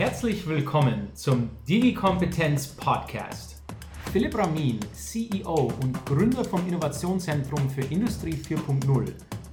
Herzlich 0.00 0.48
willkommen 0.48 1.14
zum 1.14 1.50
Digi-Kompetenz 1.68 2.68
Podcast. 2.68 3.62
Philipp 4.10 4.34
Ramin, 4.34 4.80
CEO 4.94 5.70
und 5.82 6.06
Gründer 6.06 6.42
vom 6.42 6.66
Innovationszentrum 6.66 7.68
für 7.68 7.82
Industrie 7.82 8.32
4.0 8.32 9.12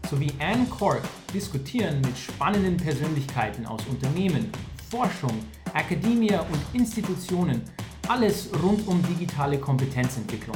sowie 0.10 0.32
Anne 0.40 0.66
Cork 0.68 1.04
diskutieren 1.34 2.00
mit 2.00 2.18
spannenden 2.18 2.78
Persönlichkeiten 2.78 3.66
aus 3.66 3.86
Unternehmen, 3.88 4.50
Forschung, 4.90 5.38
Akademie 5.74 6.32
und 6.32 6.80
Institutionen 6.80 7.62
alles 8.08 8.50
rund 8.64 8.88
um 8.88 9.04
digitale 9.04 9.60
Kompetenzentwicklung. 9.60 10.56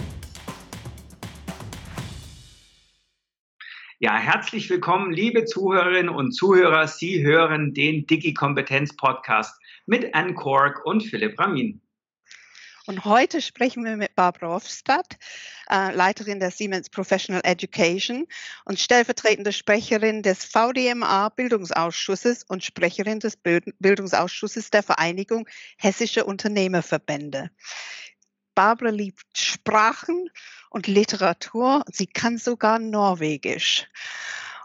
Ja, 3.99 4.15
herzlich 4.15 4.69
willkommen, 4.69 5.11
liebe 5.11 5.43
Zuhörerinnen 5.43 6.09
und 6.15 6.31
Zuhörer. 6.31 6.87
Sie 6.87 7.23
hören 7.23 7.73
den 7.73 8.07
Digi-Kompetenz-Podcast 8.07 9.60
mit 9.85 10.13
Anne 10.13 10.33
Kork 10.33 10.85
und 10.85 11.01
Philipp 11.01 11.39
Ramin. 11.39 11.81
Und 12.87 13.05
heute 13.05 13.41
sprechen 13.41 13.85
wir 13.85 13.95
mit 13.95 14.15
Barbara 14.15 14.55
Hofstadt, 14.55 15.17
äh, 15.69 15.93
Leiterin 15.93 16.39
der 16.39 16.49
Siemens 16.49 16.89
Professional 16.89 17.41
Education 17.43 18.25
und 18.65 18.79
stellvertretende 18.79 19.53
Sprecherin 19.53 20.23
des 20.23 20.45
VDMA 20.45 21.29
Bildungsausschusses 21.29 22.43
und 22.43 22.63
Sprecherin 22.63 23.19
des 23.19 23.37
Bild 23.37 23.65
Bildungsausschusses 23.79 24.71
der 24.71 24.81
Vereinigung 24.81 25.47
Hessische 25.77 26.25
Unternehmerverbände. 26.25 27.51
Barbara 28.55 28.89
liebt 28.89 29.37
Sprachen 29.37 30.29
und 30.71 30.87
Literatur. 30.87 31.85
Sie 31.87 32.07
kann 32.07 32.37
sogar 32.39 32.79
Norwegisch. 32.79 33.87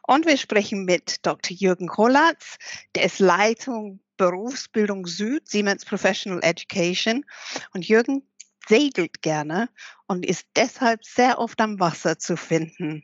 Und 0.02 0.24
wir 0.26 0.38
sprechen 0.38 0.84
mit 0.84 1.26
Dr. 1.26 1.54
Jürgen 1.54 1.94
Hollatz, 1.96 2.58
der 2.94 3.04
ist 3.04 3.18
Leitung 3.18 4.00
Berufsbildung 4.16 5.06
Süd, 5.06 5.48
Siemens 5.48 5.84
Professional 5.84 6.40
Education. 6.42 7.24
Und 7.72 7.86
Jürgen 7.86 8.22
segelt 8.68 9.22
gerne 9.22 9.68
und 10.06 10.26
ist 10.26 10.46
deshalb 10.56 11.04
sehr 11.04 11.38
oft 11.38 11.60
am 11.60 11.78
Wasser 11.78 12.18
zu 12.18 12.36
finden. 12.36 13.02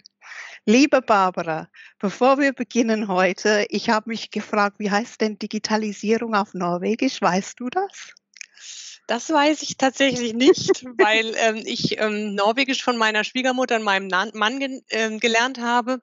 Liebe 0.65 1.03
Barbara, 1.03 1.69
bevor 1.99 2.39
wir 2.39 2.53
beginnen 2.53 3.09
heute, 3.09 3.67
ich 3.69 3.91
habe 3.91 4.11
mich 4.11 4.31
gefragt, 4.31 4.79
wie 4.79 4.91
heißt 4.91 5.21
denn 5.21 5.39
Digitalisierung 5.39 6.35
auf 6.35 6.55
Norwegisch? 6.55 7.21
Weißt 7.21 7.59
du 7.59 7.69
das? 7.69 8.15
Das 9.09 9.29
weiß 9.31 9.63
ich 9.63 9.77
tatsächlich 9.77 10.33
nicht, 10.33 10.85
weil 10.99 11.35
ähm, 11.37 11.63
ich 11.65 11.99
ähm, 11.99 12.35
Norwegisch 12.35 12.83
von 12.83 12.97
meiner 12.97 13.25
Schwiegermutter 13.25 13.77
und 13.77 13.83
meinem 13.83 14.09
Mann 14.09 14.61
ge 14.61 14.81
äh, 14.89 15.19
gelernt 15.19 15.59
habe, 15.61 16.01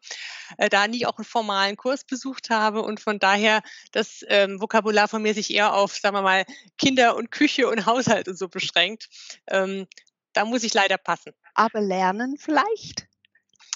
äh, 0.58 0.70
da 0.70 0.88
nie 0.88 1.06
auch 1.06 1.18
einen 1.18 1.26
formalen 1.26 1.78
Kurs 1.78 2.04
besucht 2.04 2.50
habe 2.50 2.82
und 2.82 3.00
von 3.00 3.18
daher 3.18 3.62
das 3.94 4.26
ähm, 4.28 4.60
Vokabular 4.60 5.08
von 5.08 5.22
mir 5.22 5.34
sich 5.34 5.54
eher 5.54 5.74
auf, 5.74 5.96
sagen 5.96 6.16
wir 6.16 6.22
mal, 6.22 6.46
Kinder 6.78 7.16
und 7.16 7.32
Küche 7.32 7.70
und 7.70 7.86
Haushalt 7.86 8.28
und 8.28 8.38
so 8.38 8.50
beschränkt. 8.50 9.08
Ähm, 9.48 9.88
da 10.34 10.46
muss 10.46 10.64
ich 10.64 10.74
leider 10.74 10.98
passen. 10.98 11.34
Aber 11.56 11.82
lernen 11.82 12.38
vielleicht? 12.38 13.08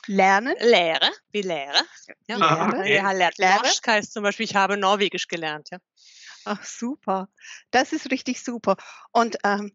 Lernen? 0.05 0.55
Lehre, 0.59 1.09
wie 1.31 1.41
Lehre. 1.41 1.81
Ja, 2.27 2.37
ah, 2.37 2.67
okay. 2.67 2.95
ja, 2.95 3.11
lernt 3.13 3.37
Lehre. 3.37 4.01
zum 4.03 4.23
Beispiel, 4.23 4.45
ich 4.45 4.55
habe 4.55 4.75
Norwegisch 4.75 5.29
gelernt, 5.29 5.69
ja. 5.71 5.77
Ach, 6.45 6.61
super. 6.65 7.29
Das 7.71 7.93
ist 7.93 8.11
richtig 8.11 8.43
super. 8.43 8.75
Und 9.13 9.37
ähm, 9.45 9.71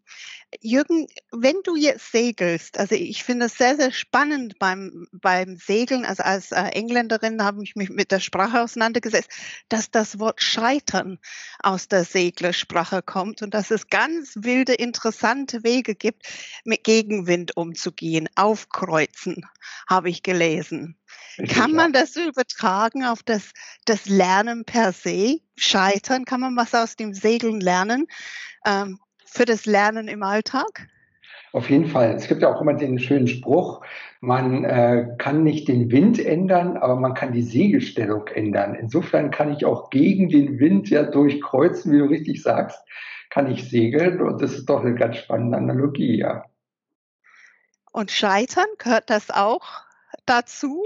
Jürgen, 0.60 1.06
wenn 1.32 1.56
du 1.64 1.76
jetzt 1.76 2.12
segelst, 2.12 2.78
also 2.78 2.94
ich 2.94 3.24
finde 3.24 3.46
es 3.46 3.56
sehr, 3.56 3.76
sehr 3.76 3.90
spannend 3.90 4.58
beim, 4.58 5.06
beim 5.12 5.56
Segeln, 5.56 6.04
also 6.04 6.22
als 6.24 6.52
äh, 6.52 6.60
Engländerin 6.72 7.42
habe 7.42 7.62
ich 7.64 7.74
mich 7.74 7.88
mit 7.88 8.12
der 8.12 8.20
Sprache 8.20 8.60
auseinandergesetzt, 8.62 9.30
dass 9.70 9.90
das 9.90 10.18
Wort 10.18 10.42
Scheitern 10.42 11.18
aus 11.60 11.88
der 11.88 12.04
Seglersprache 12.04 13.00
kommt 13.02 13.40
und 13.40 13.54
dass 13.54 13.70
es 13.70 13.88
ganz 13.88 14.34
wilde, 14.36 14.74
interessante 14.74 15.64
Wege 15.64 15.94
gibt, 15.94 16.24
mit 16.64 16.84
Gegenwind 16.84 17.56
umzugehen, 17.56 18.28
aufkreuzen, 18.36 19.46
habe 19.88 20.10
ich 20.10 20.22
gelesen. 20.22 20.97
Kann 21.48 21.72
man 21.72 21.92
das 21.92 22.16
übertragen 22.16 23.04
auf 23.04 23.22
das, 23.22 23.52
das 23.84 24.06
Lernen 24.06 24.64
per 24.64 24.92
se? 24.92 25.40
Scheitern? 25.56 26.24
Kann 26.24 26.40
man 26.40 26.56
was 26.56 26.74
aus 26.74 26.96
dem 26.96 27.14
Segeln 27.14 27.60
lernen 27.60 28.06
ähm, 28.66 28.98
für 29.24 29.44
das 29.44 29.66
Lernen 29.66 30.08
im 30.08 30.22
Alltag? 30.22 30.88
Auf 31.52 31.70
jeden 31.70 31.86
Fall. 31.86 32.14
Es 32.14 32.28
gibt 32.28 32.42
ja 32.42 32.54
auch 32.54 32.60
immer 32.60 32.74
den 32.74 32.98
schönen 32.98 33.26
Spruch, 33.26 33.82
man 34.20 34.64
äh, 34.64 35.14
kann 35.18 35.44
nicht 35.44 35.68
den 35.68 35.90
Wind 35.90 36.18
ändern, 36.18 36.76
aber 36.76 36.96
man 36.96 37.14
kann 37.14 37.32
die 37.32 37.42
Segelstellung 37.42 38.26
ändern. 38.28 38.74
Insofern 38.74 39.30
kann 39.30 39.52
ich 39.52 39.64
auch 39.64 39.90
gegen 39.90 40.28
den 40.28 40.58
Wind 40.58 40.90
ja 40.90 41.04
durchkreuzen, 41.04 41.92
wie 41.92 41.98
du 41.98 42.04
richtig 42.04 42.42
sagst, 42.42 42.78
kann 43.30 43.50
ich 43.50 43.70
segeln 43.70 44.20
und 44.20 44.42
das 44.42 44.54
ist 44.54 44.66
doch 44.66 44.80
eine 44.80 44.94
ganz 44.94 45.16
spannende 45.16 45.56
Analogie, 45.56 46.18
ja. 46.18 46.44
Und 47.92 48.10
Scheitern, 48.10 48.66
gehört 48.78 49.08
das 49.08 49.30
auch 49.30 49.87
dazu? 50.28 50.84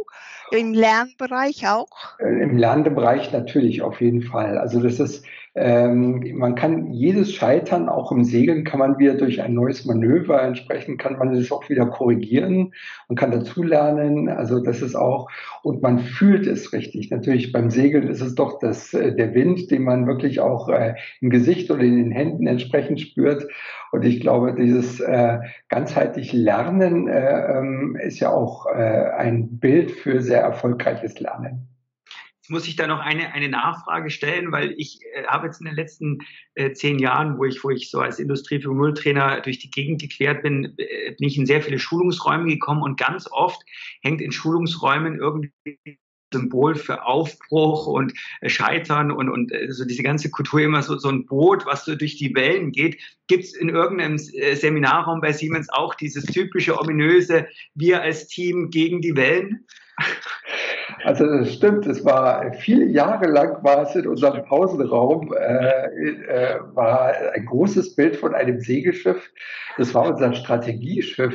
Im 0.50 0.74
Lernbereich 0.74 1.66
auch? 1.68 2.18
Äh, 2.18 2.42
Im 2.42 2.58
Lernbereich 2.58 3.32
natürlich 3.32 3.82
auf 3.82 4.00
jeden 4.00 4.22
Fall. 4.22 4.58
Also 4.58 4.80
das 4.80 5.00
ist, 5.00 5.24
ähm, 5.54 6.24
man 6.34 6.54
kann 6.54 6.92
jedes 6.92 7.34
Scheitern, 7.34 7.90
auch 7.90 8.10
im 8.10 8.24
Segeln 8.24 8.64
kann 8.64 8.78
man 8.78 8.98
wieder 8.98 9.14
durch 9.14 9.42
ein 9.42 9.52
neues 9.52 9.84
Manöver, 9.84 10.42
entsprechend 10.42 10.98
kann 10.98 11.18
man 11.18 11.34
das 11.34 11.52
auch 11.52 11.68
wieder 11.68 11.86
korrigieren 11.86 12.72
und 13.08 13.18
kann 13.18 13.32
dazulernen. 13.32 14.30
Also 14.30 14.60
das 14.60 14.80
ist 14.80 14.94
auch, 14.94 15.28
und 15.62 15.82
man 15.82 15.98
fühlt 15.98 16.46
es 16.46 16.72
richtig. 16.72 17.10
Natürlich 17.10 17.52
beim 17.52 17.68
Segeln 17.68 18.08
ist 18.08 18.22
es 18.22 18.34
doch 18.34 18.60
das, 18.60 18.94
äh, 18.94 19.14
der 19.14 19.34
Wind, 19.34 19.70
den 19.70 19.82
man 19.82 20.06
wirklich 20.06 20.40
auch 20.40 20.70
äh, 20.70 20.94
im 21.20 21.28
Gesicht 21.28 21.70
oder 21.70 21.82
in 21.82 21.98
den 21.98 22.12
Händen 22.12 22.46
entsprechend 22.46 23.00
spürt. 23.00 23.46
Und 23.92 24.06
ich 24.06 24.20
glaube, 24.20 24.54
dieses 24.54 25.00
äh, 25.00 25.38
ganzheitlich 25.68 26.32
Lernen 26.32 27.08
äh, 27.08 27.58
ähm, 27.58 27.96
ist 28.02 28.20
ja 28.20 28.30
auch 28.30 28.64
äh, 28.66 29.10
ein 29.18 29.58
Bild 29.58 29.90
für 29.90 30.22
sehr 30.22 30.40
erfolgreiches 30.40 31.20
Lernen. 31.20 31.71
Muss 32.52 32.68
ich 32.68 32.76
da 32.76 32.86
noch 32.86 33.00
eine, 33.00 33.32
eine 33.32 33.48
Nachfrage 33.48 34.10
stellen, 34.10 34.52
weil 34.52 34.74
ich 34.76 35.00
äh, 35.14 35.24
habe 35.24 35.46
jetzt 35.46 35.60
in 35.60 35.66
den 35.66 35.74
letzten 35.74 36.18
äh, 36.54 36.72
zehn 36.72 36.98
Jahren, 36.98 37.38
wo 37.38 37.46
ich, 37.46 37.64
wo 37.64 37.70
ich 37.70 37.90
so 37.90 38.00
als 38.00 38.18
Industrie 38.18 38.58
4.0 38.58 38.94
Trainer 38.94 39.40
durch 39.40 39.58
die 39.58 39.70
Gegend 39.70 40.02
geklärt 40.02 40.42
bin, 40.42 40.74
äh, 40.76 41.14
bin 41.18 41.28
ich 41.28 41.38
in 41.38 41.46
sehr 41.46 41.62
viele 41.62 41.78
Schulungsräume 41.78 42.46
gekommen 42.46 42.82
und 42.82 42.98
ganz 42.98 43.26
oft 43.30 43.62
hängt 44.02 44.20
in 44.20 44.32
Schulungsräumen 44.32 45.18
irgendwie 45.18 45.52
Symbol 46.32 46.74
für 46.74 47.06
Aufbruch 47.06 47.86
und 47.86 48.12
äh, 48.42 48.48
Scheitern 48.48 49.10
und, 49.10 49.30
und 49.30 49.52
äh, 49.52 49.70
so 49.70 49.84
diese 49.86 50.02
ganze 50.02 50.30
Kultur 50.30 50.60
immer 50.60 50.82
so, 50.82 50.98
so 50.98 51.08
ein 51.08 51.24
Boot, 51.26 51.64
was 51.66 51.86
so 51.86 51.94
durch 51.94 52.16
die 52.16 52.34
Wellen 52.34 52.72
geht. 52.72 53.00
Gibt 53.28 53.44
es 53.44 53.54
in 53.54 53.68
irgendeinem 53.70 54.16
äh, 54.34 54.56
Seminarraum 54.56 55.22
bei 55.22 55.32
Siemens 55.32 55.68
auch 55.70 55.94
dieses 55.94 56.24
typische 56.26 56.78
ominöse 56.78 57.46
Wir 57.74 58.02
als 58.02 58.26
Team 58.26 58.70
gegen 58.70 59.00
die 59.00 59.16
Wellen? 59.16 59.66
Also 61.04 61.26
das 61.26 61.52
stimmt, 61.52 61.86
es 61.86 62.04
war 62.04 62.52
viele 62.54 62.86
Jahre 62.86 63.26
lang 63.26 63.62
war 63.62 63.82
es 63.82 63.94
in 63.94 64.06
unserem 64.06 64.44
Pausenraum, 64.44 65.32
äh, 65.32 65.86
äh, 65.86 66.60
war 66.74 67.12
ein 67.34 67.46
großes 67.46 67.94
Bild 67.94 68.16
von 68.16 68.34
einem 68.34 68.60
Segelschiff. 68.60 69.30
Das 69.78 69.94
war 69.94 70.08
unser 70.08 70.34
Strategieschiff. 70.34 71.34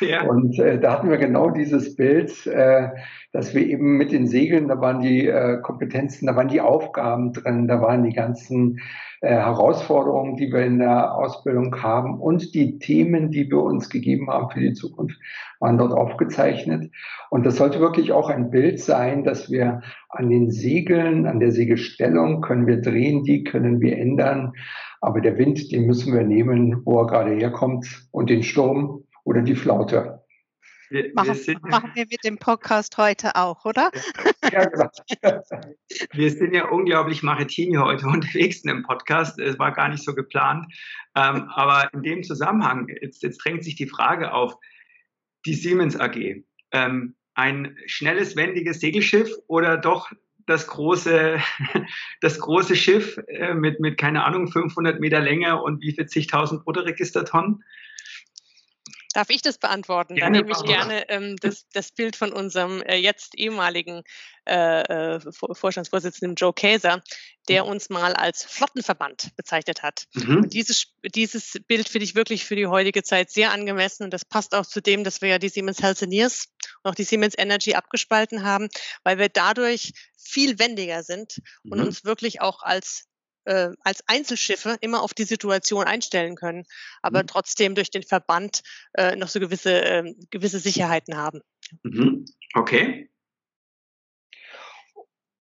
Ja. 0.00 0.22
Und 0.22 0.58
äh, 0.58 0.78
da 0.78 0.92
hatten 0.92 1.10
wir 1.10 1.18
genau 1.18 1.50
dieses 1.50 1.96
Bild, 1.96 2.46
äh, 2.46 2.88
dass 3.32 3.54
wir 3.54 3.66
eben 3.66 3.96
mit 3.96 4.12
den 4.12 4.26
Segeln, 4.26 4.68
da 4.68 4.80
waren 4.80 5.00
die 5.00 5.26
äh, 5.26 5.60
Kompetenzen, 5.62 6.26
da 6.26 6.36
waren 6.36 6.48
die 6.48 6.60
Aufgaben 6.60 7.32
drin, 7.32 7.68
da 7.68 7.80
waren 7.80 8.04
die 8.04 8.12
ganzen 8.12 8.80
äh, 9.20 9.30
Herausforderungen, 9.30 10.36
die 10.36 10.52
wir 10.52 10.64
in 10.64 10.78
der 10.78 11.14
Ausbildung 11.14 11.82
haben 11.82 12.20
und 12.20 12.54
die 12.54 12.78
Themen, 12.78 13.30
die 13.30 13.50
wir 13.50 13.62
uns 13.62 13.90
gegeben 13.90 14.30
haben 14.30 14.50
für 14.50 14.60
die 14.60 14.74
Zukunft, 14.74 15.18
waren 15.60 15.78
dort 15.78 15.92
aufgezeichnet. 15.92 16.90
Und 17.30 17.44
das 17.44 17.56
sollte 17.56 17.80
wirklich 17.80 18.12
auch 18.12 18.28
ein 18.28 18.50
Bild 18.50 18.80
sein, 18.80 19.24
dass 19.24 19.50
wir 19.50 19.82
an 20.08 20.30
den 20.30 20.50
Segeln, 20.50 21.26
an 21.26 21.40
der 21.40 21.52
Segelstellung 21.52 22.40
können 22.40 22.66
wir 22.66 22.80
drehen, 22.80 23.24
die 23.24 23.44
können 23.44 23.80
wir 23.80 23.98
ändern. 23.98 24.52
Aber 25.00 25.20
der 25.20 25.38
Wind, 25.38 25.70
den 25.72 25.86
müssen 25.86 26.14
wir 26.14 26.24
nehmen, 26.24 26.82
wo 26.84 27.00
er 27.00 27.06
gerade 27.06 27.34
herkommt 27.34 28.08
und 28.10 28.30
den 28.30 28.42
Sturm 28.42 29.04
oder 29.24 29.42
die 29.42 29.56
Flaute. 29.56 30.22
Wir, 30.90 31.12
machen, 31.14 31.28
wir 31.28 31.34
sind, 31.34 31.62
machen, 31.64 31.90
wir 31.94 32.06
mit 32.10 32.24
dem 32.24 32.38
Podcast 32.38 32.96
heute 32.96 33.36
auch, 33.36 33.66
oder? 33.66 33.90
Ja, 34.50 34.64
genau. 34.64 34.88
wir 36.12 36.30
sind 36.30 36.54
ja 36.54 36.68
unglaublich 36.68 37.22
maritim 37.22 37.78
heute 37.78 38.06
unterwegs 38.06 38.64
in 38.64 38.68
dem 38.68 38.82
Podcast. 38.84 39.38
Es 39.38 39.58
war 39.58 39.72
gar 39.72 39.90
nicht 39.90 40.02
so 40.02 40.14
geplant. 40.14 40.64
Ähm, 41.14 41.50
aber 41.54 41.92
in 41.92 42.02
dem 42.02 42.22
Zusammenhang, 42.22 42.88
jetzt, 43.02 43.22
jetzt, 43.22 43.44
drängt 43.44 43.64
sich 43.64 43.76
die 43.76 43.86
Frage 43.86 44.32
auf, 44.32 44.54
die 45.46 45.54
Siemens 45.54 45.98
AG. 45.98 46.42
Ähm, 46.72 47.14
ein 47.34 47.76
schnelles, 47.86 48.36
wendiges 48.36 48.80
Segelschiff 48.80 49.30
oder 49.46 49.76
doch 49.76 50.10
das 50.46 50.66
große, 50.66 51.38
das 52.20 52.38
große 52.40 52.74
Schiff 52.74 53.18
äh, 53.28 53.54
mit, 53.54 53.80
mit, 53.80 53.98
keine 53.98 54.24
Ahnung, 54.24 54.50
500 54.50 54.98
Meter 55.00 55.20
Länge 55.20 55.60
und 55.62 55.80
wie 55.80 55.92
viel 55.92 56.06
zigtausend 56.06 56.64
Bruttoregistertonnen? 56.64 57.62
Darf 59.14 59.30
ich 59.30 59.40
das 59.40 59.58
beantworten? 59.58 60.16
Gerne, 60.16 60.38
Dann 60.38 60.46
nehme 60.46 60.58
ich 60.58 60.66
gerne 60.66 61.08
ähm, 61.08 61.36
das, 61.36 61.66
das, 61.72 61.92
Bild 61.92 62.14
von 62.14 62.32
unserem 62.32 62.82
äh, 62.82 62.96
jetzt 62.96 63.34
ehemaligen 63.34 64.02
äh, 64.46 65.16
äh 65.16 65.20
Vorstandsvorsitzenden 65.32 66.34
Joe 66.34 66.52
Käser, 66.52 67.02
der 67.48 67.64
uns 67.64 67.88
mal 67.88 68.14
als 68.14 68.44
Flottenverband 68.44 69.34
bezeichnet 69.36 69.82
hat. 69.82 70.06
Mhm. 70.12 70.50
Dieses, 70.50 70.92
dieses 71.14 71.58
Bild 71.66 71.88
finde 71.88 72.04
ich 72.04 72.14
wirklich 72.14 72.44
für 72.44 72.56
die 72.56 72.66
heutige 72.66 73.02
Zeit 73.02 73.30
sehr 73.30 73.50
angemessen 73.50 74.04
und 74.04 74.12
das 74.12 74.24
passt 74.26 74.54
auch 74.54 74.66
zu 74.66 74.82
dem, 74.82 75.04
dass 75.04 75.22
wir 75.22 75.30
ja 75.30 75.38
die 75.38 75.48
Siemens 75.48 75.82
Healthineers 75.82 76.48
und 76.82 76.90
auch 76.90 76.94
die 76.94 77.04
Siemens 77.04 77.34
Energy 77.36 77.74
abgespalten 77.74 78.42
haben, 78.42 78.68
weil 79.04 79.18
wir 79.18 79.30
dadurch 79.30 79.92
viel 80.18 80.58
wendiger 80.58 81.02
sind 81.02 81.40
und 81.64 81.78
mhm. 81.78 81.86
uns 81.86 82.04
wirklich 82.04 82.42
auch 82.42 82.62
als 82.62 83.07
äh, 83.48 83.70
als 83.82 84.02
Einzelschiffe 84.06 84.76
immer 84.80 85.02
auf 85.02 85.14
die 85.14 85.24
Situation 85.24 85.84
einstellen 85.84 86.36
können, 86.36 86.64
aber 87.02 87.22
mhm. 87.22 87.28
trotzdem 87.28 87.74
durch 87.74 87.90
den 87.90 88.02
Verband 88.02 88.62
äh, 88.92 89.16
noch 89.16 89.28
so 89.28 89.40
gewisse, 89.40 89.82
äh, 89.82 90.14
gewisse 90.30 90.58
Sicherheiten 90.58 91.16
haben. 91.16 91.40
Mhm. 91.82 92.26
Okay. 92.54 93.10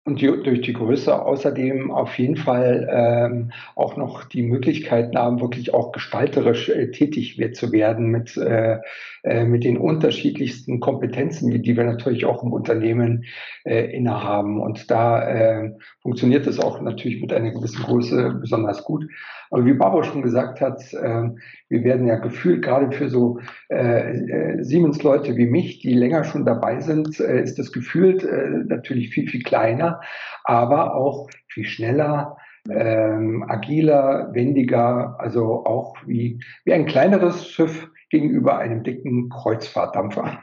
Und 0.07 0.21
die, 0.21 0.27
durch 0.27 0.61
die 0.61 0.71
Größe 0.71 1.21
außerdem 1.21 1.91
auf 1.91 2.17
jeden 2.17 2.37
Fall 2.37 2.87
ähm, 2.89 3.51
auch 3.75 3.97
noch 3.97 4.23
die 4.23 4.41
Möglichkeiten 4.41 5.17
haben, 5.17 5.41
wirklich 5.41 5.73
auch 5.73 5.91
gestalterisch 5.91 6.69
äh, 6.69 6.91
tätig 6.91 7.37
zu 7.53 7.73
werden 7.73 8.07
mit, 8.07 8.37
äh, 8.37 8.77
äh, 9.23 9.43
mit 9.43 9.65
den 9.65 9.75
unterschiedlichsten 9.75 10.79
Kompetenzen, 10.79 11.61
die 11.61 11.75
wir 11.75 11.83
natürlich 11.83 12.23
auch 12.23 12.41
im 12.41 12.53
Unternehmen 12.53 13.25
äh, 13.65 13.93
innehaben. 13.93 14.61
Und 14.61 14.89
da 14.89 15.27
äh, 15.27 15.71
funktioniert 16.01 16.47
es 16.47 16.57
auch 16.57 16.79
natürlich 16.79 17.19
mit 17.19 17.33
einer 17.33 17.51
gewissen 17.51 17.83
Größe 17.83 18.37
besonders 18.39 18.85
gut. 18.85 19.03
Aber 19.49 19.65
wie 19.65 19.73
Barbara 19.73 20.03
schon 20.03 20.21
gesagt 20.21 20.61
hat, 20.61 20.81
äh, 20.93 21.29
wir 21.69 21.83
werden 21.83 22.07
ja 22.07 22.15
gefühlt 22.15 22.63
gerade 22.63 22.91
für 22.91 23.09
so 23.09 23.39
äh, 23.69 24.11
äh, 24.11 24.63
Siemens-Leute 24.63 25.35
wie 25.35 25.47
mich, 25.47 25.79
die 25.79 25.93
länger 25.93 26.23
schon 26.23 26.45
dabei 26.45 26.79
sind, 26.79 27.19
äh, 27.19 27.41
ist 27.41 27.59
das 27.59 27.71
gefühlt 27.71 28.23
äh, 28.23 28.49
natürlich 28.67 29.09
viel, 29.09 29.27
viel 29.27 29.43
kleiner, 29.43 29.96
aber 30.43 30.95
auch 30.95 31.29
viel 31.47 31.65
schneller, 31.65 32.37
ähm, 32.69 33.45
agiler, 33.47 34.29
wendiger, 34.33 35.15
also 35.19 35.65
auch 35.65 35.95
wie, 36.05 36.39
wie 36.65 36.73
ein 36.73 36.85
kleineres 36.85 37.49
Schiff 37.49 37.89
gegenüber 38.09 38.57
einem 38.57 38.83
dicken 38.83 39.29
Kreuzfahrtdampfer. 39.29 40.39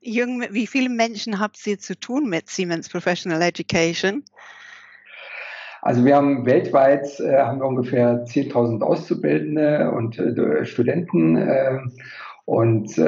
Jürgen, 0.00 0.44
wie 0.50 0.66
viele 0.66 0.88
Menschen 0.88 1.40
habt 1.40 1.64
ihr 1.66 1.78
zu 1.78 1.98
tun 1.98 2.28
mit 2.28 2.48
Siemens 2.48 2.88
Professional 2.88 3.42
Education? 3.42 4.22
Also 5.82 6.04
wir 6.04 6.16
haben 6.16 6.46
weltweit 6.46 7.20
äh, 7.20 7.38
haben 7.38 7.60
wir 7.60 7.66
ungefähr 7.66 8.24
10.000 8.24 8.82
Auszubildende 8.82 9.92
und 9.92 10.18
äh, 10.18 10.64
Studenten 10.64 11.36
äh, 11.36 11.78
und 12.46 12.96
äh, 12.96 13.04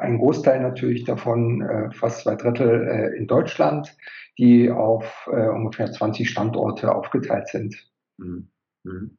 ein 0.00 0.18
Großteil 0.18 0.62
natürlich 0.62 1.02
davon, 1.02 1.62
äh, 1.62 1.90
fast 1.90 2.22
zwei 2.22 2.36
Drittel 2.36 2.86
äh, 2.88 3.18
in 3.18 3.26
Deutschland, 3.26 3.94
die 4.38 4.70
auf 4.70 5.28
ungefähr 5.28 5.92
20 5.92 6.30
Standorte 6.30 6.94
aufgeteilt 6.94 7.48
sind. 7.48 7.76
Mhm. 8.16 8.48
Mhm. 8.82 9.18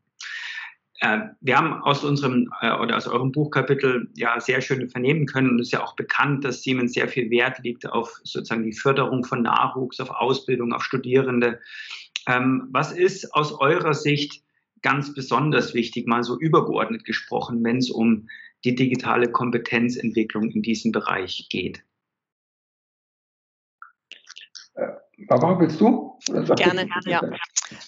Wir 1.39 1.55
haben 1.55 1.83
aus 1.83 2.03
unserem 2.03 2.49
oder 2.81 2.97
aus 2.97 3.07
eurem 3.07 3.31
Buchkapitel 3.31 4.09
ja 4.15 4.39
sehr 4.39 4.61
schön 4.61 4.89
vernehmen 4.89 5.27
können 5.27 5.51
und 5.51 5.59
es 5.59 5.67
ist 5.67 5.73
ja 5.73 5.83
auch 5.83 5.95
bekannt, 5.95 6.43
dass 6.43 6.63
Siemens 6.63 6.93
sehr 6.93 7.07
viel 7.07 7.29
Wert 7.29 7.59
liegt 7.59 7.85
auf 7.87 8.21
sozusagen 8.23 8.63
die 8.63 8.73
Förderung 8.73 9.23
von 9.23 9.43
Nachwuchs, 9.43 9.99
auf 9.99 10.09
Ausbildung, 10.09 10.73
auf 10.73 10.83
Studierende. 10.83 11.59
Ähm, 12.27 12.69
was 12.71 12.91
ist 12.91 13.35
aus 13.35 13.53
eurer 13.59 13.93
Sicht 13.93 14.43
ganz 14.81 15.13
besonders 15.13 15.75
wichtig, 15.75 16.07
mal 16.07 16.23
so 16.23 16.39
übergeordnet 16.39 17.05
gesprochen, 17.05 17.63
wenn 17.63 17.77
es 17.77 17.91
um 17.91 18.27
die 18.65 18.75
digitale 18.75 19.31
Kompetenzentwicklung 19.31 20.49
in 20.49 20.61
diesem 20.61 20.91
Bereich 20.91 21.47
geht? 21.49 21.83
Äh, 24.75 24.87
Barbara, 25.27 25.59
willst 25.59 25.79
du? 25.79 26.17
Gerne, 26.55 26.87
ja. 27.05 27.21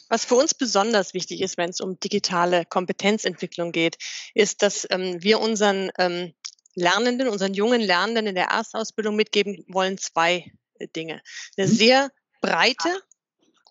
Was 0.10 0.26
für 0.26 0.36
uns 0.36 0.54
besonders 0.54 1.14
wichtig 1.14 1.42
ist, 1.42 1.58
wenn 1.58 1.70
es 1.70 1.82
um 1.82 2.00
digitale 2.00 2.66
Kompetenzentwicklung 2.66 3.72
geht, 3.72 3.98
ist, 4.34 4.62
dass 4.62 4.88
ähm, 4.90 5.22
wir 5.22 5.40
unseren 5.40 5.92
ähm, 5.98 6.34
Lernenden, 6.76 7.30
unseren 7.30 7.54
jungen 7.54 7.82
Lernenden 7.82 8.28
in 8.28 8.36
der 8.36 8.48
Erstausbildung 8.48 9.16
mitgeben 9.16 9.64
wollen 9.68 9.98
zwei 9.98 10.52
äh, 10.80 10.88
Dinge. 10.88 11.22
Eine 11.58 11.68
mhm. 11.68 11.72
sehr 11.72 12.12
breite 12.42 13.02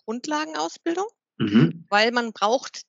Grundlagenausbildung, 0.05 1.07
mhm. 1.37 1.85
weil 1.89 2.11
man 2.11 2.33
braucht, 2.33 2.81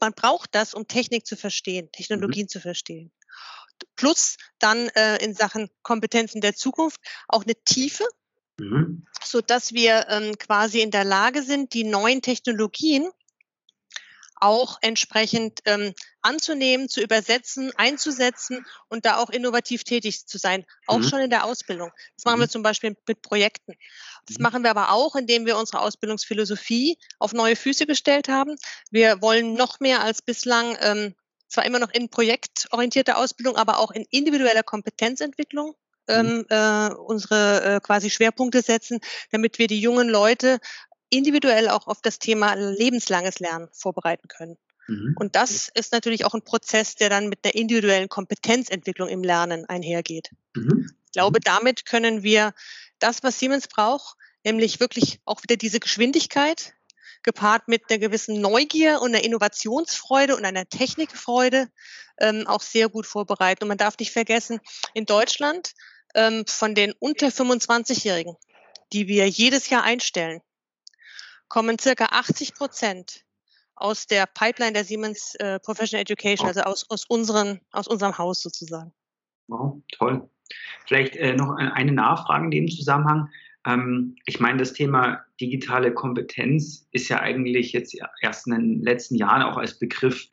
man 0.00 0.12
braucht 0.12 0.54
das, 0.54 0.74
um 0.74 0.88
Technik 0.88 1.26
zu 1.26 1.36
verstehen, 1.36 1.90
Technologien 1.92 2.44
mhm. 2.44 2.48
zu 2.48 2.60
verstehen. 2.60 3.12
Plus 3.96 4.36
dann 4.58 4.88
äh, 4.90 5.22
in 5.22 5.34
Sachen 5.34 5.68
Kompetenzen 5.82 6.40
der 6.40 6.54
Zukunft 6.54 7.00
auch 7.28 7.44
eine 7.44 7.54
Tiefe, 7.64 8.04
mhm. 8.58 9.06
so 9.22 9.40
dass 9.40 9.72
wir 9.72 10.06
ähm, 10.08 10.38
quasi 10.38 10.80
in 10.80 10.90
der 10.90 11.04
Lage 11.04 11.42
sind, 11.42 11.74
die 11.74 11.84
neuen 11.84 12.22
Technologien 12.22 13.10
auch 14.40 14.78
entsprechend 14.80 15.60
ähm, 15.66 15.94
anzunehmen, 16.22 16.88
zu 16.88 17.00
übersetzen, 17.00 17.72
einzusetzen 17.76 18.66
und 18.88 19.04
da 19.04 19.18
auch 19.18 19.30
innovativ 19.30 19.84
tätig 19.84 20.26
zu 20.26 20.38
sein, 20.38 20.64
auch 20.86 20.98
mhm. 20.98 21.04
schon 21.04 21.20
in 21.20 21.30
der 21.30 21.44
Ausbildung. 21.44 21.92
Das 22.16 22.24
machen 22.24 22.40
wir 22.40 22.46
mhm. 22.46 22.50
zum 22.50 22.62
Beispiel 22.62 22.96
mit 23.06 23.22
Projekten. 23.22 23.74
Das 24.26 24.38
mhm. 24.38 24.42
machen 24.42 24.62
wir 24.62 24.70
aber 24.70 24.92
auch, 24.92 25.14
indem 25.14 25.46
wir 25.46 25.56
unsere 25.56 25.80
Ausbildungsphilosophie 25.80 26.98
auf 27.18 27.32
neue 27.32 27.56
Füße 27.56 27.86
gestellt 27.86 28.28
haben. 28.28 28.56
Wir 28.90 29.20
wollen 29.22 29.54
noch 29.54 29.80
mehr 29.80 30.02
als 30.02 30.22
bislang 30.22 30.76
ähm, 30.80 31.14
zwar 31.50 31.66
immer 31.66 31.78
noch 31.78 31.90
in 31.90 32.08
projektorientierter 32.08 33.18
Ausbildung, 33.18 33.56
aber 33.56 33.78
auch 33.78 33.90
in 33.90 34.06
individueller 34.10 34.62
Kompetenzentwicklung 34.62 35.74
mhm. 36.08 36.14
ähm, 36.14 36.46
äh, 36.48 36.94
unsere 36.94 37.62
äh, 37.62 37.80
quasi 37.80 38.10
Schwerpunkte 38.10 38.62
setzen, 38.62 39.00
damit 39.30 39.58
wir 39.58 39.66
die 39.66 39.80
jungen 39.80 40.08
Leute 40.08 40.58
individuell 41.10 41.68
auch 41.68 41.86
auf 41.86 42.00
das 42.00 42.18
Thema 42.18 42.54
lebenslanges 42.54 43.40
Lernen 43.40 43.68
vorbereiten 43.72 44.28
können. 44.28 44.56
Mhm. 44.86 45.14
Und 45.18 45.36
das 45.36 45.68
ist 45.74 45.92
natürlich 45.92 46.24
auch 46.24 46.34
ein 46.34 46.42
Prozess, 46.42 46.94
der 46.94 47.10
dann 47.10 47.28
mit 47.28 47.44
der 47.44 47.54
individuellen 47.54 48.08
Kompetenzentwicklung 48.08 49.08
im 49.08 49.22
Lernen 49.22 49.66
einhergeht. 49.66 50.30
Mhm. 50.54 50.90
Ich 51.06 51.12
glaube, 51.12 51.40
damit 51.40 51.86
können 51.86 52.22
wir 52.22 52.54
das, 53.00 53.22
was 53.24 53.38
Siemens 53.38 53.66
braucht, 53.66 54.16
nämlich 54.44 54.78
wirklich 54.78 55.20
auch 55.24 55.42
wieder 55.42 55.56
diese 55.56 55.80
Geschwindigkeit, 55.80 56.74
gepaart 57.22 57.68
mit 57.68 57.90
einer 57.90 57.98
gewissen 57.98 58.40
Neugier 58.40 59.00
und 59.02 59.14
einer 59.14 59.24
Innovationsfreude 59.24 60.36
und 60.36 60.44
einer 60.44 60.66
Technikfreude 60.66 61.68
ähm, 62.18 62.46
auch 62.46 62.60
sehr 62.60 62.88
gut 62.88 63.06
vorbereiten. 63.06 63.64
Und 63.64 63.68
man 63.68 63.78
darf 63.78 63.98
nicht 63.98 64.12
vergessen, 64.12 64.60
in 64.94 65.06
Deutschland 65.06 65.72
ähm, 66.14 66.44
von 66.46 66.74
den 66.74 66.92
unter 66.98 67.28
25-Jährigen, 67.28 68.36
die 68.92 69.08
wir 69.08 69.28
jedes 69.28 69.70
Jahr 69.70 69.82
einstellen, 69.82 70.40
kommen 71.48 71.78
circa 71.78 72.06
80 72.06 72.54
Prozent 72.54 73.24
aus 73.74 74.06
der 74.06 74.26
Pipeline 74.26 74.72
der 74.72 74.84
Siemens 74.84 75.34
äh, 75.36 75.58
Professional 75.58 76.02
Education, 76.02 76.46
also 76.46 76.60
aus, 76.60 76.88
aus, 76.90 77.06
unseren, 77.08 77.60
aus 77.72 77.88
unserem 77.88 78.16
Haus 78.18 78.42
sozusagen. 78.42 78.92
Wow, 79.48 79.82
toll. 79.92 80.28
Vielleicht 80.86 81.16
äh, 81.16 81.34
noch 81.34 81.56
eine 81.56 81.92
Nachfrage 81.92 82.44
in 82.44 82.50
dem 82.50 82.68
Zusammenhang. 82.68 83.30
Ähm, 83.66 84.16
ich 84.26 84.40
meine, 84.40 84.58
das 84.58 84.72
Thema 84.72 85.24
digitale 85.40 85.92
Kompetenz 85.92 86.88
ist 86.92 87.08
ja 87.08 87.20
eigentlich 87.20 87.72
jetzt 87.72 87.96
erst 88.22 88.46
in 88.46 88.54
den 88.54 88.82
letzten 88.82 89.16
Jahren 89.16 89.42
auch 89.42 89.56
als 89.56 89.78
Begriff 89.78 90.26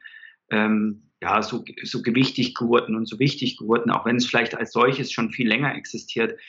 ähm, 0.50 1.04
ja, 1.22 1.42
so, 1.42 1.64
so 1.84 2.02
gewichtig 2.02 2.54
geworden 2.54 2.96
und 2.96 3.08
so 3.08 3.20
wichtig 3.20 3.58
geworden, 3.58 3.90
auch 3.90 4.06
wenn 4.06 4.18
es 4.18 4.28
vielleicht 4.28 4.56
als 4.56 4.72
solches 4.72 5.12
schon 5.12 5.32
viel 5.32 5.48
länger 5.48 5.76
existiert. 5.76 6.40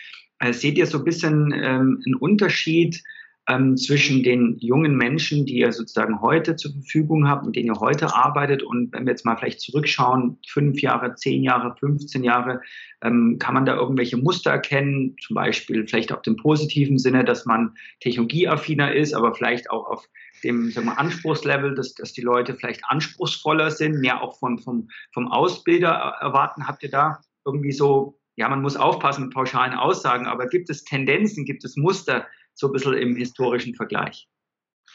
Äh, 0.40 0.52
seht 0.52 0.78
ihr 0.78 0.86
so 0.86 0.98
ein 0.98 1.04
bisschen 1.04 1.52
ähm, 1.52 2.02
einen 2.04 2.14
Unterschied 2.14 3.02
ähm, 3.48 3.76
zwischen 3.78 4.22
den 4.22 4.58
jungen 4.58 4.96
Menschen, 4.96 5.46
die 5.46 5.56
ihr 5.56 5.72
sozusagen 5.72 6.20
heute 6.20 6.56
zur 6.56 6.72
Verfügung 6.72 7.26
habt, 7.26 7.46
mit 7.46 7.56
denen 7.56 7.68
ihr 7.68 7.80
heute 7.80 8.14
arbeitet 8.14 8.62
und 8.62 8.92
wenn 8.92 9.06
wir 9.06 9.12
jetzt 9.12 9.24
mal 9.24 9.36
vielleicht 9.36 9.60
zurückschauen, 9.60 10.38
fünf 10.46 10.82
Jahre, 10.82 11.14
zehn 11.14 11.42
Jahre, 11.42 11.74
15 11.80 12.22
Jahre, 12.22 12.60
ähm, 13.02 13.38
kann 13.38 13.54
man 13.54 13.64
da 13.64 13.74
irgendwelche 13.74 14.18
Muster 14.18 14.50
erkennen, 14.50 15.16
zum 15.24 15.34
Beispiel 15.34 15.86
vielleicht 15.86 16.12
auf 16.12 16.20
dem 16.22 16.36
positiven 16.36 16.98
Sinne, 16.98 17.24
dass 17.24 17.46
man 17.46 17.74
technologieaffiner 18.00 18.94
ist, 18.94 19.14
aber 19.14 19.34
vielleicht 19.34 19.70
auch 19.70 19.86
auf 19.86 20.08
dem 20.44 20.70
sagen 20.70 20.86
wir, 20.86 20.98
Anspruchslevel, 20.98 21.74
dass, 21.74 21.94
dass 21.94 22.12
die 22.12 22.20
Leute 22.20 22.54
vielleicht 22.54 22.82
anspruchsvoller 22.84 23.70
sind, 23.70 24.00
mehr 24.00 24.22
auch 24.22 24.38
von, 24.38 24.58
vom, 24.58 24.88
vom 25.12 25.28
Ausbilder 25.28 25.88
erwarten. 26.20 26.66
Habt 26.66 26.82
ihr 26.82 26.90
da 26.90 27.20
irgendwie 27.46 27.72
so, 27.72 28.18
ja, 28.36 28.48
man 28.48 28.62
muss 28.62 28.76
aufpassen 28.76 29.24
mit 29.24 29.34
pauschalen 29.34 29.74
Aussagen, 29.74 30.26
aber 30.26 30.46
gibt 30.46 30.68
es 30.70 30.84
Tendenzen, 30.84 31.44
gibt 31.44 31.64
es 31.64 31.76
Muster, 31.76 32.26
so 32.58 32.68
ein 32.68 32.72
bisschen 32.72 32.94
im 32.94 33.16
historischen 33.16 33.74
Vergleich. 33.74 34.28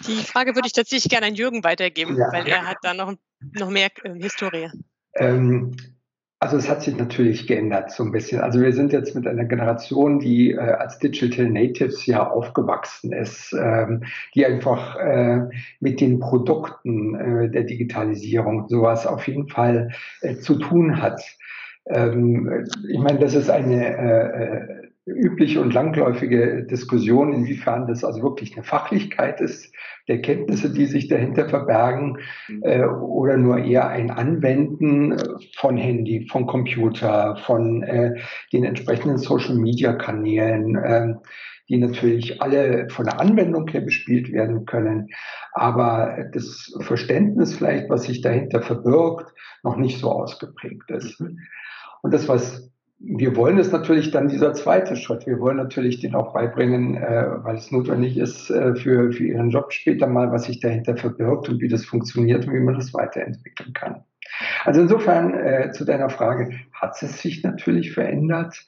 Die 0.07 0.23
Frage 0.23 0.55
würde 0.55 0.67
ich 0.67 0.73
tatsächlich 0.73 1.09
gerne 1.09 1.27
an 1.27 1.35
Jürgen 1.35 1.63
weitergeben, 1.63 2.17
ja. 2.17 2.27
weil 2.31 2.47
er 2.47 2.67
hat 2.67 2.77
da 2.81 2.93
noch, 2.93 3.13
noch 3.53 3.69
mehr 3.69 3.89
äh, 4.03 4.13
Historie. 4.19 4.69
Ähm, 5.15 5.75
also 6.39 6.57
es 6.57 6.69
hat 6.69 6.81
sich 6.81 6.97
natürlich 6.97 7.47
geändert 7.47 7.91
so 7.91 8.03
ein 8.03 8.11
bisschen. 8.11 8.41
Also 8.41 8.59
wir 8.59 8.73
sind 8.73 8.91
jetzt 8.91 9.15
mit 9.15 9.25
einer 9.25 9.45
Generation, 9.45 10.19
die 10.19 10.51
äh, 10.51 10.57
als 10.57 10.99
Digital 10.99 11.49
Natives 11.49 12.05
ja 12.05 12.29
aufgewachsen 12.29 13.13
ist, 13.13 13.53
ähm, 13.53 14.03
die 14.35 14.45
einfach 14.45 14.97
äh, 14.97 15.47
mit 15.79 16.01
den 16.01 16.19
Produkten 16.19 17.15
äh, 17.15 17.49
der 17.49 17.63
Digitalisierung 17.63 18.67
sowas 18.67 19.07
auf 19.07 19.25
jeden 19.25 19.47
Fall 19.47 19.91
äh, 20.19 20.35
zu 20.35 20.55
tun 20.55 21.01
hat. 21.01 21.21
Ähm, 21.85 22.65
ich 22.89 22.99
meine, 22.99 23.19
das 23.19 23.35
ist 23.35 23.49
eine 23.49 23.97
äh, 23.97 24.43
äh, 24.43 24.82
übliche 25.05 25.59
und 25.59 25.73
langläufige 25.73 26.63
Diskussion, 26.63 27.33
inwiefern 27.33 27.87
das 27.87 28.03
also 28.03 28.21
wirklich 28.23 28.55
eine 28.55 28.63
Fachlichkeit 28.63 29.41
ist, 29.41 29.73
der 30.07 30.21
Kenntnisse, 30.21 30.71
die 30.71 30.85
sich 30.85 31.07
dahinter 31.07 31.49
verbergen, 31.49 32.19
mhm. 32.47 32.61
äh, 32.63 32.85
oder 32.85 33.37
nur 33.37 33.57
eher 33.57 33.89
ein 33.89 34.11
Anwenden 34.11 35.17
von 35.57 35.77
Handy, 35.77 36.27
von 36.29 36.47
Computer, 36.47 37.37
von 37.45 37.83
äh, 37.83 38.15
den 38.53 38.63
entsprechenden 38.63 39.17
Social-Media-Kanälen, 39.17 40.75
äh, 40.75 41.13
die 41.69 41.77
natürlich 41.77 42.41
alle 42.41 42.89
von 42.89 43.05
der 43.05 43.19
Anwendung 43.19 43.67
her 43.69 43.81
bespielt 43.81 44.31
werden 44.31 44.65
können, 44.65 45.09
aber 45.53 46.27
das 46.33 46.77
Verständnis 46.81 47.55
vielleicht, 47.55 47.89
was 47.89 48.03
sich 48.03 48.21
dahinter 48.21 48.61
verbirgt, 48.61 49.33
noch 49.63 49.77
nicht 49.77 49.99
so 49.99 50.11
ausgeprägt 50.11 50.91
ist. 50.91 51.19
Mhm. 51.19 51.39
Und 52.01 52.13
das, 52.13 52.27
was 52.27 52.72
wir 52.99 53.35
wollen 53.35 53.57
ist 53.57 53.73
natürlich 53.73 54.11
dann 54.11 54.29
dieser 54.29 54.53
zweite 54.53 54.95
Schritt. 54.95 55.25
Wir 55.25 55.39
wollen 55.39 55.57
natürlich 55.57 55.99
den 55.99 56.15
auch 56.15 56.33
beibringen, 56.33 56.95
äh, 56.95 57.43
weil 57.43 57.57
es 57.57 57.71
notwendig 57.71 58.17
ist 58.17 58.49
äh, 58.49 58.75
für, 58.75 59.11
für 59.11 59.25
Ihren 59.25 59.49
Job 59.49 59.73
später 59.73 60.07
mal, 60.07 60.31
was 60.31 60.45
sich 60.45 60.59
dahinter 60.59 60.95
verbirgt 60.95 61.49
und 61.49 61.59
wie 61.59 61.67
das 61.67 61.85
funktioniert 61.85 62.47
und 62.47 62.53
wie 62.53 62.59
man 62.59 62.75
das 62.75 62.93
weiterentwickeln 62.93 63.73
kann. 63.73 64.03
Also 64.65 64.81
insofern 64.81 65.33
äh, 65.33 65.71
zu 65.71 65.85
deiner 65.85 66.09
Frage, 66.09 66.49
hat 66.73 67.01
es 67.01 67.21
sich 67.21 67.43
natürlich 67.43 67.91
verändert. 67.91 68.65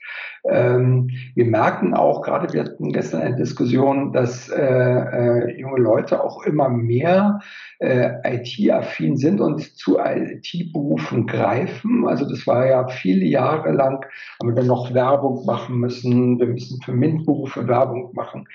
Ähm, 0.50 1.10
wir 1.34 1.46
merken 1.46 1.94
auch, 1.94 2.22
gerade 2.22 2.54
wir 2.54 2.64
hatten 2.64 2.92
gestern 2.92 3.22
eine 3.22 3.36
Diskussion, 3.36 4.14
dass 4.14 4.50
äh, 4.50 4.62
äh, 4.62 5.60
junge 5.60 5.80
Leute 5.80 6.24
auch 6.24 6.44
immer 6.44 6.70
mehr 6.70 7.40
äh, 7.80 8.12
IT-affin 8.24 9.18
sind 9.18 9.42
und 9.42 9.62
zu 9.78 9.98
IT-Berufen 10.00 11.28
greifen. 11.28 12.08
Also 12.08 12.30
das 12.30 12.48
war 12.48 12.68
ja 12.68 12.88
viele 12.88 13.26
Jahre 13.26 13.72
lang, 13.72 14.06
haben 14.40 14.50
wir 14.50 14.56
dann 14.56 14.68
noch 14.68 14.94
Werbung 14.94 15.46
machen 15.46 15.78
müssen, 15.80 16.40
wir 16.40 16.48
müssen 16.48 16.82
für 16.82 16.94
MINT-Berufe 16.94 17.68
Werbung 17.68 18.12
machen 18.14 18.48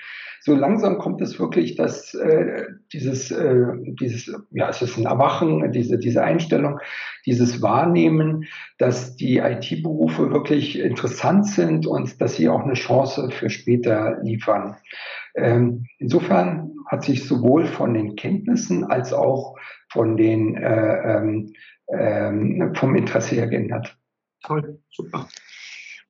so 0.43 0.55
langsam 0.55 0.97
kommt 0.97 1.21
es 1.21 1.39
wirklich, 1.39 1.75
dass 1.75 2.15
äh, 2.15 2.63
dieses, 2.91 3.29
äh, 3.29 3.65
dieses, 3.85 4.35
ja, 4.49 4.69
es 4.69 4.81
ist 4.81 4.97
ein 4.97 5.05
Erwachen, 5.05 5.71
diese, 5.71 5.99
diese 5.99 6.23
Einstellung, 6.23 6.79
dieses 7.25 7.61
Wahrnehmen, 7.61 8.45
dass 8.77 9.15
die 9.15 9.37
IT-Berufe 9.37 10.31
wirklich 10.31 10.79
interessant 10.79 11.47
sind 11.47 11.85
und 11.85 12.19
dass 12.21 12.35
sie 12.35 12.49
auch 12.49 12.63
eine 12.63 12.73
Chance 12.73 13.29
für 13.31 13.49
später 13.49 14.19
liefern. 14.21 14.77
Ähm, 15.35 15.85
insofern 15.97 16.71
hat 16.87 17.03
sich 17.03 17.25
sowohl 17.25 17.65
von 17.65 17.93
den 17.93 18.15
Kenntnissen 18.15 18.83
als 18.83 19.13
auch 19.13 19.55
von 19.89 20.17
den, 20.17 20.55
äh, 20.55 21.17
ähm, 21.17 21.53
ähm, 21.91 22.73
vom 22.75 22.95
Interesse 22.95 23.35
her 23.35 23.47
geändert. 23.47 23.97
Toll, 24.43 24.79
super. 24.89 25.27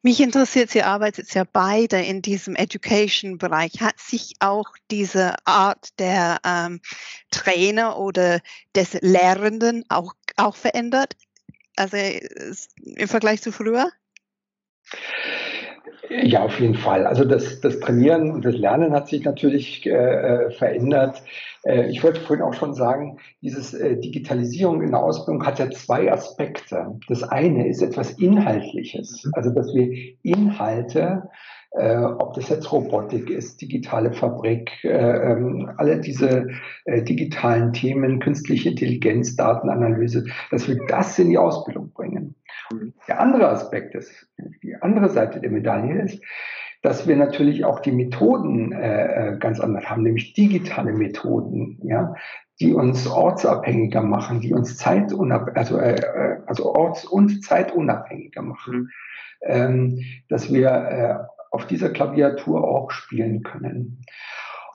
Mich 0.03 0.19
interessiert, 0.19 0.71
Sie 0.71 0.81
arbeitet 0.81 1.31
ja 1.35 1.43
beide 1.43 2.01
in 2.01 2.23
diesem 2.23 2.55
Education-Bereich. 2.55 3.81
Hat 3.81 3.99
sich 3.99 4.33
auch 4.39 4.69
diese 4.89 5.35
Art 5.45 5.99
der 5.99 6.39
ähm, 6.43 6.81
Trainer 7.29 7.99
oder 7.99 8.39
des 8.75 8.93
Lehrenden 9.01 9.85
auch, 9.89 10.15
auch 10.37 10.55
verändert? 10.55 11.15
Also 11.75 11.97
im 11.97 13.07
Vergleich 13.07 13.41
zu 13.41 13.51
früher? 13.51 13.89
Ja, 16.09 16.43
auf 16.43 16.59
jeden 16.59 16.75
Fall. 16.75 17.07
Also 17.07 17.23
das, 17.23 17.61
das 17.61 17.79
Trainieren 17.79 18.31
und 18.31 18.43
das 18.43 18.55
Lernen 18.55 18.91
hat 18.93 19.07
sich 19.07 19.23
natürlich 19.23 19.85
äh, 19.85 19.91
äh 19.91 20.51
verändert. 20.51 21.23
Äh, 21.63 21.89
ich 21.89 22.03
wollte 22.03 22.19
vorhin 22.19 22.43
auch 22.43 22.53
schon 22.53 22.73
sagen, 22.73 23.19
dieses 23.41 23.73
äh, 23.73 23.97
Digitalisierung 23.97 24.81
in 24.81 24.91
der 24.91 25.01
Ausbildung 25.01 25.45
hat 25.45 25.59
ja 25.59 25.69
zwei 25.69 26.11
Aspekte. 26.11 26.99
Das 27.07 27.23
eine 27.23 27.67
ist 27.69 27.81
etwas 27.81 28.11
Inhaltliches, 28.11 29.23
mhm. 29.23 29.31
also 29.35 29.51
dass 29.51 29.73
wir 29.73 30.15
Inhalte 30.23 31.29
äh, 31.71 31.97
ob 31.97 32.33
das 32.33 32.49
jetzt 32.49 32.71
Robotik 32.71 33.29
ist, 33.29 33.61
digitale 33.61 34.11
Fabrik, 34.11 34.83
äh, 34.83 34.89
ähm, 34.89 35.71
alle 35.77 36.01
diese 36.01 36.49
äh, 36.85 37.01
digitalen 37.01 37.71
Themen, 37.71 38.19
künstliche 38.19 38.69
Intelligenz, 38.69 39.35
Datenanalyse, 39.35 40.25
dass 40.49 40.67
wir 40.67 40.77
das 40.87 41.17
in 41.17 41.29
die 41.29 41.37
Ausbildung 41.37 41.91
bringen. 41.93 42.35
Mhm. 42.73 42.93
Der 43.07 43.21
andere 43.21 43.47
Aspekt 43.49 43.95
ist, 43.95 44.27
die 44.63 44.75
andere 44.75 45.09
Seite 45.09 45.39
der 45.39 45.51
Medaille 45.51 46.01
ist, 46.01 46.21
dass 46.81 47.07
wir 47.07 47.15
natürlich 47.15 47.63
auch 47.63 47.79
die 47.79 47.91
Methoden 47.91 48.71
äh, 48.73 49.33
äh, 49.33 49.37
ganz 49.37 49.59
anders 49.59 49.89
haben, 49.89 50.03
nämlich 50.03 50.33
digitale 50.33 50.93
Methoden, 50.93 51.79
ja, 51.83 52.15
die 52.59 52.73
uns 52.73 53.07
ortsabhängiger 53.07 54.01
machen, 54.01 54.41
die 54.41 54.53
uns 54.53 54.77
zeitunabhängiger, 54.77 55.57
also, 55.57 55.77
äh, 55.77 55.95
äh, 55.95 56.37
also 56.47 56.73
orts- 56.73 57.05
und 57.05 57.43
zeitunabhängiger 57.43 58.41
machen. 58.41 58.75
Mhm. 58.75 58.89
Ähm, 59.43 59.99
dass 60.29 60.53
wir 60.53 60.69
äh, 60.69 61.40
auf 61.51 61.67
dieser 61.67 61.89
Klaviatur 61.89 62.67
auch 62.67 62.91
spielen 62.91 63.43
können. 63.43 64.03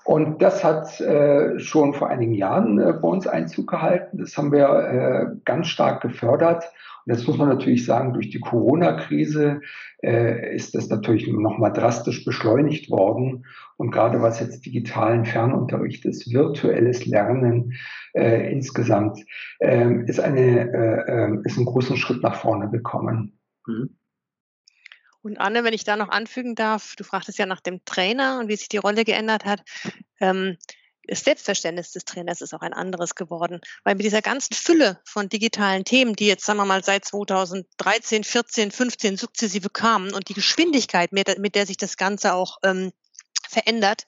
Und 0.05 0.41
das 0.41 0.63
hat 0.63 1.01
äh, 1.01 1.59
schon 1.59 1.93
vor 1.93 2.09
einigen 2.09 2.35
Jahren 2.35 2.79
äh, 2.79 2.93
bei 2.93 3.09
uns 3.09 3.27
Einzug 3.27 3.69
gehalten. 3.69 4.19
Das 4.19 4.39
haben 4.39 4.53
wir 4.53 4.69
äh, 4.69 5.37
ganz 5.45 5.67
stark 5.67 6.01
gefördert. 6.01 6.71
Und 7.05 7.13
jetzt 7.13 7.27
muss 7.27 7.39
man 7.39 7.49
natürlich 7.49 7.85
sagen, 7.85 8.13
durch 8.13 8.31
die 8.31 8.39
Corona-Krise 8.39 9.63
äh, 10.05 10.55
ist 10.55 10.77
das 10.77 10.89
natürlich 10.89 11.27
nochmal 11.27 11.73
drastisch 11.73 12.25
beschleunigt 12.25 12.89
worden. 12.89 13.47
Und 13.79 13.91
gerade 13.91 14.23
was 14.23 14.39
jetzt 14.39 14.65
digitalen 14.65 15.25
Fernunterricht 15.25 16.05
ist, 16.05 16.33
virtuelles 16.33 17.05
Lernen 17.05 17.73
äh, 18.15 18.53
insgesamt, 18.53 19.19
äh, 19.59 20.05
ist, 20.07 20.21
eine, 20.21 20.73
äh, 20.73 21.33
äh, 21.33 21.39
ist 21.43 21.57
einen 21.57 21.67
großen 21.67 21.97
Schritt 21.97 22.23
nach 22.23 22.37
vorne 22.37 22.71
gekommen. 22.71 23.41
Mhm. 23.67 23.97
Und 25.27 25.39
Anne, 25.39 25.65
wenn 25.65 25.75
ich 25.75 25.83
da 25.83 25.97
noch 25.97 26.09
anfügen 26.09 26.55
darf, 26.55 26.95
du 26.95 27.03
fragtest 27.03 27.37
ja 27.39 27.47
nach 27.47 27.61
dem 27.61 27.85
Trainer 27.85 28.39
und 28.39 28.47
wie 28.47 28.55
sich 28.55 28.69
die 28.69 28.77
Rolle 28.77 29.05
geändert 29.05 29.45
hat. 29.45 29.61
Ähm, 30.21 30.57
das 31.09 31.25
Selbstverständnis 31.25 31.91
des 31.91 32.05
Trainers 32.05 32.41
ist 32.41 32.55
auch 32.55 32.61
ein 32.61 32.73
anderes 32.73 33.17
geworden, 33.17 33.61
weil 33.83 33.97
mit 33.97 34.05
dieser 34.05 34.23
ganzen 34.23 34.55
Fülle 34.55 35.01
von 35.05 35.29
digitalen 35.29 35.85
Themen, 35.85 36.15
die 36.15 36.29
jetzt, 36.29 36.45
sagen 36.45 36.61
wir 36.61 36.65
mal, 36.65 36.85
seit 36.85 37.05
2013, 37.05 38.23
14, 38.23 38.71
15 38.71 39.17
sukzessive 39.17 39.69
kamen 39.69 40.15
und 40.15 40.29
die 40.29 40.35
Geschwindigkeit, 40.35 41.11
mit, 41.11 41.55
der 41.57 41.67
sich 41.67 41.77
das 41.77 41.97
Ganze 41.97 42.33
auch 42.33 42.59
ähm, 42.63 42.93
verändert, 43.49 44.07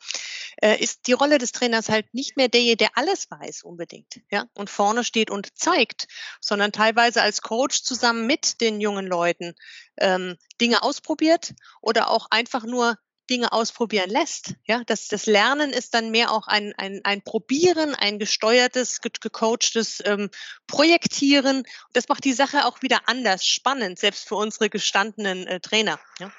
äh, 0.62 0.76
ist 0.82 1.06
die 1.06 1.12
Rolle 1.12 1.38
des 1.38 1.52
Trainers 1.52 1.88
halt 1.88 2.12
nicht 2.14 2.36
mehr 2.36 2.48
derjenige, 2.48 2.76
der 2.76 2.90
alles 2.94 3.30
weiß 3.30 3.62
unbedingt, 3.62 4.20
ja, 4.30 4.46
und 4.54 4.70
vorne 4.70 5.04
steht 5.04 5.30
und 5.30 5.56
zeigt, 5.58 6.08
sondern 6.40 6.72
teilweise 6.72 7.22
als 7.22 7.42
Coach 7.42 7.82
zusammen 7.82 8.26
mit 8.26 8.60
den 8.60 8.80
jungen 8.80 9.06
Leuten 9.06 9.54
ähm, 9.98 10.36
Dinge 10.60 10.82
ausprobiert 10.82 11.54
oder 11.80 12.10
auch 12.10 12.26
einfach 12.30 12.64
nur 12.64 12.96
Dinge 13.28 13.52
ausprobieren 13.52 14.10
lässt. 14.10 14.54
Ja, 14.64 14.82
das, 14.86 15.08
das 15.08 15.26
Lernen 15.26 15.70
ist 15.70 15.94
dann 15.94 16.10
mehr 16.10 16.30
auch 16.30 16.46
ein, 16.48 16.72
ein, 16.76 17.00
ein 17.04 17.22
Probieren, 17.22 17.94
ein 17.94 18.18
gesteuertes, 18.18 19.00
ge 19.00 19.12
gecoachtes 19.20 20.02
ähm, 20.04 20.30
Projektieren. 20.66 21.64
Das 21.92 22.08
macht 22.08 22.24
die 22.24 22.32
Sache 22.32 22.64
auch 22.64 22.82
wieder 22.82 23.00
anders 23.06 23.46
spannend, 23.46 23.98
selbst 23.98 24.28
für 24.28 24.36
unsere 24.36 24.70
gestandenen 24.70 25.46
äh, 25.46 25.60
Trainer. 25.60 26.00
Ja. 26.18 26.32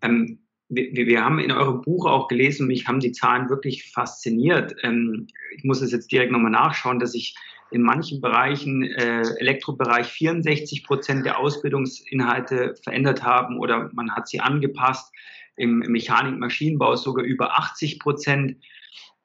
Ähm, 0.00 0.47
wir, 0.68 1.06
wir 1.06 1.24
haben 1.24 1.38
in 1.38 1.52
eurem 1.52 1.82
Buch 1.82 2.06
auch 2.06 2.28
gelesen, 2.28 2.66
mich 2.66 2.86
haben 2.86 3.00
die 3.00 3.12
Zahlen 3.12 3.48
wirklich 3.48 3.90
fasziniert. 3.90 4.74
Ähm, 4.82 5.28
ich 5.56 5.64
muss 5.64 5.80
es 5.80 5.92
jetzt 5.92 6.12
direkt 6.12 6.32
nochmal 6.32 6.50
nachschauen, 6.50 6.98
dass 6.98 7.14
ich 7.14 7.34
in 7.70 7.82
manchen 7.82 8.20
Bereichen, 8.20 8.82
äh, 8.82 9.22
Elektrobereich, 9.38 10.06
64 10.06 10.84
Prozent 10.84 11.26
der 11.26 11.38
Ausbildungsinhalte 11.38 12.74
verändert 12.82 13.22
haben 13.22 13.58
oder 13.58 13.90
man 13.92 14.12
hat 14.12 14.28
sie 14.28 14.40
angepasst. 14.40 15.12
Im 15.56 15.80
Mechanik-Maschinenbau 15.80 16.96
sogar 16.96 17.24
über 17.24 17.58
80 17.58 17.98
Prozent. 17.98 18.56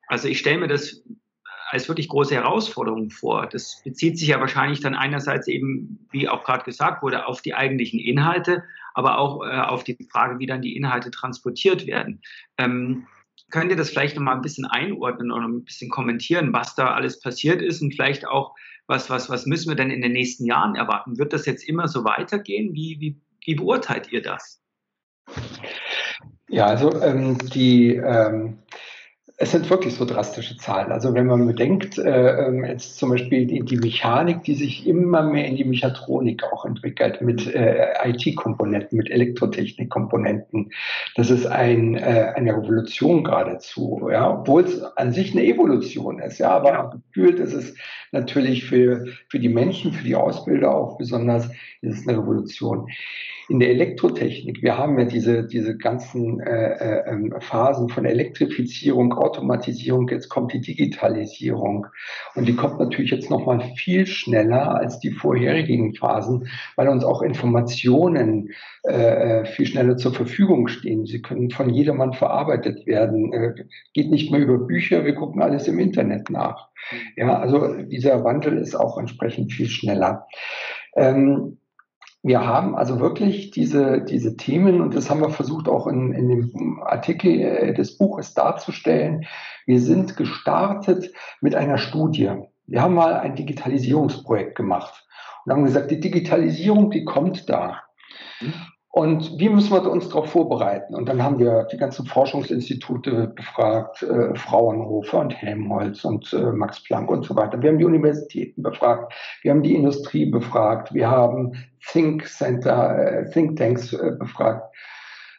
Also 0.08 0.28
ich 0.28 0.40
stelle 0.40 0.60
mir 0.60 0.68
das 0.68 1.04
als 1.70 1.88
wirklich 1.88 2.08
große 2.08 2.36
Herausforderung 2.36 3.10
vor. 3.10 3.48
Das 3.48 3.82
bezieht 3.84 4.18
sich 4.18 4.30
ja 4.30 4.40
wahrscheinlich 4.40 4.80
dann 4.80 4.96
einerseits 4.96 5.48
eben, 5.48 6.08
wie 6.12 6.28
auch 6.30 6.44
gerade 6.44 6.64
gesagt 6.64 7.02
wurde, 7.02 7.28
auf 7.28 7.42
die 7.42 7.54
eigentlichen 7.54 8.00
Inhalte, 8.00 8.64
aber 8.94 9.18
auch 9.18 9.44
äh, 9.46 9.60
auf 9.60 9.84
die 9.84 9.98
Frage, 10.12 10.40
wie 10.40 10.46
dann 10.46 10.62
die 10.62 10.76
Inhalte 10.76 11.12
transportiert 11.12 11.88
werden. 11.88 12.22
Ähm, 12.58 13.08
könnt 13.50 13.72
ihr 13.72 13.78
das 13.78 13.90
vielleicht 13.90 14.16
noch 14.16 14.24
mal 14.24 14.36
ein 14.36 14.42
bisschen 14.42 14.66
einordnen 14.66 15.32
oder 15.32 15.48
ein 15.48 15.64
bisschen 15.64 15.90
kommentieren, 15.90 16.54
was 16.54 16.76
da 16.76 16.94
alles 16.94 17.20
passiert 17.20 17.62
ist 17.62 17.82
und 17.82 17.94
vielleicht 17.94 18.28
auch, 18.28 18.56
was, 18.88 19.10
was, 19.10 19.30
was 19.30 19.46
müssen 19.46 19.70
wir 19.70 19.76
denn 19.76 19.92
in 19.92 20.02
den 20.02 20.12
nächsten 20.12 20.46
Jahren 20.46 20.76
erwarten? 20.76 21.18
Wird 21.18 21.34
das 21.34 21.46
jetzt 21.46 21.68
immer 21.68 21.88
so 21.88 22.04
weitergehen? 22.04 22.74
Wie, 22.74 22.98
wie, 23.00 23.22
wie 23.46 23.56
beurteilt 23.56 24.12
ihr 24.12 24.22
das? 24.22 24.62
Ja, 26.50 26.66
also 26.66 27.02
ähm, 27.02 27.38
die 27.38 27.96
ähm, 27.96 28.60
es 29.38 29.52
sind 29.52 29.68
wirklich 29.70 29.96
so 29.96 30.06
drastische 30.06 30.58
Zahlen. 30.58 30.92
Also 30.92 31.14
wenn 31.16 31.26
man 31.26 31.48
bedenkt, 31.48 31.98
äh, 31.98 32.48
ähm, 32.48 32.64
jetzt 32.64 32.98
zum 32.98 33.10
Beispiel 33.10 33.48
die, 33.48 33.62
die, 33.62 33.78
Mechanik, 33.78 34.44
die 34.44 34.54
sich 34.54 34.86
immer 34.86 35.24
mehr 35.24 35.46
in 35.46 35.56
die 35.56 35.64
Mechatronik 35.64 36.44
auch 36.44 36.66
entwickelt, 36.66 37.20
mit 37.22 37.48
äh, 37.48 37.88
IT-Komponenten, 38.06 38.96
mit 38.96 39.10
Elektrotechnik-Komponenten, 39.10 40.72
das 41.16 41.32
ist 41.32 41.48
ein, 41.48 41.96
äh, 41.96 42.34
eine 42.36 42.56
Revolution 42.56 43.24
geradezu, 43.24 44.08
ja, 44.12 44.40
obwohl 44.40 44.66
es 44.66 44.84
an 44.84 45.14
sich 45.14 45.32
eine 45.32 45.46
Evolution 45.46 46.20
ist, 46.20 46.38
ja, 46.38 46.52
aber 46.52 47.02
gefühlt 47.08 47.40
ist 47.40 47.54
es 47.54 47.76
natürlich 48.12 48.66
für, 48.66 49.08
für 49.30 49.40
die 49.40 49.50
Menschen, 49.50 49.94
für 49.94 50.04
die 50.04 50.16
Ausbilder 50.16 50.76
auch 50.76 51.00
besonders, 51.00 51.50
ist 51.82 52.02
es 52.02 52.08
eine 52.08 52.20
Revolution 52.20 52.88
in 53.50 53.60
der 53.60 53.70
Elektrotechnik, 53.70 54.62
wir 54.62 54.78
haben 54.78 54.98
ja 54.98 55.06
diese, 55.06 55.46
diese 55.46 55.78
ganzen 55.78 56.40
äh, 56.40 56.74
äh, 56.74 57.10
ähm, 57.10 57.34
Phasen 57.40 57.90
von 57.90 58.06
Elektrifizierung, 58.06 59.14
Automatisierung, 59.14 60.08
jetzt 60.10 60.30
kommt 60.30 60.54
die 60.54 60.62
Digitalisierung. 60.62 61.88
Und 62.36 62.48
die 62.48 62.56
kommt 62.56 62.80
natürlich 62.80 63.12
jetzt 63.12 63.30
nochmal 63.30 63.60
viel 63.76 64.06
schneller 64.06 64.76
als 64.76 65.00
die 65.00 65.12
vorherigen 65.12 65.94
Phasen, 65.96 66.48
weil 66.76 66.88
uns 66.88 67.04
auch 67.04 67.22
Informationen 67.22 68.52
äh, 68.88 69.42
äh, 69.42 69.46
viel 69.46 69.66
schneller 69.66 69.98
zur 69.98 70.14
Verfügung 70.14 70.68
stehen. 70.68 71.06
Sie 71.06 71.22
können 71.22 71.50
von 71.50 71.70
jedermann 71.70 72.14
verarbeitet 72.14 72.86
werden. 72.86 73.34
Äh, 73.34 73.66
geht 73.94 74.10
nicht 74.10 74.32
mehr 74.32 74.42
über 74.42 74.58
Bücher, 74.58 75.06
wir 75.06 75.16
gucken 75.16 75.42
alles 75.42 75.68
im 75.68 75.80
Internet 75.80 76.30
nach. 76.30 76.70
Ja, 77.16 77.40
also 77.40 77.76
dieser 77.84 78.24
Wandel 78.24 78.58
ist 78.58 78.76
auch 78.76 78.98
entsprechend 78.98 79.52
viel 79.52 79.68
schneller. 79.68 80.28
Ähm, 80.96 81.58
wir 82.24 82.48
haben 82.48 82.76
also 82.76 83.02
wirklich 83.02 83.52
diese, 83.52 84.02
diese 84.02 84.38
Themen, 84.38 84.82
und 84.82 84.96
das 84.96 85.10
haben 85.10 85.20
wir 85.20 85.30
versucht 85.30 85.68
auch 85.68 85.88
in, 85.88 86.14
in 86.14 86.30
dem 86.30 86.82
Artikel 86.82 87.42
äh, 87.42 87.74
des 87.74 87.98
Buches 87.98 88.34
darzustellen. 88.34 89.26
Wir 89.66 89.82
sind 89.82 90.16
gestartet 90.16 91.12
mit 91.42 91.54
einer 91.54 91.78
Studie. 91.78 92.32
Wir 92.66 92.82
haben 92.82 92.96
mal 92.96 93.16
ein 93.16 93.36
Digitalisierungsprojekt 93.36 94.56
gemacht 94.56 95.06
und 95.46 95.52
haben 95.52 95.66
gesagt, 95.66 95.92
die 95.92 96.00
Digitalisierung, 96.00 96.92
die 96.92 97.04
kommt 97.04 97.50
da. 97.50 97.82
Und 98.96 99.40
wie 99.40 99.50
müssen 99.50 99.72
wir 99.72 99.90
uns 99.90 100.10
darauf 100.10 100.30
vorbereiten? 100.30 100.94
Und 100.94 101.10
dann 101.10 101.24
haben 101.24 101.40
wir 101.40 101.64
die 101.72 101.78
ganzen 101.78 102.06
Forschungsinstitute 102.06 103.34
befragt, 103.36 104.04
äh, 104.04 104.36
Fraunhofer 104.36 105.20
und 105.22 105.34
Helmholtz 105.34 106.06
und 106.06 106.32
äh, 106.32 106.52
Max 106.52 106.84
Planck 106.84 107.10
und 107.10 107.26
so 107.26 107.36
weiter. 107.36 107.60
Wir 107.60 107.72
haben 107.72 107.80
die 107.80 107.86
Universitäten 107.86 108.62
befragt, 108.62 109.12
wir 109.42 109.50
haben 109.50 109.64
die 109.64 109.74
Industrie 109.74 110.28
befragt, 110.28 110.94
wir 110.94 111.10
haben 111.10 111.54
Think 111.92 112.28
Center, 112.28 112.96
äh, 112.96 113.32
Think 113.32 113.58
Tanks 113.58 113.94
äh, 113.94 114.12
befragt. 114.12 114.72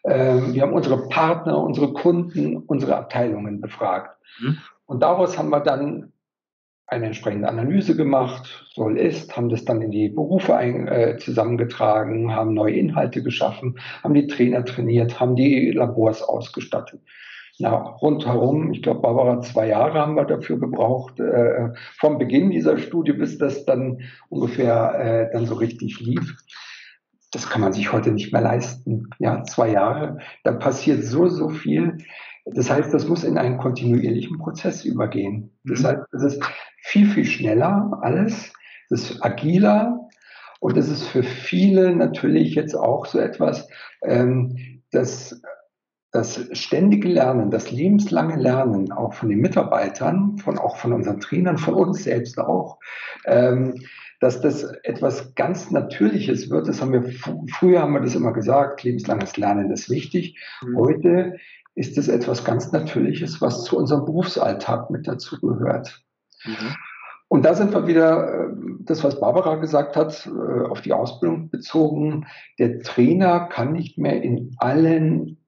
Ähm, 0.04 0.52
wir 0.52 0.62
haben 0.62 0.72
unsere 0.72 1.08
Partner, 1.08 1.56
unsere 1.62 1.92
Kunden, 1.92 2.56
unsere 2.56 2.96
Abteilungen 2.96 3.60
befragt. 3.60 4.18
Mhm. 4.40 4.58
Und 4.86 5.00
daraus 5.00 5.38
haben 5.38 5.50
wir 5.50 5.60
dann 5.60 6.12
eine 6.86 7.06
entsprechende 7.06 7.48
Analyse 7.48 7.96
gemacht, 7.96 8.68
soll 8.74 8.98
ist, 8.98 9.36
haben 9.36 9.48
das 9.48 9.64
dann 9.64 9.80
in 9.80 9.90
die 9.90 10.08
Berufe 10.08 10.54
ein, 10.54 10.86
äh, 10.86 11.16
zusammengetragen, 11.16 12.34
haben 12.34 12.54
neue 12.54 12.74
Inhalte 12.74 13.22
geschaffen, 13.22 13.78
haben 14.02 14.14
die 14.14 14.26
Trainer 14.26 14.64
trainiert, 14.64 15.18
haben 15.18 15.34
die 15.34 15.70
Labors 15.70 16.22
ausgestattet. 16.22 17.00
Ja, 17.56 17.74
rundherum, 17.76 18.72
ich 18.72 18.82
glaube, 18.82 19.00
Barbara, 19.00 19.40
zwei 19.40 19.68
Jahre 19.68 20.00
haben 20.00 20.16
wir 20.16 20.24
dafür 20.24 20.58
gebraucht, 20.58 21.20
äh, 21.20 21.68
vom 21.98 22.18
Beginn 22.18 22.50
dieser 22.50 22.78
Studie, 22.78 23.12
bis 23.12 23.38
das 23.38 23.64
dann 23.64 24.00
ungefähr 24.28 24.94
äh, 24.98 25.32
dann 25.32 25.46
so 25.46 25.54
richtig 25.54 26.00
lief. 26.00 26.36
Das 27.30 27.48
kann 27.48 27.60
man 27.60 27.72
sich 27.72 27.92
heute 27.92 28.10
nicht 28.10 28.32
mehr 28.32 28.42
leisten. 28.42 29.08
Ja, 29.20 29.44
zwei 29.44 29.70
Jahre, 29.70 30.18
da 30.42 30.52
passiert 30.52 31.04
so, 31.04 31.28
so 31.28 31.48
viel. 31.48 31.98
Das 32.44 32.70
heißt, 32.70 32.92
das 32.92 33.08
muss 33.08 33.24
in 33.24 33.38
einen 33.38 33.58
kontinuierlichen 33.58 34.38
Prozess 34.38 34.84
übergehen. 34.84 35.50
Das 35.64 35.82
mhm. 35.82 35.86
heißt, 35.86 36.02
es 36.12 36.22
ist 36.24 36.44
viel, 36.84 37.08
viel 37.08 37.24
schneller 37.24 37.98
alles, 38.02 38.52
es 38.90 39.10
ist 39.10 39.24
agiler 39.24 40.08
und 40.60 40.76
es 40.76 40.88
ist 40.88 41.06
für 41.06 41.22
viele 41.22 41.96
natürlich 41.96 42.54
jetzt 42.54 42.74
auch 42.74 43.06
so 43.06 43.18
etwas, 43.18 43.66
ähm, 44.02 44.82
dass 44.92 45.40
das 46.12 46.46
ständige 46.52 47.08
Lernen, 47.08 47.50
das 47.50 47.72
lebenslange 47.72 48.36
Lernen 48.36 48.92
auch 48.92 49.14
von 49.14 49.30
den 49.30 49.40
Mitarbeitern, 49.40 50.38
von 50.38 50.58
auch 50.58 50.76
von 50.76 50.92
unseren 50.92 51.20
Trainern, 51.20 51.58
von 51.58 51.74
uns 51.74 52.04
selbst 52.04 52.38
auch, 52.38 52.78
ähm, 53.24 53.82
dass 54.20 54.40
das 54.40 54.62
etwas 54.84 55.34
ganz 55.34 55.70
Natürliches 55.70 56.50
wird. 56.50 56.68
Das 56.68 56.80
haben 56.80 56.92
wir 56.92 57.02
früher 57.50 57.80
haben 57.80 57.94
wir 57.94 58.00
das 58.00 58.14
immer 58.14 58.32
gesagt, 58.32 58.84
lebenslanges 58.84 59.36
Lernen 59.36 59.72
ist 59.72 59.90
wichtig. 59.90 60.38
Mhm. 60.62 60.76
Heute 60.76 61.36
ist 61.74 61.98
es 61.98 62.08
etwas 62.08 62.44
ganz 62.44 62.70
Natürliches, 62.72 63.40
was 63.40 63.64
zu 63.64 63.76
unserem 63.76 64.04
Berufsalltag 64.04 64.90
mit 64.90 65.08
dazu 65.08 65.40
gehört. 65.40 66.04
Mhm. 66.44 66.74
Und 67.28 67.44
da 67.44 67.54
sind 67.54 67.72
wir 67.72 67.86
wieder, 67.86 68.28
äh, 68.28 68.54
das, 68.80 69.02
was 69.02 69.18
Barbara 69.18 69.56
gesagt 69.56 69.96
hat, 69.96 70.26
äh, 70.26 70.68
auf 70.68 70.82
die 70.82 70.92
Ausbildung 70.92 71.50
bezogen. 71.50 72.26
Der 72.58 72.80
Trainer 72.80 73.48
kann 73.48 73.72
nicht 73.72 73.98
mehr 73.98 74.22
in 74.22 74.54
allen, 74.58 75.38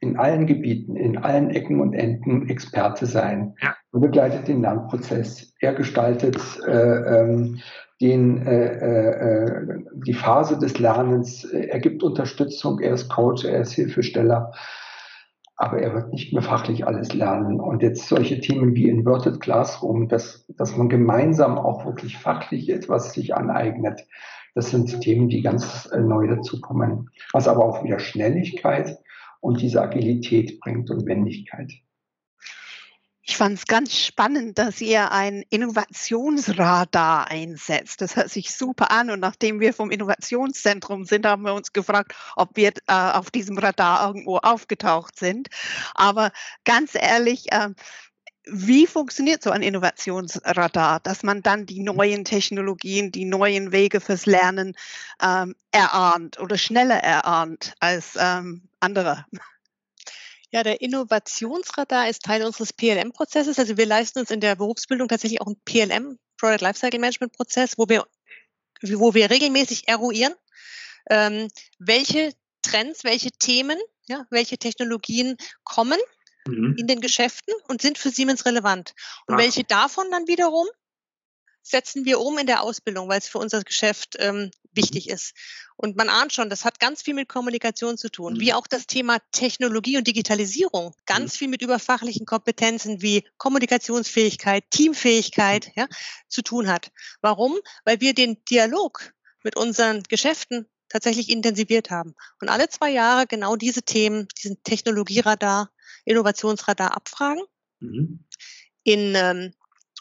in 0.00 0.16
allen 0.16 0.46
Gebieten, 0.46 0.96
in 0.96 1.18
allen 1.18 1.50
Ecken 1.50 1.80
und 1.80 1.94
Enden 1.94 2.48
Experte 2.48 3.06
sein. 3.06 3.56
Ja. 3.60 3.74
Er 3.92 4.00
begleitet 4.00 4.48
den 4.48 4.60
Lernprozess. 4.60 5.54
Er 5.60 5.74
gestaltet 5.74 6.38
äh, 6.66 6.70
ähm, 6.70 7.58
den, 8.00 8.46
äh, 8.46 8.74
äh, 8.74 9.66
die 10.06 10.14
Phase 10.14 10.58
des 10.58 10.78
Lernens. 10.78 11.44
Er 11.44 11.80
gibt 11.80 12.02
Unterstützung. 12.02 12.78
Er 12.80 12.94
ist 12.94 13.08
Coach. 13.08 13.44
Er 13.44 13.62
ist 13.62 13.72
Hilfesteller 13.72 14.52
aber 15.58 15.80
er 15.80 15.92
wird 15.92 16.12
nicht 16.12 16.32
mehr 16.32 16.42
fachlich 16.42 16.86
alles 16.86 17.12
lernen. 17.12 17.60
Und 17.60 17.82
jetzt 17.82 18.08
solche 18.08 18.40
Themen 18.40 18.74
wie 18.76 18.88
Inverted 18.88 19.40
Classroom, 19.40 20.08
dass, 20.08 20.46
dass 20.56 20.76
man 20.76 20.88
gemeinsam 20.88 21.58
auch 21.58 21.84
wirklich 21.84 22.16
fachlich 22.16 22.70
etwas 22.70 23.12
sich 23.12 23.34
aneignet, 23.34 24.06
das 24.54 24.70
sind 24.70 25.00
Themen, 25.00 25.28
die 25.28 25.42
ganz 25.42 25.88
äh, 25.92 26.00
neu 26.00 26.26
dazukommen, 26.28 27.10
was 27.32 27.48
aber 27.48 27.64
auch 27.64 27.84
wieder 27.84 27.98
Schnelligkeit 27.98 28.98
und 29.40 29.60
diese 29.60 29.82
Agilität 29.82 30.60
bringt 30.60 30.90
und 30.90 31.06
Wendigkeit. 31.06 31.72
Ich 33.30 33.36
fand 33.36 33.58
es 33.58 33.66
ganz 33.66 33.94
spannend, 33.94 34.56
dass 34.58 34.80
ihr 34.80 35.12
ein 35.12 35.44
Innovationsradar 35.50 37.30
einsetzt. 37.30 38.00
Das 38.00 38.16
hört 38.16 38.30
sich 38.30 38.54
super 38.54 38.90
an. 38.90 39.10
Und 39.10 39.20
nachdem 39.20 39.60
wir 39.60 39.74
vom 39.74 39.90
Innovationszentrum 39.90 41.04
sind, 41.04 41.26
haben 41.26 41.42
wir 41.42 41.52
uns 41.52 41.74
gefragt, 41.74 42.14
ob 42.36 42.56
wir 42.56 42.72
äh, 42.86 42.92
auf 42.94 43.30
diesem 43.30 43.58
Radar 43.58 44.06
irgendwo 44.06 44.38
aufgetaucht 44.38 45.18
sind. 45.18 45.48
Aber 45.94 46.32
ganz 46.64 46.94
ehrlich, 46.94 47.52
äh, 47.52 47.68
wie 48.46 48.86
funktioniert 48.86 49.42
so 49.42 49.50
ein 49.50 49.62
Innovationsradar, 49.62 51.00
dass 51.00 51.22
man 51.22 51.42
dann 51.42 51.66
die 51.66 51.82
neuen 51.82 52.24
Technologien, 52.24 53.12
die 53.12 53.26
neuen 53.26 53.72
Wege 53.72 54.00
fürs 54.00 54.24
Lernen 54.24 54.74
ähm, 55.22 55.54
erahnt 55.70 56.40
oder 56.40 56.56
schneller 56.56 56.96
erahnt 57.04 57.74
als 57.78 58.16
ähm, 58.18 58.70
andere? 58.80 59.26
Ja, 60.50 60.62
der 60.62 60.80
Innovationsradar 60.80 62.08
ist 62.08 62.22
Teil 62.22 62.42
unseres 62.44 62.72
PLM-Prozesses. 62.72 63.58
Also 63.58 63.76
wir 63.76 63.86
leisten 63.86 64.20
uns 64.20 64.30
in 64.30 64.40
der 64.40 64.56
Berufsbildung 64.56 65.08
tatsächlich 65.08 65.40
auch 65.40 65.46
einen 65.46 65.60
PLM, 65.64 66.18
Product 66.38 66.62
Lifecycle 66.62 67.00
Management 67.00 67.32
Prozess, 67.32 67.76
wo 67.76 67.88
wir, 67.88 68.06
wo 68.82 69.12
wir 69.12 69.30
regelmäßig 69.30 69.88
eruieren, 69.88 70.34
ähm, 71.10 71.48
welche 71.78 72.32
Trends, 72.62 73.04
welche 73.04 73.30
Themen, 73.30 73.78
ja, 74.08 74.26
welche 74.30 74.56
Technologien 74.56 75.36
kommen 75.64 75.98
mhm. 76.46 76.76
in 76.78 76.86
den 76.86 77.00
Geschäften 77.00 77.54
und 77.68 77.82
sind 77.82 77.98
für 77.98 78.10
Siemens 78.10 78.46
relevant. 78.46 78.94
Und 79.26 79.38
ja. 79.38 79.44
welche 79.44 79.64
davon 79.64 80.10
dann 80.10 80.26
wiederum 80.26 80.66
setzen 81.62 82.04
wir 82.04 82.20
um 82.20 82.38
in 82.38 82.46
der 82.46 82.62
Ausbildung, 82.62 83.08
weil 83.08 83.18
es 83.18 83.28
für 83.28 83.38
unser 83.38 83.62
Geschäft 83.62 84.16
ähm, 84.18 84.50
wichtig 84.72 85.08
ist. 85.08 85.34
Und 85.76 85.96
man 85.96 86.08
ahnt 86.08 86.32
schon, 86.32 86.50
das 86.50 86.64
hat 86.64 86.80
ganz 86.80 87.02
viel 87.02 87.14
mit 87.14 87.28
Kommunikation 87.28 87.96
zu 87.96 88.10
tun, 88.10 88.40
wie 88.40 88.50
mhm. 88.50 88.56
auch 88.56 88.66
das 88.66 88.86
Thema 88.86 89.18
Technologie 89.30 89.96
und 89.96 90.06
Digitalisierung, 90.06 90.94
ganz 91.06 91.34
mhm. 91.34 91.38
viel 91.38 91.48
mit 91.48 91.62
überfachlichen 91.62 92.26
Kompetenzen 92.26 93.00
wie 93.02 93.24
Kommunikationsfähigkeit, 93.36 94.64
Teamfähigkeit 94.70 95.70
ja, 95.76 95.86
zu 96.28 96.42
tun 96.42 96.68
hat. 96.68 96.90
Warum? 97.20 97.56
Weil 97.84 98.00
wir 98.00 98.14
den 98.14 98.42
Dialog 98.46 99.12
mit 99.44 99.56
unseren 99.56 100.02
Geschäften 100.02 100.66
tatsächlich 100.88 101.28
intensiviert 101.28 101.90
haben 101.90 102.14
und 102.40 102.48
alle 102.48 102.68
zwei 102.68 102.90
Jahre 102.90 103.26
genau 103.26 103.56
diese 103.56 103.82
Themen, 103.82 104.26
diesen 104.42 104.62
Technologieradar, 104.62 105.70
Innovationsradar 106.04 106.96
abfragen 106.96 107.42
mhm. 107.80 108.24
in 108.82 109.14
ähm, 109.14 109.54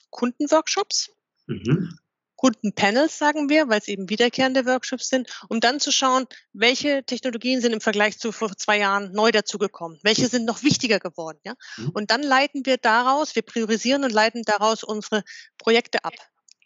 Kundenworkshops. 0.09 1.11
Mhm. 1.47 1.97
Kundenpanels, 2.38 3.17
sagen 3.17 3.49
wir, 3.49 3.67
weil 3.67 3.79
es 3.79 3.88
eben 3.88 4.10
wiederkehrende 4.10 4.65
Workshops 4.65 5.10
sind, 5.10 5.27
um 5.49 5.60
dann 5.60 5.79
zu 5.79 5.91
schauen, 5.91 6.27
welche 6.53 7.03
Technologien 7.03 7.62
sind 7.62 7.73
im 7.73 7.81
Vergleich 7.81 8.19
zu 8.19 8.31
vor 8.31 8.55
zwei 8.55 8.77
Jahren 8.77 9.12
neu 9.12 9.31
dazugekommen, 9.31 9.99
welche 10.03 10.27
sind 10.27 10.45
noch 10.45 10.62
wichtiger 10.63 10.99
geworden. 10.99 11.39
Ja? 11.43 11.55
Mhm. 11.77 11.89
Und 11.89 12.12
dann 12.12 12.21
leiten 12.21 12.65
wir 12.65 12.77
daraus, 12.77 13.36
wir 13.36 13.41
priorisieren 13.41 14.03
und 14.03 14.12
leiten 14.12 14.43
daraus 14.43 14.83
unsere 14.83 15.23
Projekte 15.57 16.05
ab. 16.05 16.13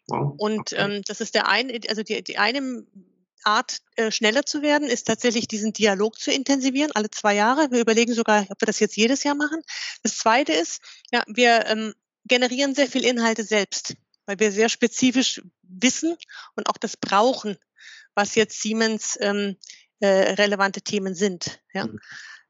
Wow. 0.08 0.36
Und 0.38 0.74
ähm, 0.74 1.04
das 1.08 1.22
ist 1.22 1.36
der 1.36 1.48
eine, 1.48 1.80
also 1.88 2.04
die, 2.04 2.22
die 2.22 2.38
eine 2.38 2.86
Art, 3.44 3.80
äh, 3.96 4.12
schneller 4.12 4.46
zu 4.46 4.62
werden, 4.62 4.88
ist 4.90 5.08
tatsächlich 5.08 5.48
diesen 5.48 5.74
Dialog 5.74 6.20
zu 6.20 6.32
intensivieren, 6.32 6.92
alle 6.94 7.10
zwei 7.10 7.34
Jahre. 7.34 7.72
Wir 7.72 7.80
überlegen 7.80 8.14
sogar, 8.14 8.46
ob 8.50 8.62
wir 8.62 8.66
das 8.66 8.80
jetzt 8.80 8.98
jedes 8.98 9.24
Jahr 9.24 9.36
machen. 9.36 9.62
Das 10.04 10.18
Zweite 10.18 10.52
ist, 10.52 10.82
ja, 11.12 11.24
wir 11.28 11.66
ähm, 11.68 11.94
generieren 12.26 12.76
sehr 12.76 12.88
viel 12.88 13.06
Inhalte 13.06 13.44
selbst, 13.44 13.96
weil 14.26 14.40
wir 14.40 14.52
sehr 14.52 14.70
spezifisch 14.70 15.42
wissen 15.64 16.16
und 16.56 16.70
auch 16.70 16.78
das 16.78 16.98
brauchen, 16.98 17.58
was 18.16 18.36
jetzt 18.36 18.62
Siemens 18.62 19.18
ähm, 19.22 19.58
äh, 20.00 20.34
relevante 20.34 20.82
Themen 20.82 21.16
sind. 21.16 21.62
Ja. 21.74 21.88
Mhm. 21.88 22.00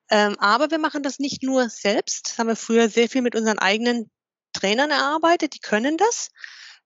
Ähm, 0.10 0.36
aber 0.40 0.72
wir 0.72 0.80
machen 0.80 1.04
das 1.04 1.20
nicht 1.20 1.42
nur 1.44 1.70
selbst. 1.70 2.30
Das 2.30 2.38
haben 2.38 2.48
wir 2.48 2.56
früher 2.56 2.90
sehr 2.90 3.10
viel 3.10 3.22
mit 3.22 3.36
unseren 3.36 3.60
eigenen 3.60 4.12
Trainern 4.54 4.92
erarbeitet. 4.92 5.56
Die 5.56 5.60
können 5.60 5.98
das. 5.98 6.30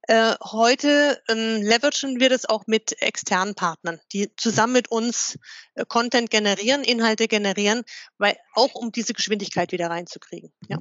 Äh, 0.07 0.35
heute 0.43 1.19
ähm, 1.27 1.63
leveragen 1.63 2.19
wir 2.19 2.29
das 2.29 2.45
auch 2.45 2.67
mit 2.67 3.01
externen 3.01 3.55
Partnern, 3.55 3.99
die 4.13 4.31
zusammen 4.35 4.73
mit 4.73 4.91
uns 4.91 5.39
äh, 5.73 5.83
Content 5.87 6.29
generieren, 6.29 6.83
Inhalte 6.83 7.27
generieren, 7.27 7.81
weil 8.19 8.37
auch 8.53 8.75
um 8.75 8.91
diese 8.91 9.13
Geschwindigkeit 9.13 9.71
wieder 9.71 9.89
reinzukriegen. 9.89 10.53
Ja. 10.69 10.77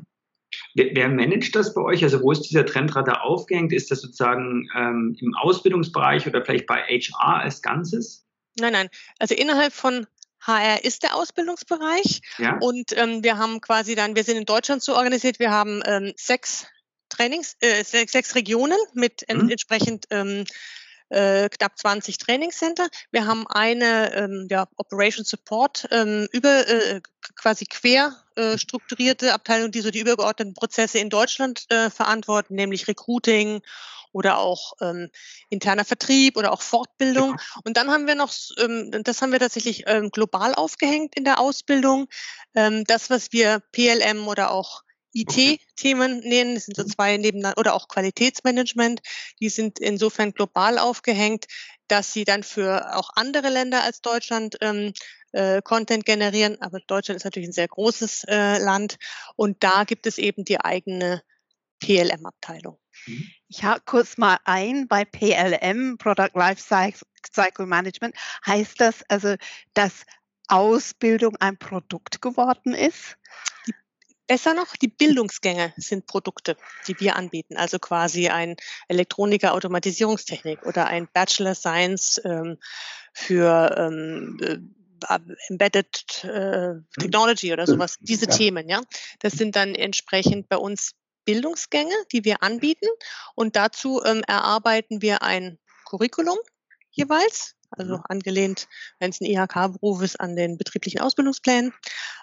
Wer, 0.75 0.95
wer 0.95 1.09
managt 1.09 1.55
das 1.55 1.73
bei 1.73 1.81
euch? 1.81 2.03
Also 2.03 2.21
wo 2.21 2.33
ist 2.33 2.43
dieser 2.43 2.67
Trendradar 2.67 3.23
aufgehängt? 3.23 3.73
Ist 3.73 3.91
das 3.91 4.01
sozusagen 4.01 4.69
ähm, 4.77 5.17
im 5.21 5.35
Ausbildungsbereich 5.35 6.27
oder 6.27 6.45
vielleicht 6.45 6.67
bei 6.67 6.83
HR 6.83 7.43
als 7.43 7.63
Ganzes? 7.63 8.27
Nein, 8.59 8.73
nein. 8.73 8.89
Also 9.19 9.35
innerhalb 9.35 9.73
von 9.73 10.07
HR 10.41 10.85
ist 10.85 11.03
der 11.03 11.15
Ausbildungsbereich 11.17 12.21
ja. 12.39 12.59
und 12.61 12.97
ähm, 12.97 13.25
wir 13.25 13.39
haben 13.39 13.61
quasi 13.61 13.95
dann, 13.95 14.15
wir 14.15 14.25
sind 14.25 14.37
in 14.37 14.45
Deutschland 14.45 14.83
so 14.83 14.95
organisiert, 14.95 15.39
wir 15.39 15.51
haben 15.51 15.83
ähm, 15.87 16.13
sechs 16.17 16.67
Trainings, 17.09 17.57
äh, 17.61 17.83
sechs, 17.83 18.13
sechs 18.13 18.35
Regionen 18.35 18.77
mit 18.93 19.25
mhm. 19.33 19.49
entsprechend 19.49 20.07
ähm, 20.11 20.45
äh, 21.09 21.49
knapp 21.49 21.79
20 21.79 22.19
Trainingscenter. 22.19 22.89
Wir 23.11 23.27
haben 23.27 23.47
eine 23.47 24.15
ähm, 24.15 24.49
ja, 24.51 24.67
Operation 24.77 25.25
Support 25.25 25.89
ähm, 25.91 26.29
über 26.33 26.69
äh, 26.69 27.01
quasi 27.37 27.67
quer 27.67 28.24
äh, 28.37 28.59
strukturierte 28.59 29.35
Abteilung, 29.35 29.71
die 29.71 29.81
so 29.81 29.91
die 29.91 30.01
übergeordneten 30.01 30.55
Prozesse 30.55 30.99
in 30.99 31.11
Deutschland 31.11 31.65
äh, 31.71 31.91
verantworten, 31.91 32.55
nämlich 32.55 32.89
Recruiting 32.89 33.63
oder 34.15 34.39
auch 34.39 34.75
ähm, 34.81 35.11
interner 35.51 35.85
Vertrieb 35.85 36.37
oder 36.37 36.53
auch 36.53 36.63
Fortbildung. 36.63 37.31
Ja. 37.31 37.61
Und 37.65 37.77
dann 37.77 37.91
haben 37.91 38.07
wir 38.07 38.15
noch, 38.15 38.33
ähm, 38.59 38.91
das 39.03 39.21
haben 39.21 39.33
wir 39.33 39.41
tatsächlich 39.41 39.85
ähm, 39.87 40.11
global 40.11 40.55
aufgehängt 40.55 41.17
in 41.17 41.25
der 41.25 41.41
Ausbildung, 41.41 42.07
ähm, 42.55 42.85
das, 42.85 43.11
was 43.11 43.33
wir 43.33 43.61
PLM 43.73 44.29
oder 44.29 44.53
auch 44.53 44.83
IT-Themen 45.15 46.21
nennen. 46.21 46.55
Das 46.55 46.67
sind 46.67 46.77
so 46.77 46.83
mhm. 46.83 46.89
zwei 46.89 47.17
nebeneinander 47.17 47.59
oder 47.59 47.75
auch 47.75 47.89
Qualitätsmanagement. 47.89 49.01
Die 49.41 49.49
sind 49.49 49.79
insofern 49.79 50.33
global 50.33 50.79
aufgehängt, 50.79 51.47
dass 51.89 52.13
sie 52.13 52.25
dann 52.25 52.43
für 52.43 52.97
auch 52.97 53.11
andere 53.15 53.49
Länder 53.49 53.83
als 53.83 54.01
Deutschland 54.01 54.57
ähm, 54.61 54.93
äh, 55.33 55.63
Content 55.63 56.05
generieren. 56.05 56.61
Aber 56.61 56.81
Deutschland 56.81 57.17
ist 57.17 57.25
natürlich 57.25 57.49
ein 57.49 57.53
sehr 57.53 57.69
großes 57.69 58.25
äh, 58.29 58.59
Land 58.59 58.99
und 59.37 59.63
da 59.63 59.85
gibt 59.85 60.07
es 60.07 60.19
eben 60.19 60.45
die 60.45 60.61
eigene 60.61 61.23
PLM-Abteilung. 61.81 62.79
Mhm. 63.07 63.31
Ich 63.49 63.63
hake 63.63 63.83
kurz 63.85 64.17
mal 64.17 64.39
ein 64.45 64.89
bei 64.89 65.05
PLM, 65.05 65.99
Product 65.99 66.31
Lifecycle 66.35 67.67
Management. 67.67 68.17
Heißt 68.47 68.81
das 68.81 69.03
also, 69.09 69.37
dass 69.75 70.05
Ausbildung 70.49 71.37
ein 71.37 71.59
Produkt 71.59 72.21
geworden 72.21 72.75
ist? 72.75 73.17
Die 73.67 73.75
Besser 74.27 74.55
noch, 74.55 74.77
die 74.77 74.89
Bildungsgänge 74.89 75.75
sind 75.77 76.07
Produkte, 76.07 76.57
die 76.89 76.99
wir 76.99 77.17
anbieten. 77.17 77.57
Also 77.57 77.79
quasi 77.79 78.29
ein 78.29 78.57
Elektroniker 78.89 79.53
Automatisierungstechnik 79.53 80.65
oder 80.65 80.87
ein 80.87 81.09
Bachelor 81.13 81.55
Science 81.55 82.21
ähm, 82.25 82.59
für 83.13 83.75
ähm, 83.77 84.39
äh, 84.41 85.19
Embedded 85.49 86.25
äh. 86.25 86.75
Technology 86.99 87.53
oder 87.53 87.67
sowas. 87.67 87.97
Diese 88.01 88.27
ja. 88.27 88.33
Themen, 88.33 88.69
ja. 88.69 88.81
Das 89.19 89.35
sind 89.35 89.57
dann 89.57 89.75
entsprechend 89.75 90.49
bei 90.49 90.57
uns 90.57 90.93
Bildungsgänge, 91.25 91.95
die 92.13 92.25
wir 92.25 92.43
anbieten. 92.43 92.89
Und 93.35 93.57
dazu 93.57 94.03
ähm, 94.05 94.23
erarbeiten 94.27 95.03
wir 95.03 95.23
ein 95.23 95.59
Curriculum 95.85 96.39
jeweils 96.91 97.57
also 97.77 97.99
mhm. 97.99 98.03
angelehnt, 98.09 98.69
wenn 98.99 99.11
es 99.11 99.21
ein 99.21 99.27
IHK-Beruf 99.27 100.03
ist, 100.03 100.21
an 100.21 100.37
den 100.37 100.57
betrieblichen 100.57 101.01
Ausbildungsplänen. 101.01 101.73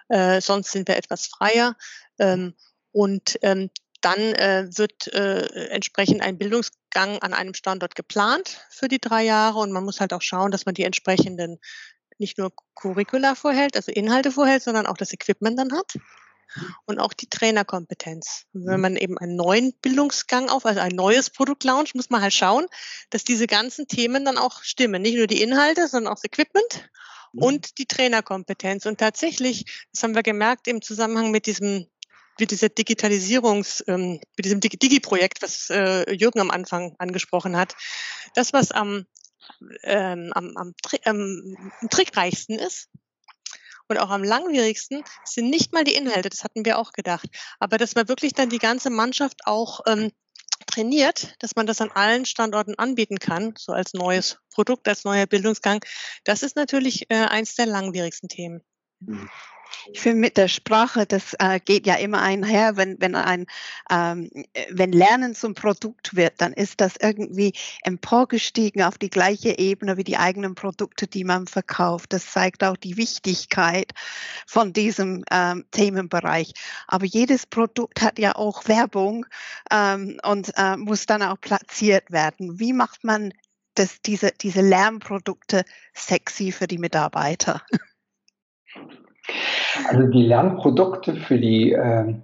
Äh, 0.09 0.41
sonst 0.41 0.71
sind 0.71 0.87
wir 0.87 0.97
etwas 0.97 1.27
freier. 1.27 1.75
Ähm, 2.19 2.55
und 2.91 3.37
ähm, 3.41 3.69
dann 4.01 4.19
äh, 4.19 4.67
wird 4.75 5.07
äh, 5.13 5.69
entsprechend 5.69 6.21
ein 6.21 6.37
Bildungsgang 6.37 7.19
an 7.19 7.33
einem 7.33 7.53
Standort 7.53 7.95
geplant 7.95 8.65
für 8.69 8.87
die 8.87 8.99
drei 8.99 9.23
Jahre 9.23 9.59
und 9.59 9.71
man 9.71 9.85
muss 9.85 9.99
halt 9.99 10.13
auch 10.13 10.21
schauen, 10.23 10.51
dass 10.51 10.65
man 10.65 10.73
die 10.73 10.83
entsprechenden 10.83 11.59
nicht 12.17 12.37
nur 12.37 12.51
Curricula 12.75 13.35
vorhält, 13.35 13.75
also 13.75 13.91
Inhalte 13.91 14.31
vorhält, 14.31 14.63
sondern 14.63 14.85
auch 14.85 14.97
das 14.97 15.13
Equipment 15.13 15.57
dann 15.57 15.73
hat 15.73 15.93
und 16.85 16.99
auch 16.99 17.13
die 17.13 17.29
Trainerkompetenz. 17.29 18.45
wenn 18.53 18.75
mhm. 18.75 18.81
man 18.81 18.95
eben 18.95 19.17
einen 19.17 19.35
neuen 19.35 19.73
Bildungsgang 19.81 20.49
auf, 20.49 20.65
also 20.65 20.79
ein 20.79 20.95
neues 20.95 21.29
Produkt 21.29 21.63
launcht, 21.63 21.95
muss 21.95 22.09
man 22.09 22.21
halt 22.21 22.33
schauen, 22.33 22.65
dass 23.09 23.23
diese 23.23 23.47
ganzen 23.47 23.87
Themen 23.87 24.25
dann 24.25 24.37
auch 24.37 24.63
stimmen. 24.63 25.01
Nicht 25.01 25.17
nur 25.17 25.27
die 25.27 25.41
Inhalte, 25.41 25.87
sondern 25.87 26.13
auch 26.13 26.17
das 26.17 26.25
Equipment 26.25 26.89
mhm. 27.33 27.43
und 27.43 27.77
die 27.77 27.85
Trainerkompetenz. 27.85 28.85
Und 28.85 28.99
tatsächlich, 28.99 29.65
das 29.93 30.03
haben 30.03 30.15
wir 30.15 30.23
gemerkt 30.23 30.67
im 30.67 30.81
Zusammenhang 30.81 31.31
mit 31.31 31.45
diesem 31.45 31.87
mit 32.39 32.51
dieser 32.51 32.69
Digitalisierungs, 32.69 33.83
ähm, 33.87 34.19
mit 34.35 34.45
diesem 34.45 34.61
Digi-Projekt, 34.61 35.41
was 35.41 35.69
äh, 35.69 36.11
Jürgen 36.11 36.39
am 36.39 36.49
Anfang 36.49 36.95
angesprochen 36.97 37.55
hat, 37.55 37.75
das, 38.35 38.53
was 38.53 38.71
am, 38.71 39.05
ähm, 39.83 40.31
am, 40.33 40.57
am, 40.57 40.73
am 41.03 41.57
trickreichsten 41.89 42.57
ist, 42.57 42.89
und 43.91 43.97
auch 43.97 44.10
am 44.10 44.23
langwierigsten 44.23 45.04
sind 45.23 45.49
nicht 45.49 45.73
mal 45.73 45.84
die 45.84 45.95
Inhalte, 45.95 46.30
das 46.30 46.43
hatten 46.43 46.65
wir 46.65 46.80
auch 46.80 46.93
gedacht, 46.93 47.27
aber 47.60 47.77
dass 47.77 47.95
man 47.95 48.08
wirklich 48.08 48.34
dann 48.34 48.49
die 48.49 48.58
ganze 48.58 48.89
Mannschaft 48.89 49.41
auch 49.45 49.82
ähm, 49.86 50.12
trainiert, 50.65 51.36
dass 51.39 51.56
man 51.56 51.65
das 51.65 51.82
an 51.82 51.91
allen 51.91 52.25
Standorten 52.25 52.75
anbieten 52.75 53.19
kann, 53.19 53.54
so 53.58 53.73
als 53.73 53.93
neues 53.93 54.39
Produkt, 54.54 54.88
als 54.88 55.04
neuer 55.04 55.27
Bildungsgang, 55.27 55.84
das 56.23 56.43
ist 56.43 56.56
natürlich 56.56 57.10
äh, 57.10 57.25
eins 57.25 57.56
der 57.56 57.65
langwierigsten 57.65 58.30
Themen. 58.30 58.62
Mhm. 58.99 59.30
Ich 59.93 60.01
finde 60.01 60.19
mit 60.19 60.38
der 60.38 60.47
Sprache, 60.47 61.05
das 61.05 61.36
äh, 61.39 61.60
geht 61.60 61.88
ja 61.88 61.95
immer 61.95 62.21
einher, 62.21 62.77
wenn, 62.77 62.99
wenn 62.99 63.15
ein, 63.15 63.45
ähm, 63.89 64.29
wenn 64.69 64.91
Lernen 64.91 65.36
zum 65.36 65.53
Produkt 65.53 66.15
wird, 66.15 66.34
dann 66.38 66.53
ist 66.53 66.81
das 66.81 66.93
irgendwie 66.99 67.53
emporgestiegen 67.84 68.84
auf 68.84 68.97
die 68.97 69.10
gleiche 69.10 69.57
Ebene 69.57 69.97
wie 69.97 70.03
die 70.03 70.17
eigenen 70.17 70.55
Produkte, 70.55 71.07
die 71.07 71.23
man 71.23 71.47
verkauft. 71.47 72.13
Das 72.13 72.31
zeigt 72.31 72.63
auch 72.63 72.77
die 72.77 72.97
Wichtigkeit 72.97 73.91
von 74.45 74.73
diesem 74.73 75.23
ähm, 75.31 75.65
Themenbereich. 75.71 76.53
Aber 76.88 77.05
jedes 77.05 77.45
Produkt 77.45 78.01
hat 78.01 78.19
ja 78.19 78.36
auch 78.36 78.67
Werbung 78.67 79.25
ähm, 79.71 80.19
und 80.23 80.51
äh, 80.57 80.77
muss 80.77 81.05
dann 81.05 81.23
auch 81.23 81.39
platziert 81.39 82.12
werden. 82.12 82.60
Wie 82.60 82.73
macht 82.73 83.03
man 83.03 83.34
das, 83.75 84.01
diese, 84.01 84.31
diese 84.31 84.62
Lernprodukte 84.62 85.63
sexy 85.93 86.51
für 86.51 86.67
die 86.67 86.77
Mitarbeiter? 86.77 87.62
Also 89.88 90.07
die 90.07 90.23
Lernprodukte 90.23 91.15
für 91.15 91.39
die, 91.39 91.73
äh, 91.73 92.15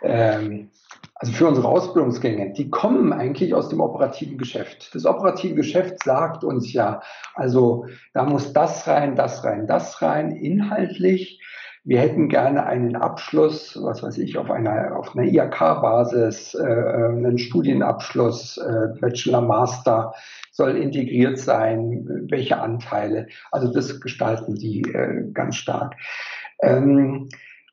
äh, 0.00 0.66
also 1.14 1.32
für 1.32 1.46
unsere 1.46 1.68
Ausbildungsgänge, 1.68 2.52
die 2.52 2.70
kommen 2.70 3.12
eigentlich 3.12 3.54
aus 3.54 3.68
dem 3.68 3.80
operativen 3.80 4.38
Geschäft. 4.38 4.94
Das 4.94 5.06
operative 5.06 5.54
Geschäft 5.54 6.02
sagt 6.04 6.44
uns 6.44 6.72
ja, 6.72 7.00
also 7.34 7.86
da 8.12 8.24
muss 8.24 8.52
das 8.52 8.86
rein, 8.86 9.16
das 9.16 9.44
rein, 9.44 9.66
das 9.66 10.02
rein, 10.02 10.32
inhaltlich. 10.32 11.40
Wir 11.84 12.00
hätten 12.00 12.28
gerne 12.28 12.66
einen 12.66 12.96
Abschluss, 12.96 13.78
was 13.80 14.02
weiß 14.02 14.18
ich, 14.18 14.36
auf 14.38 14.50
einer, 14.50 14.96
auf 14.96 15.16
einer 15.16 15.26
IHK-Basis, 15.26 16.54
äh, 16.54 16.64
einen 16.64 17.38
Studienabschluss, 17.38 18.58
äh, 18.58 18.88
Bachelor, 19.00 19.40
Master 19.40 20.12
soll 20.56 20.76
integriert 20.76 21.38
sein, 21.38 22.06
welche 22.30 22.58
Anteile. 22.58 23.28
Also 23.52 23.70
das 23.72 24.00
gestalten 24.00 24.54
die 24.54 24.82
äh, 24.82 25.30
ganz 25.32 25.56
stark. 25.56 25.94
Ähm, 26.62 27.28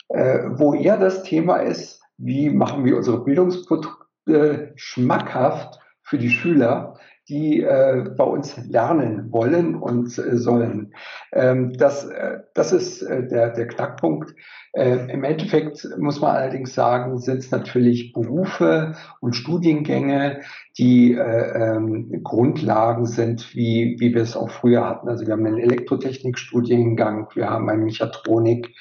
äh, 0.10 0.39
wo 0.52 0.74
eher 0.74 0.98
das 0.98 1.24
Thema 1.24 1.58
ist, 1.58 2.02
wie 2.17 2.50
machen 2.50 2.84
wir 2.84 2.98
unsere 2.98 3.24
Bildungsprodukte 3.24 4.74
schmackhaft 4.76 5.80
für 6.02 6.17
die 6.17 6.30
Schüler, 6.30 6.92
die 7.29 7.62
äh, 7.62 8.03
bei 8.17 8.23
uns 8.23 8.57
lernen 8.67 9.31
wollen 9.31 9.75
und 9.75 10.17
äh, 10.17 10.38
sollen. 10.38 10.93
Ähm, 11.31 11.73
das, 11.73 12.05
äh, 12.05 12.39
das 12.53 12.73
ist 12.73 13.01
äh, 13.01 13.27
der, 13.27 13.51
der 13.51 13.67
Knackpunkt. 13.67 14.36
Äh, 14.73 15.12
Im 15.12 15.23
Endeffekt 15.23 15.88
muss 15.97 16.19
man 16.19 16.36
allerdings 16.36 16.73
sagen, 16.73 17.17
sind 17.19 17.38
es 17.38 17.51
natürlich 17.51 18.12
Berufe 18.12 18.95
und 19.21 19.36
Studiengänge, 19.36 20.41
die 20.77 21.13
äh, 21.13 21.75
ähm, 21.75 22.23
Grundlagen 22.23 23.05
sind, 23.05 23.55
wie, 23.55 23.95
wie 23.99 24.13
wir 24.13 24.21
es 24.21 24.36
auch 24.36 24.49
früher 24.49 24.86
hatten. 24.86 25.07
Also 25.07 25.25
wir 25.25 25.33
haben 25.33 25.45
einen 25.45 25.59
Elektrotechnikstudiengang, 25.59 27.27
wir 27.36 27.49
haben 27.49 27.69
einen 27.69 27.86
Mechatronik, 27.86 28.75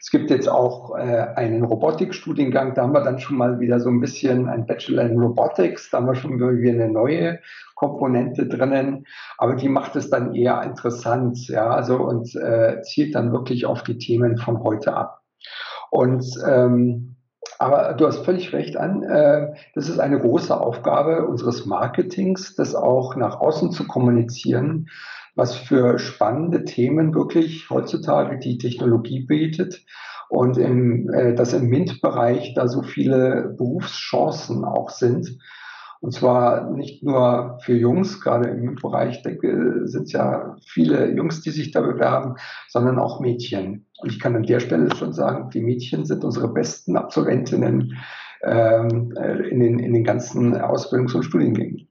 Es 0.00 0.10
gibt 0.10 0.30
jetzt 0.30 0.48
auch 0.48 0.96
äh, 0.96 1.26
einen 1.36 1.62
Robotikstudiengang, 1.62 2.74
da 2.74 2.82
haben 2.82 2.94
wir 2.94 3.02
dann 3.02 3.18
schon 3.18 3.36
mal 3.36 3.60
wieder 3.60 3.80
so 3.80 3.90
ein 3.90 4.00
bisschen 4.00 4.48
ein 4.48 4.66
Bachelor 4.66 5.04
in 5.04 5.20
Robotics, 5.20 5.90
da 5.90 5.98
haben 5.98 6.06
wir 6.06 6.14
schon 6.14 6.38
wieder 6.38 6.72
eine 6.72 6.90
neue 6.90 7.38
Komponente 7.74 8.46
drinnen, 8.46 9.04
aber 9.36 9.56
die 9.56 9.68
macht 9.68 9.96
es 9.96 10.08
dann 10.08 10.34
eher 10.34 10.62
interessant, 10.62 11.48
ja, 11.48 11.68
also 11.68 11.96
und 11.96 12.34
äh, 12.34 12.80
zielt 12.82 13.14
dann 13.14 13.32
wirklich 13.32 13.66
auf 13.66 13.82
die 13.82 13.98
Themen 13.98 14.38
von 14.38 14.62
heute 14.62 14.94
ab. 14.94 15.20
Und 15.90 16.24
ähm, 16.46 17.16
aber 17.58 17.92
du 17.92 18.06
hast 18.06 18.24
völlig 18.24 18.54
recht 18.54 18.78
an. 18.78 19.02
Äh, 19.02 19.52
das 19.74 19.90
ist 19.90 19.98
eine 19.98 20.18
große 20.18 20.58
Aufgabe 20.58 21.26
unseres 21.26 21.66
Marketings, 21.66 22.54
das 22.54 22.74
auch 22.74 23.16
nach 23.16 23.40
außen 23.40 23.70
zu 23.72 23.86
kommunizieren, 23.86 24.88
was 25.34 25.54
für 25.54 25.98
spannende 25.98 26.64
Themen 26.64 27.14
wirklich 27.14 27.70
heutzutage 27.70 28.38
die 28.38 28.58
Technologie 28.58 29.24
bietet 29.26 29.84
und 30.28 30.58
im, 30.58 31.12
äh, 31.12 31.34
dass 31.34 31.52
im 31.52 31.68
MINT-Bereich 31.68 32.54
da 32.54 32.68
so 32.68 32.82
viele 32.82 33.54
Berufschancen 33.58 34.64
auch 34.64 34.90
sind. 34.90 35.38
Und 36.00 36.14
zwar 36.14 36.70
nicht 36.70 37.02
nur 37.02 37.58
für 37.62 37.76
Jungs, 37.76 38.22
gerade 38.22 38.48
im 38.48 38.76
Bereich, 38.76 39.22
denke, 39.22 39.82
sind 39.86 40.10
ja 40.12 40.56
viele 40.64 41.14
Jungs, 41.14 41.42
die 41.42 41.50
sich 41.50 41.72
da 41.72 41.82
bewerben, 41.82 42.36
sondern 42.68 42.98
auch 42.98 43.20
Mädchen. 43.20 43.86
Und 43.98 44.10
ich 44.10 44.18
kann 44.18 44.34
an 44.34 44.44
der 44.44 44.60
Stelle 44.60 44.94
schon 44.96 45.12
sagen, 45.12 45.50
die 45.50 45.60
Mädchen 45.60 46.06
sind 46.06 46.24
unsere 46.24 46.48
besten 46.48 46.96
Absolventinnen 46.96 47.98
ähm, 48.42 49.12
äh, 49.20 49.48
in, 49.48 49.60
den, 49.60 49.78
in 49.78 49.92
den 49.92 50.04
ganzen 50.04 50.54
Ausbildungs- 50.54 51.14
und 51.14 51.24
Studiengängen. 51.24 51.89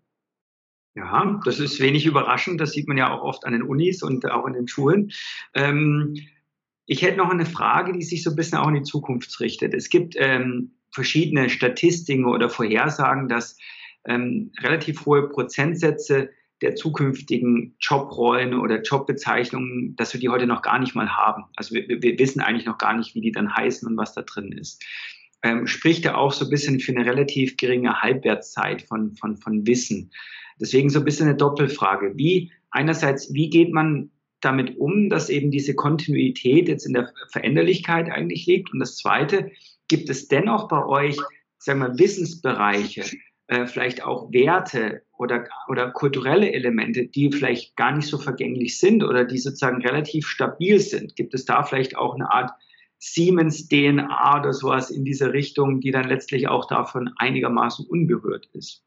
Ja, 0.99 1.39
das 1.45 1.59
ist 1.59 1.79
wenig 1.79 2.05
überraschend. 2.05 2.59
Das 2.59 2.71
sieht 2.71 2.87
man 2.87 2.97
ja 2.97 3.09
auch 3.09 3.23
oft 3.23 3.45
an 3.45 3.53
den 3.53 3.63
Unis 3.63 4.03
und 4.03 4.29
auch 4.29 4.45
in 4.45 4.53
den 4.53 4.67
Schulen. 4.67 5.11
Ähm, 5.53 6.15
ich 6.85 7.01
hätte 7.01 7.17
noch 7.17 7.29
eine 7.29 7.45
Frage, 7.45 7.93
die 7.93 8.01
sich 8.01 8.23
so 8.23 8.31
ein 8.31 8.35
bisschen 8.35 8.57
auch 8.57 8.67
in 8.67 8.73
die 8.73 8.83
Zukunft 8.83 9.39
richtet. 9.39 9.73
Es 9.73 9.89
gibt 9.89 10.15
ähm, 10.17 10.71
verschiedene 10.91 11.49
Statistiken 11.49 12.25
oder 12.25 12.49
Vorhersagen, 12.49 13.29
dass 13.29 13.57
ähm, 14.05 14.51
relativ 14.59 15.05
hohe 15.05 15.29
Prozentsätze 15.29 16.31
der 16.61 16.75
zukünftigen 16.75 17.75
Jobrollen 17.79 18.53
oder 18.53 18.81
Jobbezeichnungen, 18.81 19.95
dass 19.95 20.13
wir 20.13 20.19
die 20.19 20.27
heute 20.27 20.47
noch 20.47 20.61
gar 20.61 20.79
nicht 20.79 20.95
mal 20.95 21.15
haben. 21.15 21.45
Also 21.55 21.75
wir, 21.75 21.87
wir 21.87 22.19
wissen 22.19 22.41
eigentlich 22.41 22.65
noch 22.65 22.77
gar 22.77 22.97
nicht, 22.97 23.15
wie 23.15 23.21
die 23.21 23.31
dann 23.31 23.55
heißen 23.55 23.87
und 23.87 23.95
was 23.95 24.13
da 24.13 24.23
drin 24.23 24.51
ist. 24.51 24.83
Ähm, 25.41 25.67
spricht 25.67 26.05
ja 26.05 26.15
auch 26.15 26.33
so 26.33 26.45
ein 26.45 26.51
bisschen 26.51 26.79
für 26.79 26.91
eine 26.91 27.05
relativ 27.05 27.55
geringe 27.57 28.01
Halbwertszeit 28.01 28.81
von, 28.81 29.15
von, 29.15 29.37
von 29.37 29.65
Wissen. 29.65 30.11
Deswegen 30.59 30.89
so 30.89 30.99
ein 30.99 31.05
bisschen 31.05 31.27
eine 31.27 31.37
Doppelfrage. 31.37 32.13
Wie, 32.15 32.51
einerseits, 32.71 33.33
wie 33.33 33.49
geht 33.49 33.71
man 33.71 34.11
damit 34.41 34.77
um, 34.77 35.09
dass 35.09 35.29
eben 35.29 35.51
diese 35.51 35.75
Kontinuität 35.75 36.67
jetzt 36.67 36.85
in 36.85 36.93
der 36.93 37.11
Veränderlichkeit 37.31 38.09
eigentlich 38.09 38.45
liegt? 38.45 38.71
Und 38.73 38.79
das 38.79 38.97
Zweite, 38.97 39.51
gibt 39.87 40.09
es 40.09 40.27
dennoch 40.27 40.67
bei 40.67 40.85
euch, 40.85 41.17
sagen 41.57 41.79
wir, 41.79 41.97
Wissensbereiche, 41.97 43.05
äh, 43.47 43.65
vielleicht 43.65 44.03
auch 44.03 44.31
Werte 44.31 45.01
oder, 45.17 45.47
oder 45.67 45.91
kulturelle 45.91 46.53
Elemente, 46.53 47.07
die 47.07 47.31
vielleicht 47.31 47.75
gar 47.75 47.95
nicht 47.95 48.07
so 48.07 48.17
vergänglich 48.17 48.77
sind 48.77 49.03
oder 49.03 49.25
die 49.25 49.37
sozusagen 49.37 49.81
relativ 49.81 50.27
stabil 50.27 50.79
sind? 50.79 51.15
Gibt 51.15 51.33
es 51.33 51.45
da 51.45 51.63
vielleicht 51.63 51.97
auch 51.97 52.15
eine 52.15 52.31
Art 52.31 52.51
Siemens-DNA 52.99 54.39
oder 54.39 54.53
sowas 54.53 54.91
in 54.91 55.05
dieser 55.05 55.33
Richtung, 55.33 55.79
die 55.79 55.91
dann 55.91 56.07
letztlich 56.07 56.47
auch 56.47 56.67
davon 56.67 57.11
einigermaßen 57.17 57.85
unberührt 57.87 58.47
ist? 58.53 58.83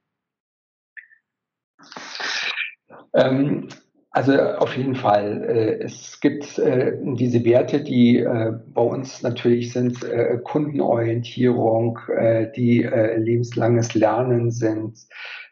Ähm, 3.15 3.69
also 4.11 4.39
auf 4.39 4.77
jeden 4.77 4.95
Fall. 4.95 5.43
Äh, 5.43 5.85
es 5.85 6.21
gibt 6.21 6.59
äh, 6.59 6.99
diese 7.01 7.45
Werte, 7.45 7.83
die 7.83 8.19
äh, 8.19 8.53
bei 8.75 8.83
uns 8.83 9.23
natürlich 9.23 9.73
sind 9.73 10.01
Kundenorientierung, 10.45 11.99
die 12.57 12.83
lebenslanges 12.83 13.95
Lernen 13.95 14.51
sind. 14.51 14.99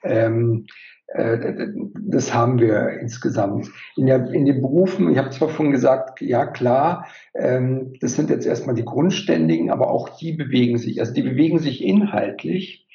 Ähm, 0.02 0.66
das 1.12 2.32
haben 2.32 2.60
wir 2.60 3.00
insgesamt. 3.00 3.68
In, 3.96 4.06
der, 4.06 4.30
in 4.30 4.44
den 4.44 4.62
Berufen, 4.62 5.10
ich 5.10 5.18
habe 5.18 5.30
zwar 5.30 5.48
schon 5.50 5.72
gesagt, 5.72 6.20
ja 6.20 6.46
klar, 6.46 7.06
ähm, 7.34 7.94
das 8.00 8.14
sind 8.14 8.30
jetzt 8.30 8.46
erstmal 8.46 8.76
die 8.76 8.84
Grundständigen, 8.84 9.70
aber 9.70 9.90
auch 9.90 10.18
die 10.18 10.32
bewegen 10.32 10.78
sich. 10.78 11.00
Also 11.00 11.12
die 11.12 11.22
bewegen 11.22 11.58
sich 11.58 11.82
inhaltlich. 11.82 12.86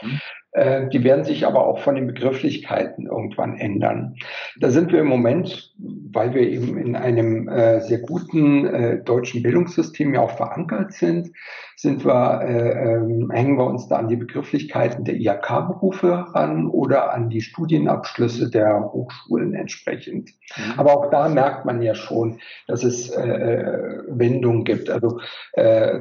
Äh, 0.56 0.88
die 0.88 1.04
werden 1.04 1.26
sich 1.26 1.46
aber 1.46 1.68
auch 1.68 1.80
von 1.80 1.96
den 1.96 2.08
Begrifflichkeiten 2.08 3.08
irgendwann 3.08 3.58
ändern. 3.58 4.16
Da 4.58 4.70
sind 4.70 4.94
wir 4.94 5.02
im 5.02 5.08
Moment, 5.08 5.74
weil 5.78 6.34
wir 6.34 6.44
eben 6.44 6.78
in 6.78 6.96
einem 6.96 7.50
äh, 7.50 7.82
sehr 7.82 8.00
guten 8.00 8.66
äh, 8.66 9.04
deutschen 9.04 9.44
Bildungssystem 9.44 10.14
ja 10.14 10.22
auch 10.22 10.38
verankert 10.38 10.94
sind, 10.94 11.32
sind 11.76 12.06
wir, 12.06 12.42
äh, 12.42 12.94
ähm, 12.94 13.30
hängen 13.32 13.58
wir 13.58 13.66
uns 13.66 13.90
da 13.90 13.98
an 13.98 14.08
die 14.08 14.16
Begrifflichkeiten 14.16 15.04
der 15.04 15.16
IHK-Berufe 15.16 16.28
ran 16.34 16.68
oder 16.68 17.14
an 17.14 17.30
die 17.30 17.42
Studienabschlüsse 17.42 18.50
der 18.50 18.94
Hochschulen 18.94 19.54
entsprechend. 19.56 20.30
Mhm. 20.56 20.80
Aber 20.80 20.96
auch 20.96 21.12
da 21.12 21.28
merkt 21.28 21.66
man 21.66 21.82
ja 21.82 21.96
schon, 21.96 22.40
dass 22.68 22.86
es 22.86 23.10
äh, 23.10 23.28
äh 23.28 24.04
Wendungen 24.08 24.64
gibt. 24.64 24.90
Also 24.90 25.20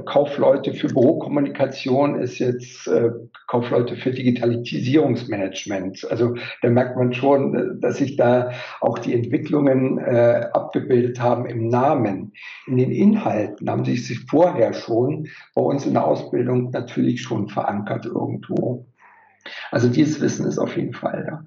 Kaufleute 0.04 0.74
für 0.74 0.88
Bürokommunikation 0.88 2.20
ist 2.20 2.38
jetzt 2.38 2.88
Kaufleute 3.48 3.96
für 3.96 4.12
Digitalisierungsmanagement. 4.46 6.06
Also 6.10 6.34
da 6.62 6.70
merkt 6.70 6.96
man 6.96 7.12
schon, 7.12 7.80
dass 7.80 7.98
sich 7.98 8.16
da 8.16 8.52
auch 8.80 8.98
die 8.98 9.14
Entwicklungen 9.14 9.98
äh, 9.98 10.48
abgebildet 10.52 11.20
haben 11.20 11.46
im 11.46 11.68
Namen. 11.68 12.32
In 12.66 12.76
den 12.76 12.90
Inhalten 12.90 13.70
haben 13.70 13.84
sich 13.84 14.06
sich 14.06 14.20
vorher 14.28 14.72
schon 14.72 15.28
bei 15.54 15.62
uns 15.62 15.86
in 15.86 15.94
der 15.94 16.06
Ausbildung 16.06 16.70
natürlich 16.70 17.22
schon 17.22 17.48
verankert 17.48 18.06
irgendwo. 18.06 18.86
Also 19.70 19.88
dieses 19.88 20.20
Wissen 20.20 20.46
ist 20.46 20.58
auf 20.58 20.76
jeden 20.76 20.94
Fall 20.94 21.26
da. 21.28 21.44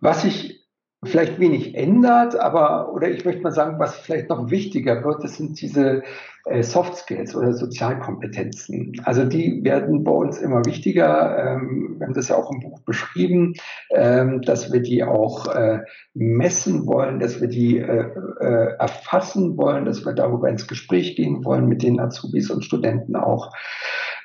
Was 0.00 0.24
ich 0.24 0.59
vielleicht 1.02 1.40
wenig 1.40 1.74
ändert, 1.74 2.38
aber, 2.38 2.92
oder 2.92 3.08
ich 3.10 3.24
möchte 3.24 3.40
mal 3.40 3.52
sagen, 3.52 3.78
was 3.78 3.96
vielleicht 3.96 4.28
noch 4.28 4.50
wichtiger 4.50 5.02
wird, 5.02 5.24
das 5.24 5.36
sind 5.36 5.60
diese 5.60 6.02
äh, 6.44 6.62
Soft 6.62 6.96
Skills 6.96 7.34
oder 7.34 7.54
Sozialkompetenzen. 7.54 9.00
Also 9.04 9.24
die 9.24 9.64
werden 9.64 10.04
bei 10.04 10.10
uns 10.10 10.38
immer 10.38 10.64
wichtiger. 10.66 11.38
Ähm, 11.38 11.96
wir 11.98 12.06
haben 12.06 12.14
das 12.14 12.28
ja 12.28 12.36
auch 12.36 12.52
im 12.52 12.60
Buch 12.60 12.80
beschrieben, 12.80 13.54
ähm, 13.90 14.42
dass 14.42 14.72
wir 14.72 14.80
die 14.80 15.02
auch 15.02 15.46
äh, 15.54 15.80
messen 16.12 16.86
wollen, 16.86 17.18
dass 17.18 17.40
wir 17.40 17.48
die 17.48 17.78
äh, 17.78 18.10
äh, 18.40 18.76
erfassen 18.78 19.56
wollen, 19.56 19.86
dass 19.86 20.04
wir 20.04 20.12
darüber 20.12 20.50
ins 20.50 20.66
Gespräch 20.66 21.16
gehen 21.16 21.44
wollen 21.46 21.66
mit 21.66 21.82
den 21.82 21.98
Azubis 21.98 22.50
und 22.50 22.62
Studenten 22.62 23.16
auch. 23.16 23.52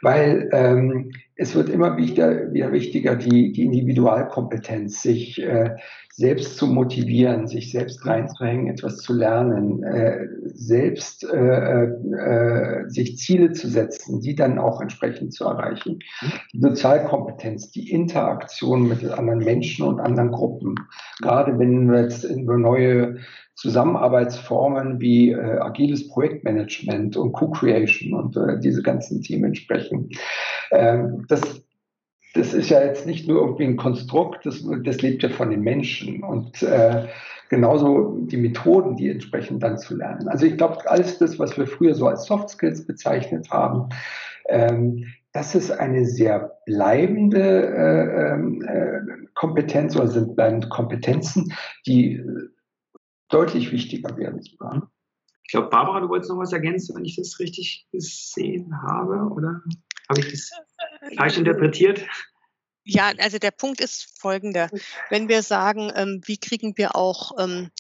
Weil 0.06 0.50
ähm, 0.52 1.13
es 1.36 1.56
wird 1.56 1.68
immer 1.68 1.98
wieder, 1.98 2.54
wieder 2.54 2.72
wichtiger, 2.72 3.15
die, 3.15 3.52
die 3.52 3.63
Individualkompetenz, 3.63 5.02
sich 5.02 5.41
äh, 5.41 5.72
selbst 6.13 6.58
zu 6.58 6.68
motivieren, 6.68 7.48
sich 7.48 7.72
selbst 7.72 8.06
reinzuhängen, 8.06 8.68
etwas 8.68 8.98
zu 8.98 9.13
lernen, 9.13 9.82
äh, 9.82 10.28
selbst 10.54 11.24
äh, 11.24 11.86
äh, 11.86 12.88
sich 12.88 13.18
Ziele 13.18 13.54
zu 13.54 13.68
setzen, 13.68 14.22
die 14.22 14.36
dann 14.36 14.60
auch 14.60 14.80
entsprechend 14.80 15.34
zu 15.34 15.46
erreichen. 15.46 15.98
Die 16.54 16.62
Sozialkompetenz, 16.62 17.72
die 17.72 17.89
Interaktion 17.89 18.88
mit 18.88 19.04
anderen 19.10 19.39
Menschen 19.39 19.88
und 19.88 20.00
anderen 20.00 20.30
Gruppen. 20.30 20.76
Gerade 21.20 21.58
wenn 21.58 21.91
wir 21.91 22.04
jetzt 22.04 22.26
über 22.26 22.60
neue 22.60 23.18
Zusammenarbeitsformen 23.56 25.00
wie 25.00 25.32
äh, 25.32 25.60
agiles 25.60 26.08
Projektmanagement 26.10 27.18
und 27.18 27.32
Co-Creation 27.32 28.13
und 28.13 28.38
äh, 28.38 28.60
diese 28.60 28.82
ganzen 28.82 29.22
Themen 29.22 29.56
sprechen. 29.56 30.10
Ähm, 30.72 31.26
das 31.30 31.65
das 32.36 32.54
ist 32.54 32.70
ja 32.70 32.84
jetzt 32.84 33.06
nicht 33.06 33.28
nur 33.28 33.41
irgendwie 33.41 33.63
ein 33.63 33.78
Konstrukt, 33.78 34.46
das, 34.46 34.63
das 34.84 35.02
lebt 35.02 35.24
ja 35.24 35.30
von 35.30 35.50
den 35.50 35.62
Menschen 35.62 36.22
und 36.22 36.62
äh, 36.63 37.08
genauso 37.50 38.18
die 38.20 38.38
Methoden, 38.38 38.98
die 38.98 39.10
entsprechend 39.10 39.63
dann 39.63 39.78
zu 39.78 39.96
lernen. 39.96 40.28
Also 40.28 40.46
ich 40.46 40.58
glaube, 40.58 40.80
alles 40.89 41.18
das, 41.18 41.39
was 41.39 41.58
wir 41.58 41.65
früher 41.65 41.96
so 41.96 42.08
als 42.08 42.26
Soft 42.26 42.50
Skills 42.50 42.86
bezeichnet 42.86 43.50
haben, 43.52 43.88
ähm, 44.50 45.06
das 45.32 45.56
ist 45.56 45.72
eine 45.72 46.06
sehr 46.06 46.60
bleibende 46.65 47.39
äh, 47.39 48.34
ähm, 48.34 48.62
äh, 48.68 49.28
Kompetenz 49.34 49.96
oder 49.96 50.08
sind 50.08 50.36
bleibende 50.36 50.70
Kompetenzen, 50.70 51.54
die 51.86 52.22
deutlich 53.29 53.71
wichtiger 53.71 54.15
werden 54.17 54.41
sogar. 54.41 54.91
Ich 55.43 55.51
glaube, 55.51 55.69
Barbara, 55.69 55.99
du 55.99 56.09
wolltest 56.09 56.31
noch 56.31 56.39
was 56.39 56.53
ergänzen, 56.53 56.95
wenn 56.95 57.05
ich 57.05 57.15
das 57.15 57.39
richtig 57.39 57.88
gesehen 57.91 58.81
habe, 58.81 59.31
oder? 59.31 59.61
Habe 60.09 60.19
ich 60.19 60.31
das 60.31 60.51
falsch 61.15 61.38
interpretiert? 61.38 62.05
Ja, 62.83 63.11
also 63.17 63.39
der 63.39 63.51
Punkt 63.51 63.81
ist 63.81 64.19
folgender. 64.19 64.69
Wenn 65.09 65.27
wir 65.27 65.41
sagen, 65.41 65.91
ähm, 65.95 66.21
wie 66.25 66.38
kriegen 66.38 66.77
wir 66.77 66.95
auch 66.95 67.31
ähm, 67.39 67.71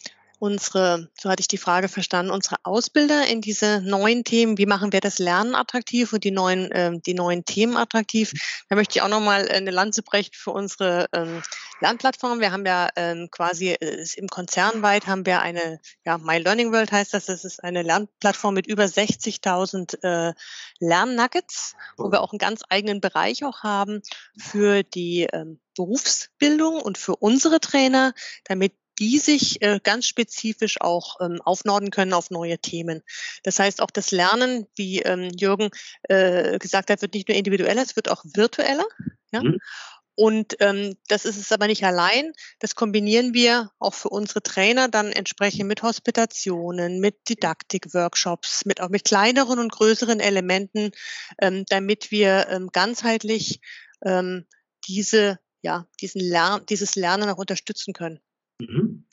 unsere, 0.45 1.09
so 1.19 1.29
hatte 1.29 1.41
ich 1.41 1.47
die 1.47 1.57
Frage 1.57 1.89
verstanden, 1.89 2.31
unsere 2.31 2.57
Ausbilder 2.63 3.25
in 3.25 3.41
diese 3.41 3.81
neuen 3.81 4.23
Themen, 4.23 4.59
wie 4.59 4.67
machen 4.67 4.93
wir 4.93 5.01
das 5.01 5.17
Lernen 5.17 5.55
attraktiv 5.55 6.13
und 6.13 6.23
die 6.23 6.31
neuen, 6.31 6.71
äh, 6.71 6.91
die 7.03 7.15
neuen 7.15 7.45
Themen 7.45 7.75
attraktiv. 7.77 8.31
Da 8.69 8.75
möchte 8.75 8.97
ich 8.97 9.01
auch 9.01 9.09
nochmal 9.09 9.49
eine 9.49 9.71
Lanze 9.71 10.03
brechen 10.03 10.33
für 10.33 10.51
unsere 10.51 11.07
ähm, 11.13 11.41
Lernplattform. 11.81 12.39
Wir 12.39 12.51
haben 12.51 12.65
ja 12.65 12.89
ähm, 12.95 13.29
quasi 13.31 13.71
äh, 13.71 14.05
im 14.17 14.27
Konzern 14.27 14.83
weit 14.83 15.07
haben 15.07 15.25
wir 15.25 15.41
eine, 15.41 15.79
ja, 16.05 16.19
My 16.19 16.37
Learning 16.37 16.71
World 16.71 16.91
heißt 16.91 17.15
das, 17.15 17.25
das 17.25 17.43
ist 17.43 17.63
eine 17.63 17.81
Lernplattform 17.81 18.53
mit 18.53 18.67
über 18.67 18.83
60.000 18.83 20.03
äh, 20.03 20.33
Lernnuggets, 20.79 21.75
wo 21.97 22.11
wir 22.11 22.21
auch 22.21 22.31
einen 22.31 22.39
ganz 22.39 22.61
eigenen 22.69 23.01
Bereich 23.01 23.43
auch 23.43 23.63
haben 23.63 24.03
für 24.37 24.83
die 24.83 25.27
ähm, 25.33 25.59
Berufsbildung 25.75 26.81
und 26.81 26.99
für 26.99 27.15
unsere 27.15 27.59
Trainer, 27.59 28.13
damit 28.45 28.73
die 28.99 29.19
sich 29.19 29.61
äh, 29.61 29.79
ganz 29.83 30.07
spezifisch 30.07 30.79
auch 30.81 31.19
ähm, 31.21 31.41
aufnorden 31.41 31.91
können 31.91 32.13
auf 32.13 32.31
neue 32.31 32.57
Themen. 32.59 33.01
Das 33.43 33.59
heißt, 33.59 33.81
auch 33.81 33.91
das 33.91 34.11
Lernen, 34.11 34.67
wie 34.75 35.01
ähm, 35.01 35.29
Jürgen 35.37 35.69
äh, 36.03 36.57
gesagt 36.59 36.89
hat, 36.89 37.01
wird 37.01 37.13
nicht 37.13 37.27
nur 37.27 37.37
individueller, 37.37 37.81
es 37.81 37.95
wird 37.95 38.09
auch 38.09 38.23
virtueller. 38.23 38.85
Ja? 39.31 39.43
Mhm. 39.43 39.59
Und 40.17 40.55
ähm, 40.61 40.95
das 41.09 41.25
ist 41.25 41.37
es 41.37 41.51
aber 41.51 41.67
nicht 41.67 41.83
allein. 41.83 42.31
Das 42.59 42.75
kombinieren 42.75 43.33
wir 43.33 43.71
auch 43.79 43.93
für 43.93 44.07
unsere 44.07 44.41
Trainer 44.41 44.87
dann 44.87 45.11
entsprechend 45.11 45.67
mit 45.67 45.83
Hospitationen, 45.83 47.01
mit 47.01 47.27
Didaktik-Workshops, 47.27 48.65
mit 48.65 48.79
auch 48.79 48.87
mit 48.87 49.03
kleineren 49.03 49.59
und 49.59 49.73
größeren 49.73 50.21
Elementen, 50.21 50.91
ähm, 51.41 51.65
damit 51.67 52.11
wir 52.11 52.47
ähm, 52.49 52.69
ganzheitlich 52.71 53.59
ähm, 54.05 54.45
diese, 54.87 55.39
ja, 55.61 55.85
diesen 55.99 56.21
Lern 56.21 56.65
dieses 56.67 56.95
Lernen 56.95 57.29
auch 57.29 57.37
unterstützen 57.37 57.93
können. 57.93 58.21
Mhm. 58.59 59.05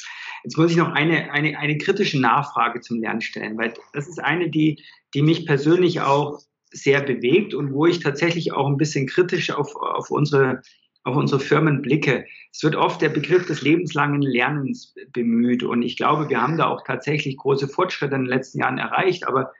Jetzt 0.44 0.58
muss 0.58 0.70
ich 0.70 0.76
noch 0.76 0.92
eine, 0.92 1.30
eine, 1.32 1.58
eine 1.58 1.78
kritische 1.78 2.20
Nachfrage 2.20 2.80
zum 2.80 3.00
Lernen 3.00 3.20
stellen, 3.20 3.56
weil 3.56 3.74
das 3.92 4.08
ist 4.08 4.22
eine, 4.22 4.50
die, 4.50 4.82
die 5.14 5.22
mich 5.22 5.46
persönlich 5.46 6.00
auch 6.00 6.40
sehr 6.72 7.02
bewegt 7.02 7.54
und 7.54 7.72
wo 7.72 7.86
ich 7.86 8.00
tatsächlich 8.00 8.52
auch 8.52 8.66
ein 8.66 8.76
bisschen 8.76 9.06
kritisch 9.06 9.50
auf, 9.50 9.76
auf, 9.76 10.10
unsere, 10.10 10.62
auf 11.04 11.16
unsere 11.16 11.40
Firmen 11.40 11.82
blicke. 11.82 12.26
Es 12.52 12.62
wird 12.62 12.74
oft 12.74 13.00
der 13.02 13.10
Begriff 13.10 13.46
des 13.46 13.62
lebenslangen 13.62 14.22
Lernens 14.22 14.94
bemüht 15.12 15.62
und 15.62 15.82
ich 15.82 15.96
glaube, 15.96 16.28
wir 16.28 16.40
haben 16.40 16.56
da 16.56 16.66
auch 16.66 16.82
tatsächlich 16.84 17.36
große 17.36 17.68
Fortschritte 17.68 18.14
in 18.14 18.22
den 18.22 18.30
letzten 18.30 18.58
Jahren 18.58 18.78
erreicht, 18.78 19.26
aber 19.26 19.52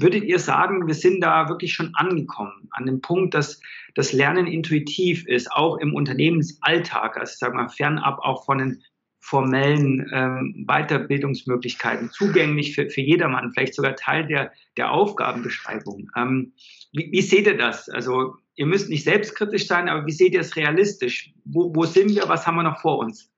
Würdet 0.00 0.22
ihr 0.22 0.38
sagen, 0.38 0.86
wir 0.86 0.94
sind 0.94 1.20
da 1.22 1.48
wirklich 1.48 1.72
schon 1.72 1.92
angekommen, 1.94 2.68
an 2.70 2.86
dem 2.86 3.00
Punkt, 3.00 3.34
dass 3.34 3.60
das 3.96 4.12
Lernen 4.12 4.46
intuitiv 4.46 5.26
ist, 5.26 5.50
auch 5.50 5.76
im 5.78 5.92
Unternehmensalltag, 5.92 7.16
also 7.16 7.34
sagen 7.36 7.58
wir 7.58 7.68
fernab 7.68 8.20
auch 8.20 8.44
von 8.44 8.58
den 8.58 8.84
formellen 9.28 10.10
ähm, 10.12 10.64
Weiterbildungsmöglichkeiten, 10.66 12.10
zugänglich 12.10 12.74
für, 12.74 12.88
für 12.88 13.02
jedermann, 13.02 13.52
vielleicht 13.52 13.74
sogar 13.74 13.94
Teil 13.94 14.26
der, 14.26 14.52
der 14.78 14.90
Aufgabenbeschreibung. 14.90 16.10
Ähm, 16.16 16.54
wie, 16.92 17.12
wie 17.12 17.20
seht 17.20 17.46
ihr 17.46 17.58
das? 17.58 17.90
Also 17.90 18.36
ihr 18.54 18.64
müsst 18.64 18.88
nicht 18.88 19.04
selbstkritisch 19.04 19.66
sein, 19.66 19.90
aber 19.90 20.06
wie 20.06 20.12
seht 20.12 20.32
ihr 20.32 20.40
es 20.40 20.56
realistisch? 20.56 21.34
Wo, 21.44 21.74
wo 21.74 21.84
sind 21.84 22.14
wir? 22.14 22.26
Was 22.28 22.46
haben 22.46 22.56
wir 22.56 22.62
noch 22.62 22.80
vor 22.80 22.98
uns? 22.98 23.30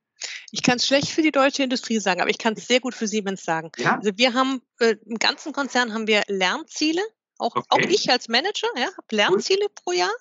Ich 0.52 0.62
kann 0.62 0.76
es 0.76 0.86
schlecht 0.86 1.08
für 1.08 1.22
die 1.22 1.32
deutsche 1.32 1.64
Industrie 1.64 1.98
sagen, 1.98 2.20
aber 2.20 2.30
ich 2.30 2.38
kann 2.38 2.54
es 2.54 2.68
sehr 2.68 2.80
gut 2.80 2.94
für 2.94 3.08
Siemens 3.08 3.44
sagen. 3.44 3.72
Ja? 3.78 3.96
Also 3.96 4.12
wir 4.16 4.34
haben 4.34 4.62
äh, 4.78 4.94
im 5.06 5.18
ganzen 5.18 5.52
Konzern 5.52 5.92
haben 5.92 6.06
wir 6.06 6.22
Lernziele. 6.28 7.00
Auch, 7.40 7.56
okay. 7.56 7.66
auch 7.70 7.78
ich 7.78 8.10
als 8.10 8.28
Manager 8.28 8.68
ja, 8.76 8.86
habe 8.86 9.06
Lernziele 9.10 9.62
cool. 9.64 9.74
pro 9.74 9.92
Jahr, 9.92 10.12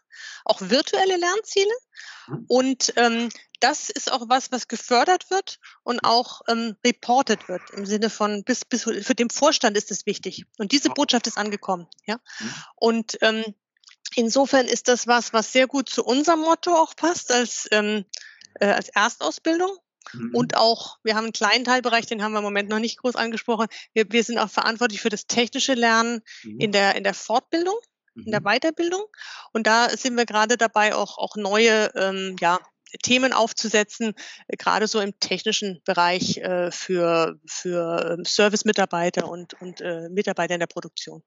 auch 0.46 0.62
virtuelle 0.62 1.18
Lernziele. 1.18 1.74
Mhm. 2.28 2.46
Und 2.48 2.94
ähm, 2.96 3.30
das 3.60 3.90
ist 3.90 4.12
auch 4.12 4.30
was, 4.30 4.52
was 4.52 4.68
gefördert 4.68 5.30
wird 5.30 5.60
und 5.84 6.00
auch 6.04 6.42
ähm, 6.48 6.76
reported 6.86 7.50
wird 7.50 7.62
im 7.72 7.86
Sinne 7.86 8.10
von 8.10 8.44
bis 8.44 8.64
bis 8.64 8.84
für 8.84 9.16
den 9.16 9.30
Vorstand 9.30 9.76
ist 9.76 9.92
es 9.92 10.06
wichtig 10.06 10.46
und 10.58 10.72
diese 10.72 10.90
Botschaft 10.90 11.28
ist 11.28 11.38
angekommen, 11.38 11.88
ja. 12.06 12.20
Mhm. 12.40 12.54
Und 12.76 13.18
ähm, 13.22 13.44
insofern 14.16 14.66
ist 14.66 14.88
das 14.88 15.08
was, 15.08 15.34
was 15.34 15.52
sehr 15.52 15.68
gut 15.68 15.90
zu 15.90 16.06
unserem 16.06 16.40
Motto 16.40 16.74
auch 16.74 16.96
passt 16.96 17.32
als 17.32 17.68
ähm, 17.72 18.06
äh, 18.60 18.68
als 18.68 18.90
Erstausbildung. 18.90 19.78
Mhm. 20.14 20.36
Und 20.36 20.58
auch, 20.58 20.98
wir 21.04 21.16
haben 21.16 21.26
einen 21.26 21.34
kleinen 21.34 21.66
Teilbereich, 21.66 22.06
den 22.06 22.24
haben 22.24 22.32
wir 22.32 22.40
im 22.40 22.44
Moment 22.44 22.70
noch 22.70 22.80
nicht 22.80 22.98
groß 22.98 23.16
angesprochen. 23.16 23.68
Wir, 23.94 24.06
wir 24.10 24.24
sind 24.24 24.38
auch 24.38 24.50
verantwortlich 24.50 25.02
für 25.02 25.10
das 25.10 25.28
technische 25.28 25.74
Lernen 25.74 26.22
mhm. 26.44 26.60
in, 26.60 26.72
der, 26.72 26.96
in 26.96 27.04
der 27.04 27.14
Fortbildung 27.14 27.76
in 28.26 28.32
der 28.32 28.42
mhm. 28.42 28.46
Weiterbildung. 28.46 29.06
Und 29.54 29.68
da 29.68 29.90
sind 29.90 30.16
wir 30.16 30.26
gerade 30.26 30.58
dabei, 30.58 30.94
auch, 30.94 31.18
auch 31.18 31.36
neue 31.36 31.92
ähm, 31.96 32.36
ja, 32.40 32.60
Themen 33.04 33.34
aufzusetzen, 33.34 34.14
gerade 34.58 34.88
so 34.88 35.00
im 35.00 35.18
technischen 35.20 35.82
Bereich 35.86 36.38
äh, 36.38 36.72
für, 36.72 37.40
für 37.46 38.18
ähm, 38.18 38.26
Service-Mitarbeiter 38.26 39.30
und, 39.30 39.60
und 39.62 39.82
äh, 39.82 40.10
Mitarbeiter 40.10 40.56
in 40.56 40.60
der 40.60 40.68
Produktion. 40.68 41.24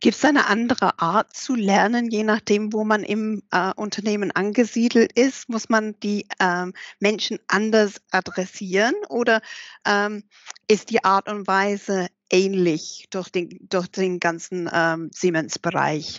Gibt 0.00 0.16
es 0.16 0.24
eine 0.24 0.46
andere 0.46 0.98
Art 0.98 1.34
zu 1.34 1.54
lernen, 1.54 2.10
je 2.10 2.22
nachdem, 2.22 2.72
wo 2.72 2.84
man 2.84 3.02
im 3.02 3.42
äh, 3.50 3.72
Unternehmen 3.76 4.30
angesiedelt 4.30 5.12
ist? 5.12 5.48
Muss 5.48 5.68
man 5.68 5.98
die 6.00 6.26
ähm, 6.38 6.74
Menschen 7.00 7.38
anders 7.48 8.02
adressieren 8.10 8.94
oder 9.08 9.40
ähm, 9.86 10.24
ist 10.68 10.90
die 10.90 11.02
Art 11.02 11.28
und 11.28 11.46
Weise 11.46 12.08
ähnlich 12.30 13.06
durch 13.10 13.30
den, 13.30 13.48
durch 13.70 13.88
den 13.88 14.20
ganzen 14.20 14.68
ähm, 14.72 15.10
Siemens-Bereich? 15.14 16.18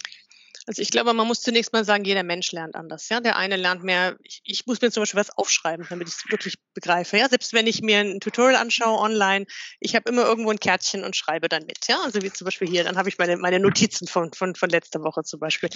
Also 0.68 0.82
ich 0.82 0.92
glaube, 0.92 1.14
man 1.14 1.26
muss 1.26 1.42
zunächst 1.42 1.72
mal 1.72 1.86
sagen, 1.86 2.04
jeder 2.04 2.24
Mensch 2.24 2.52
lernt 2.52 2.76
anders. 2.76 3.08
Ja, 3.08 3.22
der 3.22 3.38
eine 3.38 3.56
lernt 3.56 3.84
mehr. 3.84 4.18
Ich, 4.22 4.42
ich 4.44 4.66
muss 4.66 4.82
mir 4.82 4.92
zum 4.92 5.02
Beispiel 5.02 5.20
was 5.20 5.30
aufschreiben, 5.38 5.88
damit 5.90 6.10
ich 6.10 6.16
es 6.16 6.30
wirklich 6.30 6.56
begreife. 6.74 7.18
Ja, 7.18 7.30
selbst 7.30 7.54
wenn 7.54 7.68
ich 7.68 7.82
mir 7.82 8.00
ein 8.00 8.20
Tutorial 8.20 8.58
anschaue 8.58 9.00
online, 9.00 9.46
ich 9.80 9.96
habe 9.96 10.10
immer 10.10 10.26
irgendwo 10.26 10.52
ein 10.52 10.60
Kärtchen 10.60 11.06
und 11.06 11.16
schreibe 11.16 11.48
dann 11.48 11.66
mit. 11.66 11.88
Ja, 11.88 12.02
also 12.04 12.22
wie 12.22 12.34
zum 12.34 12.44
Beispiel 12.44 12.68
hier, 12.68 12.84
dann 12.84 12.98
habe 12.98 13.08
ich 13.08 13.18
meine 13.18 13.38
meine 13.38 13.62
Notizen 13.62 14.08
von 14.08 14.34
von 14.34 14.56
von 14.56 14.70
letzter 14.70 15.02
Woche 15.04 15.24
zum 15.24 15.40
Beispiel. 15.40 15.70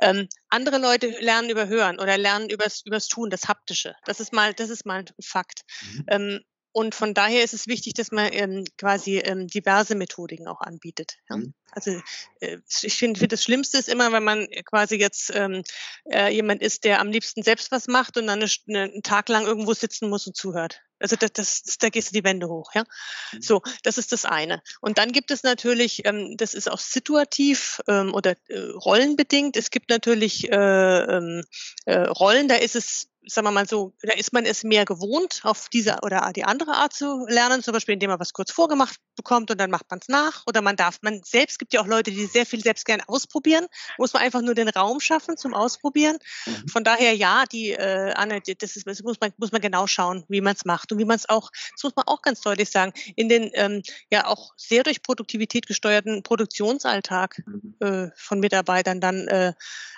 Ähm, 0.00 0.28
andere 0.50 0.76
Leute 0.78 1.08
lernen 1.20 1.48
über 1.48 1.66
Hören 1.66 1.98
oder 1.98 2.18
lernen 2.18 2.50
übers 2.50 2.82
übers 2.84 3.08
Tun, 3.08 3.30
das 3.30 3.48
haptische. 3.48 3.94
Das 4.04 4.20
ist 4.20 4.34
mal 4.34 4.52
das 4.52 4.68
ist 4.68 4.84
mal 4.84 4.98
ein 4.98 5.06
Fakt. 5.18 5.62
Mhm. 5.80 6.04
Ähm, 6.08 6.40
und 6.76 6.94
von 6.94 7.14
daher 7.14 7.42
ist 7.42 7.54
es 7.54 7.68
wichtig, 7.68 7.94
dass 7.94 8.12
man 8.12 8.28
ähm, 8.34 8.64
quasi 8.76 9.16
ähm, 9.16 9.46
diverse 9.46 9.94
Methodiken 9.94 10.46
auch 10.46 10.60
anbietet. 10.60 11.16
Ja? 11.30 11.38
Mhm. 11.38 11.54
Also 11.70 12.02
äh, 12.40 12.58
ich 12.82 12.98
finde, 12.98 13.18
find 13.18 13.32
das 13.32 13.42
Schlimmste 13.42 13.78
ist 13.78 13.88
immer, 13.88 14.12
wenn 14.12 14.22
man 14.22 14.46
quasi 14.66 14.96
jetzt 14.96 15.32
ähm, 15.34 15.62
äh, 16.04 16.30
jemand 16.30 16.60
ist, 16.60 16.84
der 16.84 17.00
am 17.00 17.08
liebsten 17.08 17.42
selbst 17.42 17.72
was 17.72 17.86
macht 17.86 18.18
und 18.18 18.26
dann 18.26 18.42
eine, 18.42 18.50
eine, 18.68 18.92
einen 18.92 19.02
Tag 19.02 19.30
lang 19.30 19.46
irgendwo 19.46 19.72
sitzen 19.72 20.10
muss 20.10 20.26
und 20.26 20.36
zuhört. 20.36 20.82
Also 20.98 21.16
das, 21.16 21.32
das, 21.32 21.62
da 21.78 21.88
gehst 21.88 22.10
du 22.10 22.18
die 22.18 22.24
Wände 22.24 22.46
hoch, 22.46 22.70
ja. 22.74 22.84
Mhm. 23.32 23.40
So, 23.40 23.62
das 23.82 23.96
ist 23.96 24.12
das 24.12 24.26
eine. 24.26 24.62
Und 24.82 24.98
dann 24.98 25.12
gibt 25.12 25.30
es 25.30 25.44
natürlich, 25.44 26.04
ähm, 26.04 26.34
das 26.36 26.52
ist 26.52 26.70
auch 26.70 26.78
situativ 26.78 27.80
ähm, 27.88 28.12
oder 28.12 28.34
äh, 28.48 28.58
rollenbedingt. 28.58 29.56
Es 29.56 29.70
gibt 29.70 29.88
natürlich 29.88 30.50
äh, 30.52 30.54
ähm, 30.54 31.42
äh, 31.86 32.00
Rollen, 32.00 32.48
da 32.48 32.56
ist 32.56 32.76
es 32.76 33.08
sagen 33.26 33.46
wir 33.46 33.50
mal 33.52 33.68
so, 33.68 33.92
da 34.02 34.12
ist 34.14 34.32
man 34.32 34.44
es 34.46 34.64
mehr 34.64 34.84
gewohnt, 34.84 35.40
auf 35.42 35.68
diese 35.68 35.98
oder 36.02 36.32
die 36.34 36.44
andere 36.44 36.72
Art 36.72 36.92
zu 36.92 37.26
lernen, 37.28 37.62
zum 37.62 37.72
Beispiel 37.72 37.94
indem 37.94 38.10
man 38.10 38.20
was 38.20 38.32
kurz 38.32 38.52
vorgemacht 38.52 38.98
bekommt 39.16 39.50
und 39.50 39.60
dann 39.60 39.70
macht 39.70 39.90
man 39.90 39.98
es 40.00 40.08
nach. 40.08 40.44
Oder 40.46 40.62
man 40.62 40.76
darf, 40.76 40.98
man 41.02 41.22
selbst 41.24 41.58
gibt 41.58 41.72
ja 41.72 41.80
auch 41.80 41.86
Leute, 41.86 42.10
die 42.10 42.26
sehr 42.26 42.46
viel 42.46 42.62
selbst 42.62 42.84
gerne 42.84 43.02
ausprobieren, 43.08 43.66
muss 43.98 44.12
man 44.12 44.22
einfach 44.22 44.42
nur 44.42 44.54
den 44.54 44.68
Raum 44.68 45.00
schaffen 45.00 45.36
zum 45.36 45.54
Ausprobieren. 45.54 46.18
Mhm. 46.46 46.68
Von 46.68 46.84
daher 46.84 47.14
ja, 47.14 47.44
die 47.46 47.72
äh, 47.72 48.12
Anne, 48.12 48.40
das, 48.40 48.76
ist, 48.76 48.86
das 48.86 49.02
muss 49.02 49.20
man 49.20 49.32
muss 49.38 49.52
man 49.52 49.60
genau 49.60 49.86
schauen, 49.86 50.24
wie 50.28 50.40
man 50.40 50.54
es 50.54 50.64
macht 50.64 50.92
und 50.92 50.98
wie 50.98 51.04
man 51.04 51.16
es 51.16 51.28
auch, 51.28 51.50
das 51.50 51.82
muss 51.82 51.96
man 51.96 52.06
auch 52.06 52.22
ganz 52.22 52.40
deutlich 52.40 52.70
sagen, 52.70 52.92
in 53.16 53.28
den 53.28 53.50
ähm, 53.54 53.82
ja 54.10 54.26
auch 54.26 54.52
sehr 54.56 54.84
durch 54.84 55.02
Produktivität 55.02 55.66
gesteuerten 55.66 56.22
Produktionsalltag 56.22 57.42
mhm. 57.46 57.74
äh, 57.80 58.10
von 58.16 58.40
Mitarbeitern 58.40 59.00
dann 59.00 59.26
äh, 59.28 59.52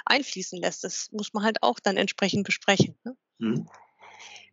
einfließen 0.06 0.60
lässt. 0.60 0.84
Das 0.84 1.10
muss 1.12 1.32
man 1.34 1.44
halt 1.44 1.62
auch 1.62 1.78
dann 1.80 1.96
entsprechend 1.96 2.44
besprechen. 2.44 2.96
Ne? 3.04 3.16
Mhm. 3.38 3.68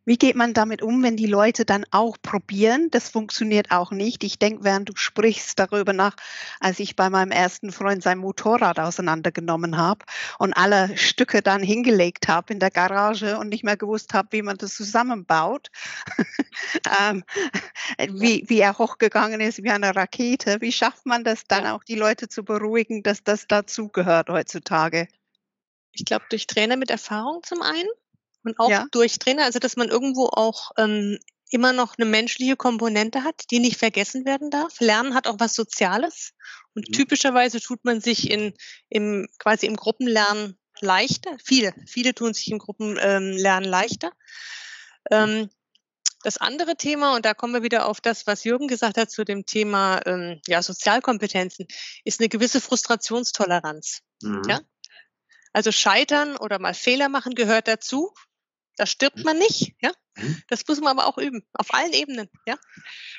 Wie 0.07 0.17
geht 0.17 0.35
man 0.35 0.53
damit 0.53 0.83
um, 0.83 1.01
wenn 1.01 1.17
die 1.17 1.25
Leute 1.25 1.65
dann 1.65 1.83
auch 1.89 2.17
probieren? 2.21 2.89
Das 2.91 3.09
funktioniert 3.09 3.71
auch 3.71 3.89
nicht. 3.89 4.23
Ich 4.23 4.37
denke, 4.37 4.63
während 4.63 4.89
du 4.89 4.93
sprichst 4.95 5.57
darüber 5.57 5.93
nach, 5.93 6.15
als 6.59 6.79
ich 6.79 6.95
bei 6.95 7.09
meinem 7.09 7.31
ersten 7.31 7.71
Freund 7.71 8.03
sein 8.03 8.19
Motorrad 8.19 8.79
auseinandergenommen 8.79 9.77
habe 9.77 10.05
und 10.37 10.53
alle 10.53 10.95
Stücke 10.95 11.41
dann 11.41 11.63
hingelegt 11.63 12.27
habe 12.27 12.53
in 12.53 12.59
der 12.59 12.69
Garage 12.69 13.39
und 13.39 13.49
nicht 13.49 13.63
mehr 13.63 13.77
gewusst 13.77 14.13
habe, 14.13 14.27
wie 14.29 14.43
man 14.43 14.57
das 14.57 14.75
zusammenbaut, 14.75 15.71
ähm, 17.01 17.23
wie, 17.97 18.43
wie 18.47 18.59
er 18.59 18.77
hochgegangen 18.77 19.41
ist 19.41 19.63
wie 19.63 19.71
eine 19.71 19.95
Rakete. 19.95 20.61
Wie 20.61 20.71
schafft 20.71 21.07
man 21.07 21.23
das 21.23 21.45
dann 21.47 21.65
auch, 21.65 21.83
die 21.83 21.95
Leute 21.95 22.27
zu 22.27 22.43
beruhigen, 22.43 23.01
dass 23.01 23.23
das 23.23 23.47
dazugehört 23.47 24.29
heutzutage? 24.29 25.07
Ich 25.93 26.05
glaube, 26.05 26.25
durch 26.29 26.45
Trainer 26.45 26.77
mit 26.77 26.91
Erfahrung 26.91 27.41
zum 27.41 27.63
einen 27.63 27.89
und 28.45 28.57
auch 28.59 28.69
ja. 28.69 28.85
durch 28.91 29.19
Trainer, 29.19 29.43
also 29.43 29.59
dass 29.59 29.75
man 29.75 29.89
irgendwo 29.89 30.27
auch 30.27 30.71
ähm, 30.77 31.19
immer 31.49 31.73
noch 31.73 31.97
eine 31.97 32.05
menschliche 32.05 32.55
Komponente 32.55 33.23
hat, 33.23 33.51
die 33.51 33.59
nicht 33.59 33.77
vergessen 33.77 34.25
werden 34.25 34.49
darf. 34.49 34.79
Lernen 34.79 35.13
hat 35.13 35.27
auch 35.27 35.39
was 35.39 35.53
Soziales 35.53 36.31
und 36.73 36.87
mhm. 36.87 36.93
typischerweise 36.93 37.59
tut 37.59 37.83
man 37.83 37.99
sich 37.99 38.29
in 38.31 38.53
im 38.89 39.27
quasi 39.39 39.65
im 39.65 39.75
Gruppenlernen 39.75 40.57
leichter. 40.79 41.35
Viele, 41.43 41.73
viele 41.85 42.13
tun 42.13 42.33
sich 42.33 42.49
im 42.49 42.59
Gruppenlernen 42.59 43.33
ähm, 43.33 43.69
leichter. 43.69 44.11
Ähm, 45.11 45.49
Das 46.23 46.37
andere 46.37 46.75
Thema, 46.75 47.15
und 47.15 47.23
da 47.23 47.35
kommen 47.35 47.53
wir 47.53 47.61
wieder 47.61 47.85
auf 47.85 48.01
das, 48.01 48.25
was 48.25 48.43
Jürgen 48.45 48.67
gesagt 48.67 48.97
hat 48.97 49.11
zu 49.11 49.23
dem 49.23 49.45
Thema 49.45 50.01
ähm, 50.07 50.41
ja, 50.47 50.63
Sozialkompetenzen, 50.63 51.67
ist 52.03 52.19
eine 52.19 52.29
gewisse 52.29 52.59
Frustrationstoleranz. 52.59 54.01
Mhm. 54.23 54.41
Ja? 54.49 54.59
Also 55.53 55.71
Scheitern 55.71 56.35
oder 56.35 56.57
mal 56.57 56.73
Fehler 56.73 57.09
machen 57.09 57.35
gehört 57.35 57.67
dazu. 57.67 58.11
Da 58.77 58.85
stirbt 58.85 59.23
man 59.23 59.37
nicht, 59.37 59.73
ja. 59.81 59.91
Mhm. 60.15 60.41
Das 60.49 60.67
muss 60.67 60.79
man 60.79 60.97
aber 60.97 61.07
auch 61.07 61.17
üben, 61.17 61.45
auf 61.53 61.73
allen 61.73 61.93
Ebenen, 61.93 62.29
ja. 62.45 62.57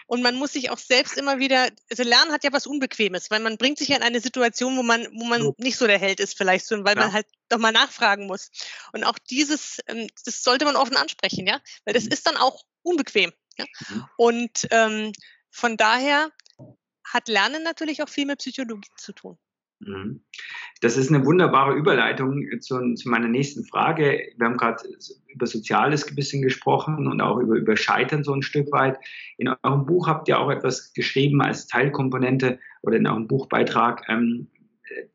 Und 0.07 0.23
man 0.23 0.37
muss 0.37 0.53
sich 0.53 0.71
auch 0.71 0.79
selbst 0.79 1.17
immer 1.17 1.39
wieder, 1.39 1.69
also 1.91 2.03
Lernen 2.03 2.33
hat 2.33 2.45
ja 2.45 2.53
was 2.53 2.67
Unbequemes, 2.67 3.31
weil 3.31 3.41
man 3.41 3.57
bringt 3.57 3.79
sich 3.79 3.89
ja 3.89 3.97
in 3.97 4.03
eine 4.03 4.21
Situation, 4.21 4.77
wo 4.77 4.83
man, 4.83 5.07
wo 5.13 5.25
man 5.25 5.53
nicht 5.59 5.77
so 5.77 5.87
der 5.87 5.99
Held 5.99 6.21
ist 6.21 6.37
vielleicht, 6.37 6.67
so, 6.67 6.85
weil 6.85 6.97
ja. 6.97 7.03
man 7.03 7.13
halt 7.13 7.27
doch 7.49 7.59
mal 7.59 7.73
nachfragen 7.73 8.27
muss. 8.27 8.51
Und 8.93 9.05
auch 9.05 9.19
dieses, 9.19 9.79
ähm, 9.87 10.09
das 10.25 10.43
sollte 10.43 10.65
man 10.65 10.77
offen 10.77 10.97
ansprechen, 10.97 11.47
ja, 11.47 11.61
weil 11.85 11.95
das 11.95 12.05
mhm. 12.05 12.13
ist 12.13 12.27
dann 12.27 12.37
auch 12.37 12.65
unbequem. 12.83 13.33
Ja? 13.59 13.65
Mhm. 13.89 14.09
Und 14.17 14.69
ähm, 14.71 15.13
von 15.51 15.77
daher 15.77 16.31
hat 17.05 17.29
Lernen 17.29 17.63
natürlich 17.63 18.03
auch 18.03 18.09
viel 18.09 18.27
mit 18.27 18.41
Psychologie 18.41 18.91
zu 18.97 19.13
tun. 19.13 19.39
Mhm. 19.81 20.21
Das 20.81 20.97
ist 20.97 21.11
eine 21.11 21.25
wunderbare 21.25 21.75
Überleitung 21.75 22.45
zu, 22.61 22.95
zu 22.95 23.09
meiner 23.09 23.29
nächsten 23.29 23.65
Frage. 23.65 24.33
Wir 24.37 24.47
haben 24.47 24.57
gerade 24.57 24.83
über 25.29 25.47
Soziales 25.47 26.07
ein 26.07 26.15
bisschen 26.15 26.43
gesprochen 26.43 27.07
und 27.07 27.21
auch 27.21 27.39
über, 27.39 27.57
über 27.57 27.77
Scheitern 27.77 28.25
so 28.25 28.35
ein 28.35 28.43
Stück 28.43 28.71
weit. 28.73 28.99
In 29.39 29.49
eurem 29.63 29.87
Buch 29.87 30.07
habt 30.07 30.29
ihr 30.29 30.39
auch 30.39 30.51
etwas 30.51 30.93
geschrieben 30.93 31.41
als 31.41 31.67
Teilkomponente 31.67 32.59
oder 32.83 32.97
in 32.97 33.07
eurem 33.07 33.27
Buchbeitrag 33.27 34.03
ähm, 34.09 34.49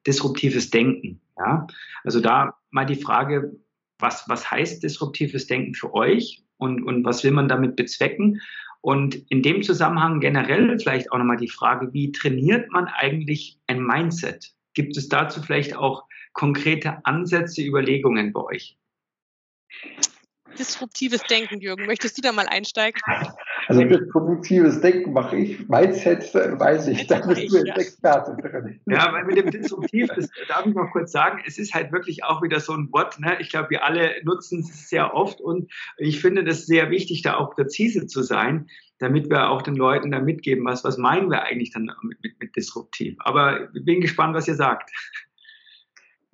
disruptives 0.06 0.70
Denken. 0.70 1.22
Ja? 1.38 1.68
Also 2.04 2.20
da 2.20 2.58
mal 2.70 2.86
die 2.86 2.96
Frage, 2.96 3.56
was, 4.00 4.28
was 4.28 4.50
heißt 4.50 4.84
disruptives 4.84 5.48
Denken 5.48 5.76
für 5.76 5.94
euch 5.94 6.44
und, 6.58 6.84
und 6.84 7.06
was 7.06 7.24
will 7.24 7.32
man 7.32 7.48
damit 7.48 7.76
bezwecken? 7.76 8.42
Und 8.82 9.16
in 9.30 9.44
dem 9.44 9.62
Zusammenhang 9.62 10.20
generell 10.20 10.78
vielleicht 10.80 11.12
auch 11.12 11.18
nochmal 11.20 11.38
die 11.38 11.50
Frage, 11.50 11.94
wie 11.94 12.12
trainiert 12.12 12.72
man 12.72 12.88
eigentlich 12.88 13.60
ein 13.68 13.84
Mindset? 13.84 14.54
Gibt 14.74 14.98
es 14.98 15.08
dazu 15.08 15.42
vielleicht 15.42 15.76
auch 15.76 16.06
konkrete 16.34 17.06
Ansätze, 17.06 17.62
Überlegungen 17.62 18.34
bei 18.34 18.42
euch? 18.42 18.78
Disruptives 20.58 21.22
Denken, 21.24 21.60
Jürgen. 21.60 21.86
Möchtest 21.86 22.18
du 22.18 22.22
da 22.22 22.32
mal 22.32 22.48
einsteigen? 22.48 23.00
Also 23.68 23.84
disruptives 23.84 24.82
Denken 24.82 25.14
mache 25.14 25.38
ich. 25.38 25.68
Mindset 25.68 26.34
weiß 26.34 26.88
ich, 26.88 27.08
da 27.08 27.20
bist 27.20 27.52
du 27.52 27.58
jetzt 27.58 27.78
Experte 27.78 28.36
drin. 28.42 28.80
Ja, 28.86 29.12
weil 29.14 29.26
mit 29.26 29.38
dem 29.38 29.52
Disruptiv, 29.52 30.10
das 30.16 30.30
darf 30.48 30.66
ich 30.66 30.74
noch 30.74 30.92
kurz 30.92 31.12
sagen, 31.12 31.42
es 31.46 31.58
ist 31.58 31.74
halt 31.74 31.92
wirklich 31.92 32.24
auch 32.24 32.42
wieder 32.42 32.60
so 32.60 32.74
ein 32.74 32.92
Wort. 32.92 33.20
Ne? 33.20 33.38
Ich 33.40 33.50
glaube, 33.50 33.70
wir 33.70 33.84
alle 33.84 34.16
nutzen 34.24 34.60
es 34.62 34.90
sehr 34.90 35.14
oft 35.14 35.42
und 35.42 35.72
ich 35.98 36.20
finde 36.20 36.44
das 36.44 36.66
sehr 36.66 36.90
wichtig, 36.90 37.22
da 37.22 37.38
auch 37.38 37.56
präzise 37.56 38.08
zu 38.08 38.24
sein, 38.24 38.68
damit 39.00 39.30
wir 39.30 39.50
auch 39.50 39.62
den 39.62 39.76
Leuten 39.76 40.12
da 40.12 40.20
mitgeben, 40.20 40.66
was, 40.66 40.84
was 40.84 40.98
meinen 40.98 41.30
wir 41.30 41.44
eigentlich 41.44 41.72
dann 41.72 41.92
mit, 42.04 42.22
mit, 42.22 42.40
mit 42.40 42.56
disruptiv. 42.56 43.16
Aber 43.20 43.74
ich 43.74 43.84
bin 43.84 44.02
gespannt, 44.02 44.36
was 44.36 44.48
ihr 44.48 44.56
sagt. 44.56 44.92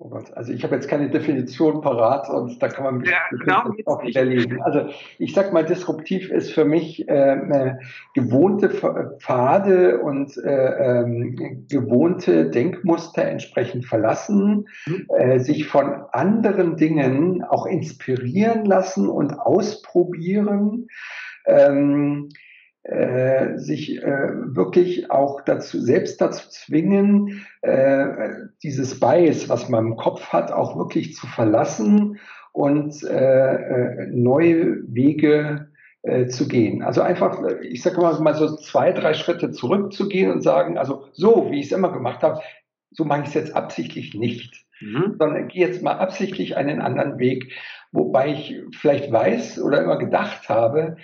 Oh 0.00 0.10
Gott, 0.10 0.32
also 0.34 0.52
ich 0.52 0.62
habe 0.62 0.76
jetzt 0.76 0.88
keine 0.88 1.10
Definition 1.10 1.80
parat 1.80 2.28
und 2.28 2.62
da 2.62 2.68
kann 2.68 2.84
man 2.84 2.98
mich 2.98 3.10
ja, 3.10 3.64
auch 3.86 4.04
widerlegen. 4.04 4.62
Also 4.62 4.90
ich 5.18 5.34
sag 5.34 5.52
mal, 5.52 5.64
disruptiv 5.64 6.30
ist 6.30 6.52
für 6.52 6.64
mich 6.64 7.08
äh, 7.08 7.74
gewohnte 8.14 8.70
Pfade 9.18 9.98
und 9.98 10.36
äh, 10.36 11.00
ähm, 11.00 11.66
gewohnte 11.68 12.48
Denkmuster 12.48 13.24
entsprechend 13.24 13.86
verlassen, 13.86 14.68
mhm. 14.86 15.08
äh, 15.16 15.40
sich 15.40 15.66
von 15.66 16.04
anderen 16.12 16.76
Dingen 16.76 17.42
auch 17.42 17.66
inspirieren 17.66 18.66
lassen 18.66 19.08
und 19.08 19.32
ausprobieren. 19.32 20.86
Ähm, 21.44 22.28
äh, 22.84 23.58
sich 23.58 24.02
äh, 24.02 24.30
wirklich 24.54 25.10
auch 25.10 25.42
dazu, 25.42 25.80
selbst 25.80 26.20
dazu 26.20 26.48
zwingen, 26.48 27.44
äh, 27.62 28.30
dieses 28.62 28.98
Bias, 28.98 29.48
was 29.48 29.68
man 29.68 29.88
im 29.88 29.96
Kopf 29.96 30.28
hat, 30.28 30.52
auch 30.52 30.76
wirklich 30.76 31.14
zu 31.14 31.26
verlassen 31.26 32.18
und 32.52 33.02
äh, 33.04 33.54
äh 33.54 34.06
neue 34.10 34.82
Wege 34.92 35.68
zu 36.28 36.46
gehen. 36.46 36.82
Also 36.82 37.02
einfach, 37.02 37.42
ich 37.60 37.82
sage 37.82 38.00
mal, 38.00 38.18
mal 38.20 38.34
so 38.34 38.56
zwei, 38.56 38.92
drei 38.92 39.14
Schritte 39.14 39.50
zurückzugehen 39.50 40.30
und 40.30 40.42
sagen, 40.42 40.78
also 40.78 41.04
so, 41.12 41.48
wie 41.50 41.58
ich 41.58 41.66
es 41.66 41.72
immer 41.72 41.92
gemacht 41.92 42.22
habe, 42.22 42.40
so 42.92 43.04
mache 43.04 43.22
ich 43.22 43.28
es 43.28 43.34
jetzt 43.34 43.56
absichtlich 43.56 44.14
nicht. 44.14 44.64
Mhm. 44.80 45.16
Sondern 45.18 45.48
gehe 45.48 45.66
jetzt 45.66 45.82
mal 45.82 45.98
absichtlich 45.98 46.56
einen 46.56 46.80
anderen 46.80 47.18
Weg, 47.18 47.52
wobei 47.92 48.28
ich 48.28 48.56
vielleicht 48.76 49.10
weiß 49.10 49.60
oder 49.60 49.82
immer 49.82 49.98
gedacht 49.98 50.48
habe, 50.48 50.96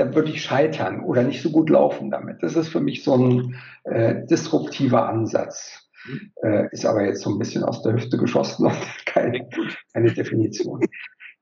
dann 0.00 0.14
würde 0.14 0.30
ich 0.30 0.42
scheitern 0.42 1.00
oder 1.00 1.22
nicht 1.22 1.42
so 1.42 1.50
gut 1.50 1.70
laufen 1.70 2.10
damit. 2.10 2.42
Das 2.42 2.56
ist 2.56 2.68
für 2.68 2.80
mich 2.80 3.04
so 3.04 3.14
ein 3.14 3.56
äh, 3.84 4.26
disruptiver 4.26 5.08
Ansatz. 5.08 5.90
Äh, 6.42 6.68
ist 6.72 6.86
aber 6.86 7.04
jetzt 7.04 7.20
so 7.20 7.30
ein 7.30 7.38
bisschen 7.38 7.62
aus 7.62 7.82
der 7.82 7.92
Hüfte 7.92 8.16
geschossen 8.16 8.66
und 8.66 8.76
keine, 9.06 9.48
keine 9.92 10.12
Definition. 10.12 10.80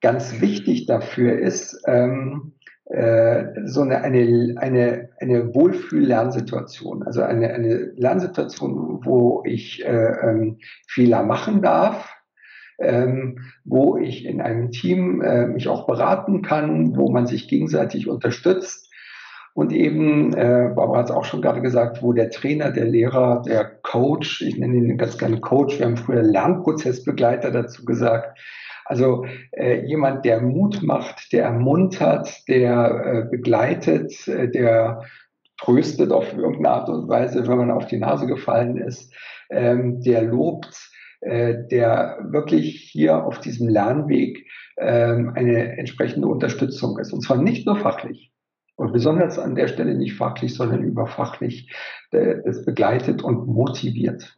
Ganz 0.00 0.40
wichtig 0.40 0.86
dafür 0.86 1.38
ist 1.38 1.80
ähm, 1.86 2.54
äh, 2.86 3.44
so 3.64 3.82
eine, 3.82 4.02
eine, 4.02 4.54
eine, 4.56 5.10
eine 5.20 5.54
Wohlfühl-Lernsituation, 5.54 7.04
also 7.04 7.22
eine, 7.22 7.52
eine 7.52 7.92
Lernsituation, 7.96 9.04
wo 9.04 9.42
ich 9.44 9.84
äh, 9.84 10.12
ähm, 10.22 10.58
Fehler 10.88 11.22
machen 11.22 11.62
darf, 11.62 12.17
ähm, 12.78 13.38
wo 13.64 13.96
ich 13.96 14.24
in 14.24 14.40
einem 14.40 14.70
Team 14.70 15.20
äh, 15.20 15.46
mich 15.46 15.68
auch 15.68 15.86
beraten 15.86 16.42
kann, 16.42 16.96
wo 16.96 17.10
man 17.10 17.26
sich 17.26 17.48
gegenseitig 17.48 18.08
unterstützt. 18.08 18.88
Und 19.54 19.72
eben, 19.72 20.32
äh, 20.34 20.70
Barbara 20.74 21.00
hat 21.00 21.10
es 21.10 21.16
auch 21.16 21.24
schon 21.24 21.42
gerade 21.42 21.60
gesagt, 21.60 22.02
wo 22.02 22.12
der 22.12 22.30
Trainer, 22.30 22.70
der 22.70 22.84
Lehrer, 22.84 23.42
der 23.44 23.64
Coach, 23.64 24.42
ich 24.42 24.56
nenne 24.56 24.76
ihn 24.76 24.96
ganz 24.96 25.18
gerne 25.18 25.40
Coach, 25.40 25.78
wir 25.78 25.86
haben 25.86 25.96
früher 25.96 26.22
Lernprozessbegleiter 26.22 27.50
dazu 27.50 27.84
gesagt, 27.84 28.38
also 28.84 29.26
äh, 29.52 29.84
jemand, 29.84 30.24
der 30.24 30.40
Mut 30.40 30.82
macht, 30.82 31.32
der 31.32 31.44
ermuntert, 31.44 32.48
der 32.48 33.04
äh, 33.04 33.28
begleitet, 33.28 34.26
äh, 34.28 34.48
der 34.48 35.02
tröstet 35.58 36.12
auf 36.12 36.32
irgendeine 36.32 36.70
Art 36.70 36.88
und 36.88 37.08
Weise, 37.08 37.46
wenn 37.46 37.58
man 37.58 37.70
auf 37.70 37.86
die 37.86 37.98
Nase 37.98 38.26
gefallen 38.26 38.76
ist, 38.76 39.12
ähm, 39.50 40.00
der 40.00 40.22
lobt, 40.22 40.90
der 41.20 42.18
wirklich 42.30 42.90
hier 42.92 43.24
auf 43.24 43.40
diesem 43.40 43.68
Lernweg 43.68 44.46
ähm, 44.78 45.32
eine 45.34 45.76
entsprechende 45.76 46.28
Unterstützung 46.28 46.98
ist. 46.98 47.12
Und 47.12 47.22
zwar 47.22 47.42
nicht 47.42 47.66
nur 47.66 47.76
fachlich. 47.76 48.32
Und 48.76 48.92
besonders 48.92 49.38
an 49.38 49.56
der 49.56 49.66
Stelle 49.66 49.96
nicht 49.96 50.14
fachlich, 50.14 50.54
sondern 50.54 50.84
überfachlich. 50.84 51.74
Äh, 52.12 52.42
es 52.44 52.64
begleitet 52.64 53.22
und 53.22 53.48
motiviert. 53.48 54.36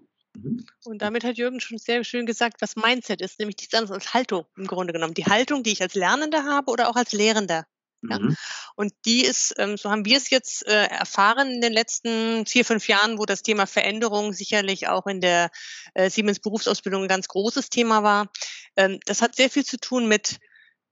Und 0.84 1.02
damit 1.02 1.24
hat 1.24 1.36
Jürgen 1.36 1.60
schon 1.60 1.76
sehr 1.76 2.04
schön 2.04 2.24
gesagt, 2.24 2.62
was 2.62 2.76
Mindset 2.76 3.20
ist, 3.20 3.38
nämlich 3.38 3.56
nichts 3.58 3.74
anderes 3.74 3.92
als 3.92 4.14
Haltung 4.14 4.46
im 4.56 4.66
Grunde 4.66 4.92
genommen. 4.92 5.12
Die 5.14 5.26
Haltung, 5.26 5.62
die 5.62 5.72
ich 5.72 5.82
als 5.82 5.94
Lernender 5.94 6.44
habe 6.44 6.70
oder 6.70 6.88
auch 6.88 6.96
als 6.96 7.12
Lehrender. 7.12 7.66
Ja? 8.08 8.18
Mhm. 8.18 8.36
Und 8.76 8.92
die 9.04 9.24
ist, 9.24 9.54
ähm, 9.58 9.76
so 9.76 9.90
haben 9.90 10.04
wir 10.04 10.16
es 10.16 10.30
jetzt 10.30 10.66
äh, 10.66 10.86
erfahren 10.86 11.50
in 11.50 11.60
den 11.60 11.72
letzten 11.72 12.46
vier, 12.46 12.64
fünf 12.64 12.88
Jahren, 12.88 13.18
wo 13.18 13.26
das 13.26 13.42
Thema 13.42 13.66
Veränderung 13.66 14.32
sicherlich 14.32 14.88
auch 14.88 15.06
in 15.06 15.20
der 15.20 15.50
äh, 15.94 16.08
Siemens 16.10 16.40
Berufsausbildung 16.40 17.02
ein 17.02 17.08
ganz 17.08 17.28
großes 17.28 17.68
Thema 17.68 18.02
war. 18.02 18.30
Ähm, 18.76 19.00
das 19.06 19.22
hat 19.22 19.36
sehr 19.36 19.50
viel 19.50 19.64
zu 19.64 19.78
tun 19.78 20.08
mit, 20.08 20.38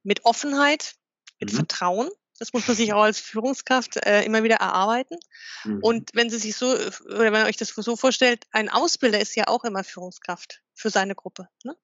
mit 0.02 0.24
Offenheit, 0.24 0.94
mit 1.40 1.52
mhm. 1.52 1.56
Vertrauen. 1.56 2.08
Das 2.38 2.52
muss 2.52 2.68
man 2.68 2.76
sich 2.76 2.92
auch 2.92 3.02
als 3.02 3.18
Führungskraft 3.18 3.96
äh, 4.06 4.22
immer 4.22 4.44
wieder 4.44 4.56
erarbeiten. 4.56 5.18
Mhm. 5.64 5.78
Und 5.82 6.10
wenn 6.14 6.30
Sie 6.30 6.38
sich 6.38 6.56
so, 6.56 6.68
oder 6.70 7.32
wenn 7.32 7.42
ihr 7.42 7.46
euch 7.46 7.56
das 7.56 7.70
so 7.70 7.96
vorstellt, 7.96 8.44
ein 8.52 8.68
Ausbilder 8.68 9.20
ist 9.20 9.34
ja 9.34 9.48
auch 9.48 9.64
immer 9.64 9.82
Führungskraft 9.82 10.62
für 10.74 10.90
seine 10.90 11.16
Gruppe. 11.16 11.48
Ne? 11.64 11.76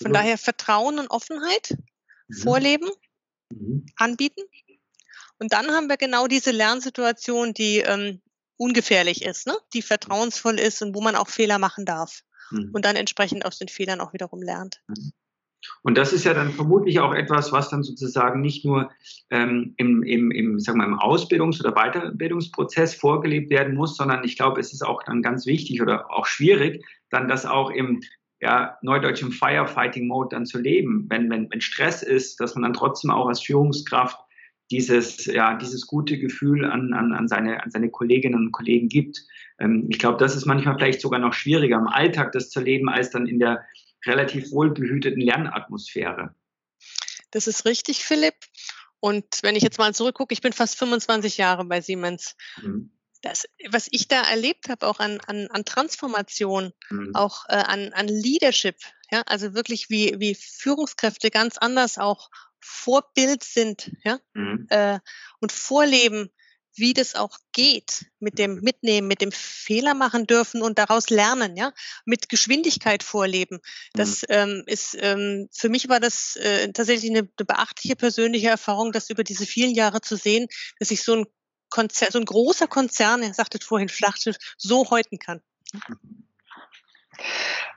Von 0.00 0.12
daher 0.12 0.38
Vertrauen 0.38 0.98
und 0.98 1.08
Offenheit, 1.08 1.76
mhm. 2.28 2.36
Vorleben 2.36 2.90
mhm. 3.50 3.86
anbieten. 3.96 4.42
Und 5.38 5.52
dann 5.52 5.70
haben 5.70 5.88
wir 5.88 5.96
genau 5.96 6.26
diese 6.26 6.50
Lernsituation, 6.50 7.54
die 7.54 7.78
ähm, 7.78 8.20
ungefährlich 8.56 9.24
ist, 9.24 9.46
ne? 9.46 9.56
die 9.72 9.82
vertrauensvoll 9.82 10.58
ist 10.58 10.82
und 10.82 10.94
wo 10.94 11.00
man 11.00 11.16
auch 11.16 11.28
Fehler 11.28 11.58
machen 11.58 11.86
darf. 11.86 12.22
Mhm. 12.50 12.70
Und 12.72 12.84
dann 12.84 12.96
entsprechend 12.96 13.44
aus 13.46 13.58
den 13.58 13.68
Fehlern 13.68 14.00
auch 14.00 14.12
wiederum 14.12 14.42
lernt. 14.42 14.82
Mhm. 14.88 15.12
Und 15.82 15.96
das 15.96 16.12
ist 16.12 16.24
ja 16.24 16.34
dann 16.34 16.52
vermutlich 16.52 17.00
auch 17.00 17.14
etwas, 17.14 17.52
was 17.52 17.68
dann 17.68 17.82
sozusagen 17.82 18.40
nicht 18.40 18.64
nur 18.64 18.90
ähm, 19.30 19.74
im, 19.76 20.02
im, 20.02 20.30
im, 20.30 20.58
sagen 20.58 20.78
wir, 20.78 20.86
im 20.86 20.98
Ausbildungs- 20.98 21.60
oder 21.60 21.72
Weiterbildungsprozess 21.72 22.94
vorgelebt 22.94 23.50
werden 23.50 23.74
muss, 23.74 23.96
sondern 23.96 24.24
ich 24.24 24.36
glaube, 24.36 24.60
es 24.60 24.72
ist 24.72 24.82
auch 24.82 25.02
dann 25.02 25.22
ganz 25.22 25.46
wichtig 25.46 25.82
oder 25.82 26.10
auch 26.10 26.26
schwierig, 26.26 26.84
dann 27.10 27.28
das 27.28 27.46
auch 27.46 27.70
im 27.70 28.02
ja, 28.40 28.78
neudeutsch 28.82 29.22
im 29.22 29.32
Firefighting-Mode 29.32 30.28
dann 30.30 30.46
zu 30.46 30.58
leben. 30.58 31.06
Wenn, 31.08 31.30
wenn, 31.30 31.50
wenn 31.50 31.60
Stress 31.60 32.02
ist, 32.02 32.40
dass 32.40 32.54
man 32.54 32.62
dann 32.62 32.72
trotzdem 32.72 33.10
auch 33.10 33.26
als 33.26 33.40
Führungskraft 33.40 34.18
dieses, 34.70 35.26
ja, 35.26 35.56
dieses 35.56 35.86
gute 35.86 36.18
Gefühl 36.18 36.64
an, 36.64 36.92
an, 36.94 37.12
an, 37.12 37.28
seine, 37.28 37.62
an 37.62 37.70
seine 37.70 37.90
Kolleginnen 37.90 38.36
und 38.36 38.52
Kollegen 38.52 38.88
gibt. 38.88 39.20
Ähm, 39.58 39.86
ich 39.90 39.98
glaube, 39.98 40.18
das 40.18 40.36
ist 40.36 40.46
manchmal 40.46 40.76
vielleicht 40.76 41.00
sogar 41.00 41.20
noch 41.20 41.34
schwieriger 41.34 41.76
im 41.76 41.88
Alltag 41.88 42.32
das 42.32 42.50
zu 42.50 42.60
leben, 42.60 42.88
als 42.88 43.10
dann 43.10 43.26
in 43.26 43.38
der 43.38 43.64
relativ 44.06 44.50
wohlbehüteten 44.52 45.20
Lernatmosphäre. 45.20 46.34
Das 47.32 47.46
ist 47.46 47.66
richtig, 47.66 48.04
Philipp. 48.04 48.34
Und 49.00 49.24
wenn 49.42 49.56
ich 49.56 49.62
jetzt 49.62 49.78
mal 49.78 49.94
zurückgucke, 49.94 50.32
ich 50.32 50.40
bin 50.40 50.52
fast 50.52 50.78
25 50.78 51.36
Jahre 51.38 51.64
bei 51.64 51.80
Siemens. 51.80 52.36
Mhm. 52.62 52.90
Das, 53.22 53.44
was 53.68 53.88
ich 53.90 54.08
da 54.08 54.22
erlebt 54.22 54.68
habe, 54.68 54.86
auch 54.86 54.98
an, 54.98 55.20
an, 55.26 55.48
an 55.50 55.64
Transformation, 55.64 56.72
mhm. 56.88 57.14
auch 57.14 57.44
äh, 57.48 57.54
an, 57.54 57.92
an 57.92 58.08
Leadership, 58.08 58.76
ja, 59.10 59.22
also 59.26 59.54
wirklich 59.54 59.90
wie, 59.90 60.14
wie 60.18 60.34
Führungskräfte 60.34 61.30
ganz 61.30 61.58
anders 61.58 61.98
auch 61.98 62.30
Vorbild 62.60 63.42
sind, 63.42 63.92
ja, 64.04 64.18
mhm. 64.34 64.66
äh, 64.70 65.00
und 65.40 65.52
vorleben, 65.52 66.30
wie 66.74 66.94
das 66.94 67.14
auch 67.14 67.36
geht, 67.52 68.06
mit 68.20 68.38
dem 68.38 68.56
mhm. 68.56 68.62
Mitnehmen, 68.62 69.08
mit 69.08 69.20
dem 69.20 69.32
Fehler 69.32 69.94
machen 69.94 70.26
dürfen 70.26 70.62
und 70.62 70.78
daraus 70.78 71.10
lernen, 71.10 71.56
ja, 71.56 71.72
mit 72.04 72.28
Geschwindigkeit 72.28 73.02
vorleben. 73.02 73.60
Das 73.92 74.22
mhm. 74.22 74.26
ähm, 74.30 74.62
ist 74.66 74.96
ähm, 74.98 75.48
für 75.52 75.68
mich 75.68 75.88
war 75.88 76.00
das 76.00 76.36
äh, 76.36 76.72
tatsächlich 76.72 77.10
eine, 77.10 77.20
eine 77.20 77.46
beachtliche 77.46 77.96
persönliche 77.96 78.48
Erfahrung, 78.48 78.92
das 78.92 79.10
über 79.10 79.24
diese 79.24 79.46
vielen 79.46 79.74
Jahre 79.74 80.00
zu 80.00 80.16
sehen, 80.16 80.46
dass 80.78 80.90
ich 80.90 81.02
so 81.02 81.14
ein 81.16 81.26
Konzern, 81.70 82.10
so 82.10 82.18
ein 82.18 82.24
großer 82.24 82.66
Konzern, 82.66 83.22
er 83.22 83.32
sagte 83.34 83.58
vorhin 83.62 83.88
Schlachtschiff, 83.88 84.36
so 84.56 84.90
häuten 84.90 85.18
kann. 85.18 85.40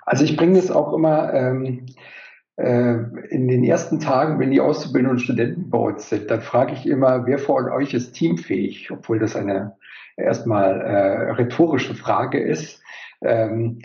Also 0.05 0.23
ich 0.23 0.35
bringe 0.35 0.59
das 0.59 0.71
auch 0.71 0.93
immer 0.93 1.33
ähm, 1.33 1.85
äh, 2.55 2.95
in 3.29 3.47
den 3.47 3.63
ersten 3.63 3.99
Tagen, 3.99 4.39
wenn 4.39 4.51
die 4.51 4.61
Auszubildenden 4.61 5.17
und 5.17 5.23
Studenten 5.23 5.69
bei 5.69 5.77
uns 5.77 6.09
sind, 6.09 6.29
dann 6.29 6.41
frage 6.41 6.73
ich 6.73 6.85
immer, 6.85 7.25
wer 7.25 7.39
von 7.39 7.69
euch 7.69 7.93
ist 7.93 8.13
teamfähig, 8.13 8.91
obwohl 8.91 9.19
das 9.19 9.35
eine 9.35 9.75
erstmal 10.17 10.81
äh, 10.81 11.31
rhetorische 11.31 11.95
Frage 11.95 12.39
ist. 12.39 12.81
Ähm, 13.21 13.81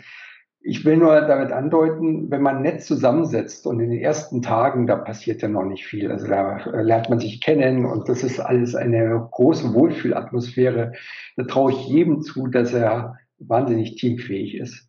ich 0.69 0.85
will 0.85 0.97
nur 0.97 1.21
damit 1.21 1.51
andeuten, 1.51 2.29
wenn 2.29 2.43
man 2.43 2.61
nett 2.61 2.83
zusammensetzt 2.83 3.65
und 3.65 3.79
in 3.79 3.89
den 3.89 3.99
ersten 3.99 4.43
Tagen, 4.43 4.85
da 4.85 4.97
passiert 4.97 5.41
ja 5.41 5.47
noch 5.47 5.63
nicht 5.63 5.87
viel. 5.87 6.11
Also 6.11 6.27
da 6.27 6.57
lernt 6.81 7.09
man 7.09 7.19
sich 7.19 7.41
kennen 7.41 7.87
und 7.87 8.07
das 8.07 8.23
ist 8.23 8.39
alles 8.39 8.75
eine 8.75 9.27
große 9.31 9.73
Wohlfühlatmosphäre. 9.73 10.93
Da 11.37 11.43
traue 11.45 11.71
ich 11.71 11.87
jedem 11.87 12.21
zu, 12.21 12.45
dass 12.45 12.71
er 12.71 13.17
wahnsinnig 13.39 13.95
teamfähig 13.95 14.57
ist. 14.57 14.87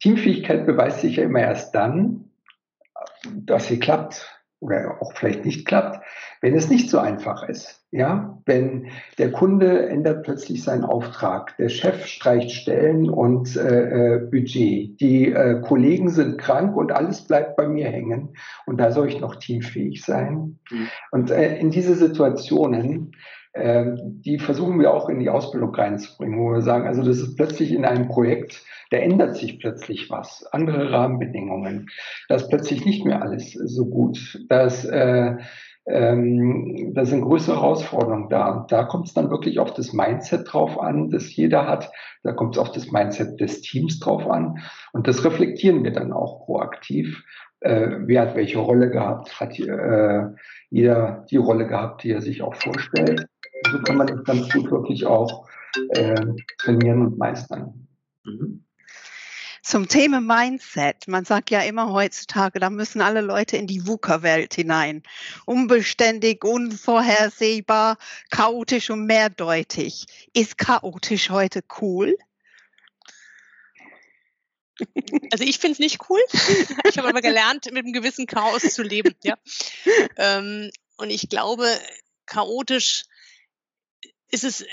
Teamfähigkeit 0.00 0.64
beweist 0.64 1.00
sich 1.00 1.16
ja 1.16 1.24
immer 1.24 1.40
erst 1.40 1.74
dann, 1.74 2.30
dass 3.34 3.66
sie 3.66 3.80
klappt 3.80 4.39
oder 4.60 5.00
auch 5.00 5.12
vielleicht 5.14 5.44
nicht 5.44 5.66
klappt, 5.66 6.04
wenn 6.42 6.54
es 6.54 6.68
nicht 6.68 6.90
so 6.90 6.98
einfach 6.98 7.48
ist. 7.48 7.82
Ja, 7.92 8.38
wenn 8.46 8.86
der 9.18 9.32
Kunde 9.32 9.88
ändert 9.88 10.22
plötzlich 10.22 10.62
seinen 10.62 10.84
Auftrag, 10.84 11.56
der 11.56 11.70
Chef 11.70 12.06
streicht 12.06 12.52
Stellen 12.52 13.10
und 13.10 13.56
äh, 13.56 14.16
äh, 14.16 14.18
Budget, 14.18 15.00
die 15.00 15.32
äh, 15.32 15.60
Kollegen 15.60 16.10
sind 16.10 16.38
krank 16.38 16.76
und 16.76 16.92
alles 16.92 17.22
bleibt 17.22 17.56
bei 17.56 17.66
mir 17.66 17.88
hängen 17.88 18.36
und 18.66 18.78
da 18.78 18.92
soll 18.92 19.08
ich 19.08 19.20
noch 19.20 19.36
teamfähig 19.36 20.04
sein. 20.04 20.60
Mhm. 20.70 20.88
Und 21.10 21.30
äh, 21.32 21.58
in 21.58 21.70
diese 21.70 21.94
Situationen 21.94 23.12
die 23.56 24.38
versuchen 24.38 24.78
wir 24.78 24.94
auch 24.94 25.08
in 25.08 25.18
die 25.18 25.28
Ausbildung 25.28 25.74
reinzubringen, 25.74 26.38
wo 26.38 26.52
wir 26.52 26.62
sagen, 26.62 26.86
also 26.86 27.02
das 27.02 27.18
ist 27.18 27.36
plötzlich 27.36 27.72
in 27.72 27.84
einem 27.84 28.06
Projekt, 28.06 28.62
da 28.90 28.98
ändert 28.98 29.36
sich 29.36 29.58
plötzlich 29.58 30.08
was, 30.08 30.46
andere 30.52 30.92
Rahmenbedingungen, 30.92 31.88
da 32.28 32.36
ist 32.36 32.48
plötzlich 32.48 32.84
nicht 32.84 33.04
mehr 33.04 33.22
alles 33.22 33.52
so 33.52 33.86
gut, 33.86 34.38
da 34.48 34.62
ist, 34.62 34.84
äh, 34.84 35.36
ähm, 35.86 36.92
da 36.94 37.04
sind 37.04 37.22
größere 37.22 37.56
Herausforderungen 37.56 38.28
da. 38.28 38.50
Und 38.50 38.72
da 38.72 38.84
kommt 38.84 39.08
es 39.08 39.14
dann 39.14 39.30
wirklich 39.30 39.58
auf 39.58 39.72
das 39.74 39.92
Mindset 39.92 40.52
drauf 40.52 40.78
an, 40.78 41.10
das 41.10 41.34
jeder 41.34 41.66
hat. 41.66 41.90
Da 42.22 42.32
kommt 42.32 42.56
es 42.56 42.60
auf 42.60 42.70
das 42.72 42.90
Mindset 42.92 43.40
des 43.40 43.62
Teams 43.62 43.98
drauf 43.98 44.28
an. 44.28 44.58
Und 44.92 45.08
das 45.08 45.24
reflektieren 45.24 45.82
wir 45.82 45.92
dann 45.92 46.12
auch 46.12 46.44
proaktiv. 46.44 47.24
Äh, 47.60 47.88
wer 48.06 48.22
hat 48.22 48.36
welche 48.36 48.58
Rolle 48.58 48.90
gehabt? 48.90 49.40
Hat 49.40 49.58
äh, 49.58 50.26
jeder 50.70 51.26
die 51.30 51.36
Rolle 51.36 51.66
gehabt, 51.66 52.04
die 52.04 52.12
er 52.12 52.22
sich 52.22 52.42
auch 52.42 52.54
vorstellt? 52.54 53.26
So 53.70 53.78
kann 53.82 53.96
man 53.96 54.06
das 54.06 54.24
ganz 54.24 54.48
gut 54.50 54.70
wirklich 54.70 55.06
auch 55.06 55.48
äh, 55.90 56.26
trainieren 56.58 57.06
und 57.06 57.18
meistern. 57.18 57.88
Mhm. 58.24 58.64
Zum 59.62 59.88
Thema 59.88 60.20
Mindset. 60.20 61.06
Man 61.06 61.24
sagt 61.24 61.50
ja 61.50 61.60
immer 61.60 61.92
heutzutage, 61.92 62.60
da 62.60 62.70
müssen 62.70 63.02
alle 63.02 63.20
Leute 63.20 63.58
in 63.58 63.66
die 63.66 63.86
VUCA-Welt 63.86 64.54
hinein. 64.54 65.02
Unbeständig, 65.44 66.44
unvorhersehbar, 66.44 67.98
chaotisch 68.30 68.88
und 68.88 69.04
mehrdeutig. 69.04 70.06
Ist 70.32 70.56
chaotisch 70.56 71.28
heute 71.28 71.60
cool? 71.80 72.16
Also 75.30 75.44
ich 75.44 75.58
finde 75.58 75.74
es 75.74 75.78
nicht 75.78 75.98
cool. 76.08 76.20
Ich 76.88 76.96
habe 76.96 77.08
aber 77.08 77.20
gelernt, 77.20 77.66
mit 77.66 77.84
einem 77.84 77.92
gewissen 77.92 78.26
Chaos 78.26 78.62
zu 78.62 78.82
leben. 78.82 79.14
Ja. 79.22 79.36
Ähm, 80.16 80.70
und 80.96 81.10
ich 81.10 81.28
glaube, 81.28 81.66
chaotisch 82.26 83.04
ist 84.30 84.44
es 84.44 84.64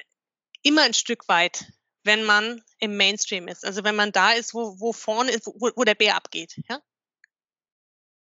immer 0.62 0.84
ein 0.84 0.94
Stück 0.94 1.28
weit, 1.28 1.72
wenn 2.04 2.24
man 2.24 2.64
im 2.80 2.98
Mainstream 2.98 3.48
ist. 3.48 3.66
Also 3.66 3.84
wenn 3.84 3.96
man 3.96 4.12
da 4.12 4.32
ist, 4.32 4.54
wo, 4.54 4.80
wo 4.80 4.94
vorne 4.94 5.32
ist, 5.32 5.46
wo, 5.46 5.72
wo 5.76 5.84
der 5.84 5.96
Bär 5.96 6.16
abgeht. 6.16 6.56
Ja? 6.70 6.82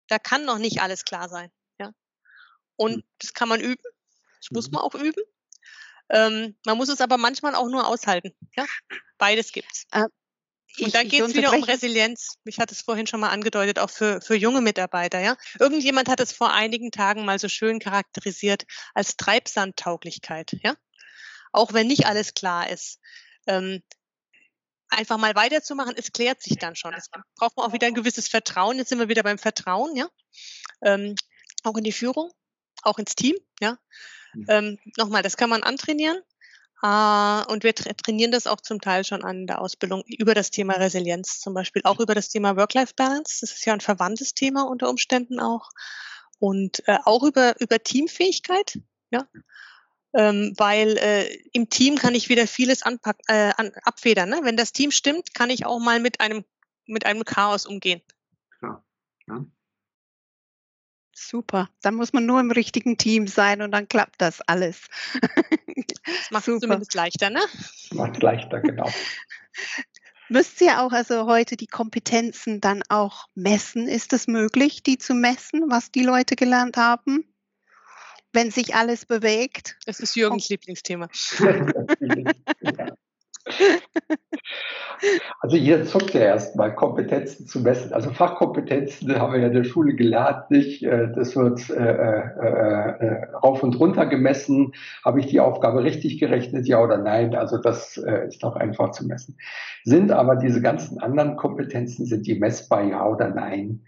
Da 0.08 0.18
kann 0.18 0.44
noch 0.44 0.58
nicht 0.58 0.82
alles 0.82 1.04
klar 1.04 1.28
sein. 1.28 1.50
Ja? 1.78 1.92
Und 2.76 2.94
hm. 2.94 3.04
das 3.18 3.34
kann 3.34 3.48
man 3.48 3.60
üben. 3.60 3.82
Das 4.40 4.50
muss 4.50 4.68
mhm. 4.68 4.74
man 4.74 4.82
auch 4.82 4.94
üben. 4.94 5.22
Ähm, 6.08 6.56
man 6.66 6.76
muss 6.76 6.88
es 6.88 7.00
aber 7.00 7.18
manchmal 7.18 7.54
auch 7.54 7.68
nur 7.68 7.86
aushalten. 7.86 8.34
Ja? 8.56 8.64
Beides 9.18 9.52
gibt's. 9.52 9.86
Äh, 9.92 10.06
und 10.80 10.94
da 10.94 11.02
geht 11.02 11.20
es 11.20 11.34
wieder 11.34 11.52
um 11.52 11.62
Resilienz. 11.62 12.38
Ich 12.44 12.58
hatte 12.58 12.74
es 12.74 12.82
vorhin 12.82 13.06
schon 13.06 13.20
mal 13.20 13.30
angedeutet, 13.30 13.78
auch 13.78 13.90
für, 13.90 14.20
für 14.20 14.34
junge 14.34 14.60
Mitarbeiter. 14.60 15.20
Ja? 15.20 15.36
Irgendjemand 15.58 16.08
hat 16.08 16.20
es 16.20 16.32
vor 16.32 16.52
einigen 16.52 16.90
Tagen 16.90 17.24
mal 17.24 17.38
so 17.38 17.48
schön 17.48 17.80
charakterisiert 17.80 18.64
als 18.94 19.16
Treibsandtauglichkeit. 19.16 20.56
Ja? 20.62 20.74
Auch 21.52 21.72
wenn 21.72 21.86
nicht 21.86 22.06
alles 22.06 22.34
klar 22.34 22.70
ist. 22.70 23.00
Ähm, 23.46 23.82
einfach 24.88 25.18
mal 25.18 25.34
weiterzumachen, 25.34 25.94
es 25.96 26.12
klärt 26.12 26.42
sich 26.42 26.58
dann 26.58 26.76
schon. 26.76 26.94
Es 26.94 27.08
braucht 27.36 27.56
man 27.56 27.66
auch 27.66 27.72
wieder 27.72 27.86
ein 27.86 27.94
gewisses 27.94 28.28
Vertrauen. 28.28 28.76
Jetzt 28.76 28.88
sind 28.88 28.98
wir 28.98 29.08
wieder 29.08 29.22
beim 29.22 29.38
Vertrauen, 29.38 29.96
ja. 29.96 30.08
Ähm, 30.82 31.14
auch 31.62 31.76
in 31.76 31.84
die 31.84 31.92
Führung, 31.92 32.30
auch 32.82 32.98
ins 32.98 33.14
Team, 33.14 33.36
ja. 33.60 33.78
Mhm. 34.34 34.46
Ähm, 34.48 34.78
nochmal, 34.96 35.22
das 35.22 35.36
kann 35.36 35.50
man 35.50 35.62
antrainieren. 35.62 36.20
Uh, 36.82 37.44
und 37.52 37.62
wir 37.62 37.74
tra 37.74 37.92
trainieren 37.92 38.32
das 38.32 38.46
auch 38.46 38.62
zum 38.62 38.80
Teil 38.80 39.04
schon 39.04 39.22
an 39.22 39.46
der 39.46 39.60
Ausbildung 39.60 40.02
über 40.06 40.32
das 40.32 40.50
Thema 40.50 40.72
Resilienz, 40.78 41.38
zum 41.38 41.52
Beispiel 41.52 41.82
auch 41.84 42.00
über 42.00 42.14
das 42.14 42.30
Thema 42.30 42.56
Work-Life-Balance. 42.56 43.40
Das 43.42 43.52
ist 43.52 43.66
ja 43.66 43.74
ein 43.74 43.82
verwandtes 43.82 44.32
Thema 44.32 44.62
unter 44.62 44.88
Umständen 44.88 45.40
auch. 45.40 45.68
Und 46.38 46.82
äh, 46.88 46.96
auch 47.04 47.22
über, 47.22 47.60
über 47.60 47.82
Teamfähigkeit, 47.82 48.78
ja 49.10 49.28
ähm, 50.12 50.54
weil 50.56 50.96
äh, 50.98 51.34
im 51.52 51.68
Team 51.68 51.96
kann 51.96 52.14
ich 52.14 52.28
wieder 52.28 52.46
vieles 52.46 52.82
anpacken, 52.82 53.24
äh, 53.28 53.52
an, 53.56 53.72
abfedern. 53.84 54.28
Ne? 54.28 54.40
Wenn 54.42 54.56
das 54.56 54.72
Team 54.72 54.90
stimmt, 54.90 55.34
kann 55.34 55.50
ich 55.50 55.66
auch 55.66 55.78
mal 55.78 56.00
mit 56.00 56.20
einem, 56.20 56.44
mit 56.86 57.06
einem 57.06 57.24
Chaos 57.24 57.66
umgehen. 57.66 58.02
Ja. 58.62 58.82
ja. 59.28 59.44
Super. 61.12 61.68
Dann 61.82 61.94
muss 61.94 62.12
man 62.12 62.26
nur 62.26 62.40
im 62.40 62.50
richtigen 62.50 62.96
Team 62.96 63.26
sein 63.26 63.62
und 63.62 63.72
dann 63.72 63.88
klappt 63.88 64.20
das 64.20 64.40
alles. 64.40 64.82
Das 66.04 66.30
macht 66.30 66.48
es 66.48 66.60
zumindest 66.60 66.94
leichter, 66.94 67.30
ne? 67.30 67.40
Macht 67.92 68.22
leichter, 68.22 68.60
genau. 68.60 68.90
Müsst 70.28 70.60
ihr 70.60 70.80
auch 70.80 70.92
also 70.92 71.26
heute 71.26 71.56
die 71.56 71.66
Kompetenzen 71.66 72.60
dann 72.60 72.82
auch 72.88 73.26
messen? 73.34 73.88
Ist 73.88 74.12
es 74.12 74.28
möglich, 74.28 74.82
die 74.82 74.96
zu 74.96 75.12
messen, 75.12 75.64
was 75.68 75.90
die 75.90 76.04
Leute 76.04 76.36
gelernt 76.36 76.76
haben? 76.76 77.24
Wenn 78.32 78.50
sich 78.50 78.74
alles 78.74 79.06
bewegt. 79.06 79.76
Das 79.86 80.00
ist 80.00 80.16
Jürgens 80.16 80.46
oh. 80.50 80.52
Lieblingsthema. 80.52 81.08
Also 85.40 85.56
hier 85.56 85.84
zuckt 85.86 86.12
ja 86.12 86.20
erstmal 86.20 86.74
Kompetenzen 86.74 87.46
zu 87.46 87.60
messen. 87.60 87.92
Also 87.92 88.10
Fachkompetenzen 88.10 89.18
haben 89.18 89.32
wir 89.32 89.40
ja 89.40 89.46
in 89.48 89.54
der 89.54 89.64
Schule 89.64 89.94
gelernt, 89.94 90.50
nicht? 90.50 90.82
Äh, 90.82 91.10
das 91.14 91.36
wird 91.36 91.70
äh, 91.70 91.74
äh, 91.74 93.06
äh, 93.06 93.24
rauf 93.42 93.62
und 93.62 93.78
runter 93.78 94.06
gemessen. 94.06 94.72
Habe 95.04 95.20
ich 95.20 95.26
die 95.26 95.40
Aufgabe 95.40 95.82
richtig 95.82 96.18
gerechnet, 96.18 96.66
ja 96.66 96.82
oder 96.82 96.98
nein? 96.98 97.34
Also 97.34 97.58
das 97.58 97.96
äh, 97.96 98.26
ist 98.28 98.42
doch 98.42 98.56
einfach 98.56 98.90
zu 98.90 99.06
messen. 99.06 99.38
Sind 99.84 100.12
aber 100.12 100.36
diese 100.36 100.60
ganzen 100.60 100.98
anderen 101.00 101.36
Kompetenzen, 101.36 102.04
sind 102.04 102.26
die 102.26 102.38
messbar, 102.38 102.82
ja 102.82 103.06
oder 103.06 103.28
nein? 103.28 103.86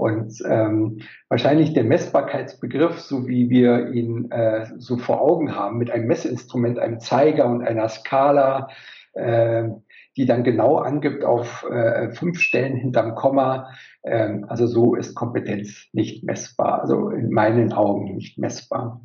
Und 0.00 0.42
ähm, 0.48 1.00
wahrscheinlich 1.28 1.74
der 1.74 1.84
Messbarkeitsbegriff, 1.84 3.00
so 3.00 3.28
wie 3.28 3.50
wir 3.50 3.90
ihn 3.90 4.30
äh, 4.30 4.64
so 4.78 4.96
vor 4.96 5.20
Augen 5.20 5.54
haben, 5.54 5.76
mit 5.76 5.90
einem 5.90 6.06
Messinstrument, 6.06 6.78
einem 6.78 7.00
Zeiger 7.00 7.44
und 7.44 7.62
einer 7.62 7.86
Skala, 7.90 8.68
äh, 9.12 9.68
die 10.16 10.24
dann 10.24 10.42
genau 10.42 10.78
angibt 10.78 11.22
auf 11.22 11.66
äh, 11.70 12.12
fünf 12.12 12.40
Stellen 12.40 12.76
hinterm 12.76 13.14
Komma. 13.14 13.68
Ähm, 14.02 14.46
also 14.48 14.66
so 14.66 14.94
ist 14.94 15.14
Kompetenz 15.14 15.88
nicht 15.92 16.24
messbar, 16.24 16.80
also 16.80 17.10
in 17.10 17.30
meinen 17.30 17.74
Augen 17.74 18.14
nicht 18.14 18.38
messbar. 18.38 19.02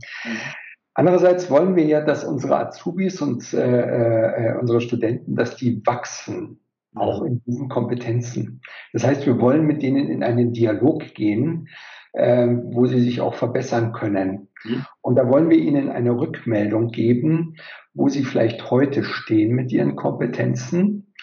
Andererseits 0.93 1.51
wollen 1.51 1.75
wir 1.75 1.83
ja, 1.83 2.05
dass 2.05 2.23
unsere 2.23 2.57
Azubis 2.57 3.21
und 3.21 3.53
äh, 3.53 3.81
äh, 3.81 4.57
unsere 4.57 4.79
Studenten, 4.79 5.35
dass 5.35 5.57
die 5.57 5.85
wachsen 5.85 6.61
auch 6.95 7.23
in 7.23 7.41
diesen 7.45 7.69
Kompetenzen. 7.69 8.61
Das 8.93 9.05
heißt, 9.05 9.25
wir 9.25 9.39
wollen 9.39 9.65
mit 9.65 9.81
denen 9.81 10.09
in 10.09 10.23
einen 10.23 10.53
Dialog 10.53 11.13
gehen, 11.13 11.67
äh, 12.13 12.47
wo 12.47 12.85
sie 12.85 12.99
sich 12.99 13.21
auch 13.21 13.35
verbessern 13.35 13.91
können. 13.91 14.47
Mhm. 14.63 14.85
Und 15.01 15.15
da 15.15 15.29
wollen 15.29 15.49
wir 15.49 15.57
ihnen 15.57 15.89
eine 15.89 16.17
Rückmeldung 16.17 16.89
geben, 16.89 17.55
wo 17.93 18.09
sie 18.09 18.23
vielleicht 18.23 18.71
heute 18.71 19.03
stehen 19.03 19.53
mit 19.53 19.71
ihren 19.71 19.95
Kompetenzen 19.95 21.13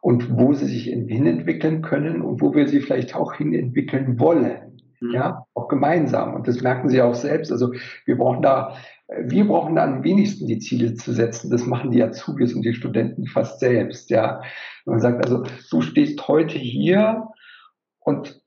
und 0.00 0.38
wo 0.38 0.52
sie 0.52 0.66
sich 0.66 0.84
hinentwickeln 0.84 1.80
können 1.80 2.20
und 2.20 2.42
wo 2.42 2.54
wir 2.54 2.68
sie 2.68 2.80
vielleicht 2.80 3.14
auch 3.14 3.34
hinentwickeln 3.34 4.20
wollen. 4.20 4.73
Mhm. 5.04 5.14
Ja, 5.14 5.46
auch 5.54 5.68
gemeinsam. 5.68 6.34
Und 6.34 6.48
das 6.48 6.60
merken 6.62 6.88
sie 6.88 7.02
auch 7.02 7.14
selbst. 7.14 7.52
Also 7.52 7.72
wir 8.06 8.16
brauchen 8.16 8.42
da, 8.42 8.76
wir 9.08 9.46
brauchen 9.46 9.76
da 9.76 9.84
am 9.84 10.02
wenigsten 10.02 10.46
die 10.46 10.58
Ziele 10.58 10.94
zu 10.94 11.12
setzen. 11.12 11.50
Das 11.50 11.66
machen 11.66 11.90
die 11.90 12.02
Azubis 12.02 12.54
und 12.54 12.62
die 12.62 12.74
Studenten 12.74 13.26
fast 13.26 13.60
selbst. 13.60 14.10
Ja, 14.10 14.42
man 14.84 15.00
sagt 15.00 15.24
also, 15.24 15.44
du 15.70 15.80
stehst 15.82 16.26
heute 16.28 16.58
hier 16.58 17.28
und 18.00 18.40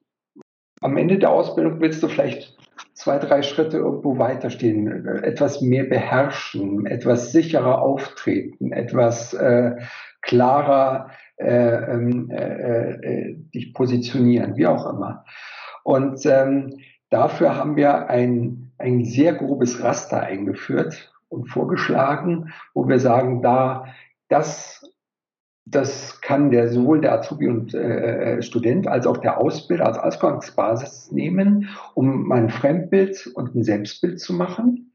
am 0.81 0.97
Ende 0.97 1.17
der 1.17 1.31
Ausbildung 1.31 1.79
willst 1.81 2.03
du 2.03 2.07
vielleicht 2.07 2.55
zwei, 2.93 3.17
drei 3.17 3.41
Schritte 3.41 3.77
irgendwo 3.77 4.17
weiterstehen, 4.17 5.07
etwas 5.23 5.61
mehr 5.61 5.85
beherrschen, 5.85 6.85
etwas 6.85 7.31
sicherer 7.31 7.81
auftreten, 7.81 8.71
etwas 8.71 9.33
äh, 9.33 9.75
klarer 10.21 11.09
äh, 11.37 11.93
ähm, 11.93 12.29
äh, 12.31 12.91
äh, 12.91 13.35
dich 13.53 13.73
positionieren, 13.73 14.55
wie 14.55 14.67
auch 14.67 14.91
immer. 14.91 15.23
Und 15.87 16.25
ähm, 16.25 16.79
dafür 17.09 17.55
haben 17.55 17.77
wir 17.77 18.09
ein, 18.09 18.73
ein 18.77 19.05
sehr 19.05 19.33
grobes 19.33 19.81
Raster 19.81 20.19
eingeführt 20.19 21.13
und 21.29 21.45
vorgeschlagen, 21.47 22.51
wo 22.73 22.89
wir 22.89 22.99
sagen, 22.99 23.41
da 23.41 23.85
das 24.27 24.83
das 25.63 26.19
kann 26.19 26.51
der 26.51 26.67
sowohl 26.67 26.99
der 26.99 27.13
Azubi 27.13 27.47
und 27.47 27.73
äh, 27.73 28.35
äh, 28.35 28.41
Student 28.41 28.89
als 28.89 29.07
auch 29.07 29.17
der 29.17 29.37
Ausbilder 29.37 29.85
als 29.85 29.97
Ausgangsbasis 29.97 31.09
nehmen, 31.13 31.69
um 31.93 32.33
ein 32.33 32.49
Fremdbild 32.49 33.31
und 33.33 33.55
ein 33.55 33.63
Selbstbild 33.63 34.19
zu 34.19 34.33
machen. 34.33 34.93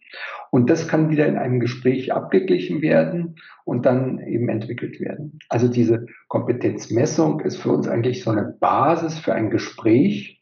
Und 0.50 0.68
das 0.68 0.88
kann 0.88 1.08
wieder 1.08 1.26
in 1.26 1.38
einem 1.38 1.60
Gespräch 1.60 2.12
abgeglichen 2.12 2.82
werden 2.82 3.36
und 3.64 3.86
dann 3.86 4.18
eben 4.18 4.50
entwickelt 4.50 5.00
werden. 5.00 5.38
Also 5.48 5.68
diese 5.68 6.04
Kompetenzmessung 6.28 7.40
ist 7.40 7.56
für 7.56 7.70
uns 7.72 7.88
eigentlich 7.88 8.22
so 8.22 8.30
eine 8.30 8.56
Basis 8.60 9.18
für 9.18 9.32
ein 9.32 9.48
Gespräch 9.48 10.41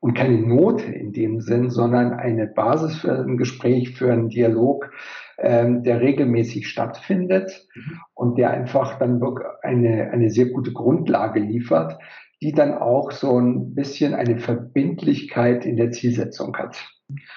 und 0.00 0.14
keine 0.14 0.38
Note 0.38 0.84
in 0.84 1.12
dem 1.12 1.40
Sinn, 1.40 1.70
sondern 1.70 2.12
eine 2.12 2.46
Basis 2.46 2.98
für 2.98 3.18
ein 3.18 3.36
Gespräch, 3.36 3.96
für 3.96 4.12
einen 4.12 4.28
Dialog, 4.28 4.92
ähm, 5.38 5.82
der 5.82 6.00
regelmäßig 6.00 6.68
stattfindet 6.68 7.66
mhm. 7.74 8.00
und 8.14 8.38
der 8.38 8.50
einfach 8.50 8.98
dann 8.98 9.20
eine, 9.62 10.10
eine 10.10 10.30
sehr 10.30 10.46
gute 10.46 10.72
Grundlage 10.72 11.40
liefert, 11.40 11.98
die 12.40 12.52
dann 12.52 12.74
auch 12.74 13.10
so 13.10 13.38
ein 13.38 13.74
bisschen 13.74 14.14
eine 14.14 14.38
Verbindlichkeit 14.38 15.66
in 15.66 15.76
der 15.76 15.90
Zielsetzung 15.90 16.56
hat. 16.56 16.88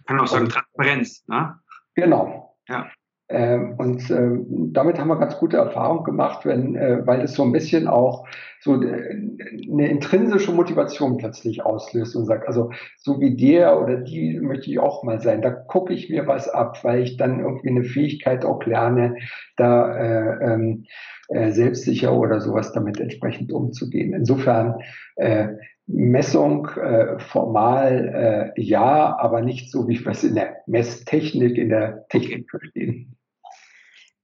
Kann 0.06 0.20
auch 0.20 0.28
sagen, 0.28 0.50
Transparenz, 0.50 1.24
ne? 1.28 1.56
Genau. 1.96 2.56
Ja. 2.68 2.88
Ähm, 3.30 3.76
und 3.78 4.10
ähm, 4.12 4.74
damit 4.74 5.00
haben 5.00 5.08
wir 5.08 5.18
ganz 5.18 5.38
gute 5.38 5.58
Erfahrungen 5.58 6.04
gemacht, 6.04 6.46
wenn, 6.46 6.76
äh, 6.76 7.06
weil 7.08 7.22
es 7.22 7.34
so 7.34 7.44
ein 7.44 7.54
bisschen 7.54 7.88
auch 7.88 8.28
so 8.64 8.74
eine 8.74 9.90
intrinsische 9.90 10.52
Motivation 10.52 11.18
plötzlich 11.18 11.66
auslöst 11.66 12.16
und 12.16 12.26
sagt, 12.26 12.48
also 12.48 12.72
so 12.98 13.20
wie 13.20 13.36
der 13.36 13.82
oder 13.82 13.98
die 13.98 14.40
möchte 14.40 14.70
ich 14.70 14.78
auch 14.78 15.04
mal 15.04 15.20
sein. 15.20 15.42
Da 15.42 15.50
gucke 15.50 15.94
ich 15.94 16.10
mir 16.10 16.28
was 16.28 16.48
ab, 16.48 16.84
weil 16.84 17.02
ich 17.02 17.18
dann 17.18 17.40
irgendwie 17.40 17.70
eine 17.70 17.84
Fähigkeit 17.84 18.46
auch 18.46 18.64
lerne, 18.64 19.18
da 19.58 19.96
äh, 19.96 20.54
ähm, 20.54 20.86
äh, 21.30 21.52
selbstsicher 21.52 22.16
oder 22.16 22.40
sowas 22.40 22.72
damit 22.72 23.00
entsprechend 23.00 23.52
umzugehen. 23.52 24.14
Insofern 24.14 24.76
äh, 25.16 25.48
Messung 25.88 26.68
äh, 26.68 27.18
formal 27.18 28.54
äh, 28.56 28.62
ja, 28.62 29.18
aber 29.20 29.42
nicht 29.42 29.72
so, 29.72 29.88
wie 29.88 30.00
wir 30.00 30.12
es 30.12 30.24
in 30.24 30.36
der 30.36 30.58
Messtechnik, 30.68 31.58
in 31.58 31.70
der 31.70 32.06
Technik 32.10 32.50
verstehen. 32.50 33.18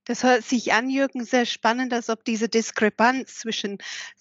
Das 0.08 0.24
hört 0.24 0.46
sich 0.46 0.72
an, 0.72 0.90
Jürgen, 0.90 1.26
sehr 1.26 1.46
spannend, 1.46 1.92
als 1.92 2.10
ob 2.10 2.24
diese 2.24 2.48
Diskrepanz 2.48 3.40
zwischen 3.40 3.74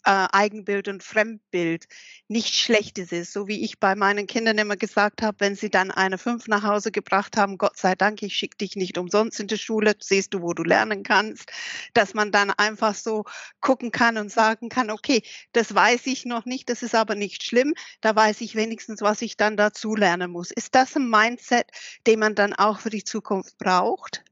äh, 0.04 0.26
Eigenbild 0.32 0.88
und 0.88 1.04
Fremdbild 1.04 1.86
nicht 2.26 2.56
schlechtes 2.56 3.12
ist. 3.12 3.32
So 3.32 3.46
wie 3.46 3.62
ich 3.62 3.78
bei 3.78 3.94
meinen 3.94 4.26
Kindern 4.26 4.58
immer 4.58 4.76
gesagt 4.76 5.22
habe, 5.22 5.36
wenn 5.38 5.54
sie 5.54 5.70
dann 5.70 5.92
eine 5.92 6.18
Fünf 6.18 6.48
nach 6.48 6.64
Hause 6.64 6.90
gebracht 6.90 7.36
haben, 7.36 7.56
Gott 7.56 7.76
sei 7.76 7.94
Dank, 7.94 8.20
ich 8.22 8.34
schicke 8.34 8.56
dich 8.56 8.74
nicht 8.74 8.98
umsonst 8.98 9.38
in 9.38 9.46
die 9.46 9.58
Schule, 9.58 9.94
siehst 10.00 10.34
du, 10.34 10.42
wo 10.42 10.54
du 10.54 10.64
lernen 10.64 11.04
kannst, 11.04 11.52
dass 11.94 12.14
man 12.14 12.32
dann 12.32 12.50
einfach 12.50 12.96
so 12.96 13.24
gucken 13.60 13.92
kann 13.92 14.18
und 14.18 14.32
sagen 14.32 14.68
kann, 14.68 14.90
okay, 14.90 15.22
das 15.52 15.72
weiß 15.72 16.08
ich 16.08 16.24
noch 16.24 16.46
nicht, 16.46 16.68
das 16.68 16.82
ist 16.82 16.96
aber 16.96 17.14
nicht 17.14 17.44
schlimm, 17.44 17.74
da 18.00 18.16
weiß 18.16 18.40
ich 18.40 18.56
wenigstens, 18.56 19.02
was 19.02 19.22
ich 19.22 19.36
dann 19.36 19.56
dazu 19.56 19.94
lernen 19.94 20.32
muss. 20.32 20.50
Ist 20.50 20.74
das 20.74 20.96
ein 20.96 21.08
Mindset, 21.08 21.70
den 22.08 22.18
man 22.18 22.34
dann 22.34 22.54
auch 22.54 22.80
für 22.80 22.90
die 22.90 23.04
Zukunft 23.04 23.56
braucht? 23.58 24.24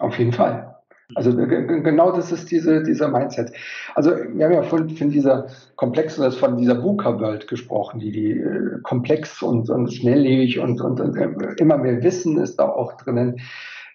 Auf 0.00 0.18
jeden 0.18 0.32
Fall. 0.32 0.74
Also 1.14 1.36
genau 1.36 2.12
das 2.12 2.30
ist 2.32 2.50
diese, 2.50 2.82
dieser 2.82 3.08
Mindset. 3.08 3.52
Also 3.94 4.12
wir 4.12 4.44
haben 4.44 4.52
ja 4.52 4.62
von, 4.62 4.88
von 4.88 5.10
dieser 5.10 5.48
komplexen, 5.76 6.30
von 6.30 6.56
dieser 6.56 6.82
VUCA-World 6.82 7.48
gesprochen, 7.48 7.98
die, 7.98 8.12
die 8.12 8.30
äh, 8.32 8.78
komplex 8.82 9.42
und, 9.42 9.68
und 9.70 9.92
schnelllebig 9.92 10.60
und, 10.60 10.80
und, 10.80 11.00
und, 11.00 11.16
äh, 11.16 11.54
immer 11.58 11.78
mehr 11.78 12.02
Wissen 12.02 12.38
ist 12.38 12.56
da 12.56 12.68
auch 12.68 12.96
drinnen. 12.96 13.40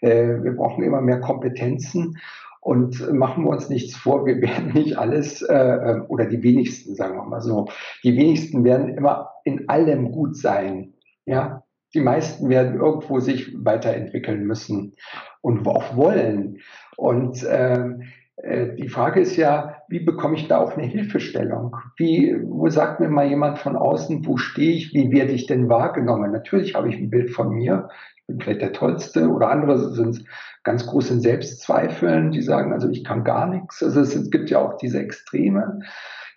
Äh, 0.01 0.43
wir 0.43 0.55
brauchen 0.55 0.83
immer 0.83 1.01
mehr 1.01 1.21
Kompetenzen 1.21 2.17
und 2.59 3.13
machen 3.13 3.45
wir 3.45 3.51
uns 3.51 3.69
nichts 3.69 3.95
vor, 3.95 4.25
wir 4.25 4.41
werden 4.41 4.73
nicht 4.73 4.97
alles, 4.97 5.41
äh, 5.41 6.01
oder 6.07 6.25
die 6.25 6.43
wenigsten, 6.43 6.95
sagen 6.95 7.15
wir 7.15 7.23
mal 7.23 7.41
so, 7.41 7.69
die 8.03 8.17
wenigsten 8.17 8.63
werden 8.63 8.89
immer 8.89 9.31
in 9.45 9.69
allem 9.69 10.11
gut 10.11 10.35
sein. 10.35 10.93
Ja, 11.25 11.63
die 11.95 12.01
meisten 12.01 12.49
werden 12.49 12.79
irgendwo 12.79 13.19
sich 13.19 13.55
weiterentwickeln 13.57 14.45
müssen 14.45 14.95
und 15.41 15.65
auch 15.67 15.95
wollen. 15.95 16.59
Und 16.97 17.45
ähm, 17.49 18.03
äh, 18.37 18.75
die 18.75 18.89
Frage 18.89 19.21
ist 19.21 19.37
ja, 19.37 19.77
wie 19.87 19.99
bekomme 20.01 20.35
ich 20.35 20.47
da 20.47 20.57
auch 20.57 20.75
eine 20.75 20.85
Hilfestellung? 20.85 21.75
Wie, 21.97 22.35
wo 22.43 22.67
sagt 22.69 22.99
mir 22.99 23.09
mal 23.09 23.27
jemand 23.27 23.59
von 23.59 23.75
außen, 23.75 24.25
wo 24.25 24.37
stehe 24.37 24.73
ich, 24.73 24.93
wie 24.93 25.11
werde 25.11 25.31
ich 25.31 25.47
denn 25.47 25.69
wahrgenommen? 25.69 26.31
Natürlich 26.31 26.75
habe 26.75 26.89
ich 26.89 26.97
ein 26.97 27.09
Bild 27.09 27.31
von 27.31 27.49
mir, 27.49 27.89
ich 28.17 28.27
bin 28.27 28.39
vielleicht 28.39 28.61
der 28.61 28.73
Tollste 28.73 29.29
oder 29.29 29.49
andere 29.49 29.93
sind 29.93 30.25
ganz 30.63 30.85
groß 30.87 31.11
in 31.11 31.21
Selbstzweifeln, 31.21 32.31
die 32.31 32.41
sagen, 32.41 32.73
also 32.73 32.89
ich 32.89 33.03
kann 33.03 33.23
gar 33.23 33.47
nichts. 33.47 33.81
Also 33.83 34.01
es 34.01 34.31
gibt 34.31 34.49
ja 34.49 34.59
auch 34.59 34.77
diese 34.77 34.99
Extreme. 34.99 35.79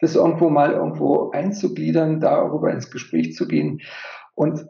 Das 0.00 0.14
irgendwo 0.14 0.50
mal 0.50 0.72
irgendwo 0.72 1.30
einzugliedern, 1.30 2.20
darüber 2.20 2.70
ins 2.70 2.90
Gespräch 2.90 3.34
zu 3.34 3.48
gehen. 3.48 3.80
Und 4.34 4.68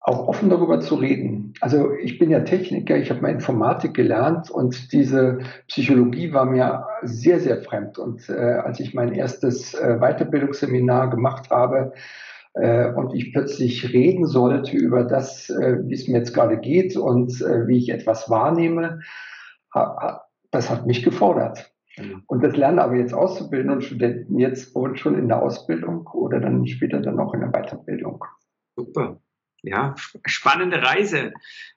auch 0.00 0.28
offen 0.28 0.48
darüber 0.48 0.80
zu 0.80 0.94
reden. 0.94 1.52
Also 1.60 1.92
ich 1.92 2.18
bin 2.18 2.30
ja 2.30 2.40
Techniker, 2.40 2.96
ich 2.96 3.10
habe 3.10 3.20
mal 3.20 3.30
Informatik 3.30 3.92
gelernt 3.92 4.50
und 4.50 4.92
diese 4.92 5.40
Psychologie 5.68 6.32
war 6.32 6.46
mir 6.46 6.86
sehr, 7.02 7.38
sehr 7.38 7.62
fremd. 7.62 7.98
Und 7.98 8.28
äh, 8.30 8.32
als 8.32 8.80
ich 8.80 8.94
mein 8.94 9.12
erstes 9.12 9.74
äh, 9.74 9.98
Weiterbildungsseminar 10.00 11.10
gemacht 11.10 11.50
habe 11.50 11.92
äh, 12.54 12.90
und 12.92 13.14
ich 13.14 13.32
plötzlich 13.32 13.92
reden 13.92 14.26
sollte 14.26 14.74
über 14.74 15.04
das, 15.04 15.50
äh, 15.50 15.78
wie 15.84 15.94
es 15.94 16.08
mir 16.08 16.18
jetzt 16.18 16.32
gerade 16.32 16.56
geht 16.56 16.96
und 16.96 17.38
äh, 17.42 17.68
wie 17.68 17.76
ich 17.76 17.90
etwas 17.90 18.30
wahrnehme, 18.30 19.00
ha, 19.74 20.22
das 20.50 20.70
hat 20.70 20.86
mich 20.86 21.02
gefordert. 21.02 21.70
Mhm. 21.98 22.22
Und 22.26 22.42
das 22.42 22.56
lernen 22.56 22.78
aber 22.78 22.96
jetzt 22.96 23.12
Auszubildende 23.12 23.74
und 23.74 23.84
Studenten 23.84 24.38
jetzt 24.38 24.74
schon 24.94 25.18
in 25.18 25.28
der 25.28 25.42
Ausbildung 25.42 26.06
oder 26.06 26.40
dann 26.40 26.66
später 26.66 27.00
dann 27.00 27.20
auch 27.20 27.34
in 27.34 27.40
der 27.40 27.50
Weiterbildung. 27.50 28.24
Super. 28.76 29.20
Ja, 29.62 29.94
spannende 30.24 30.82
Reise. 30.82 31.32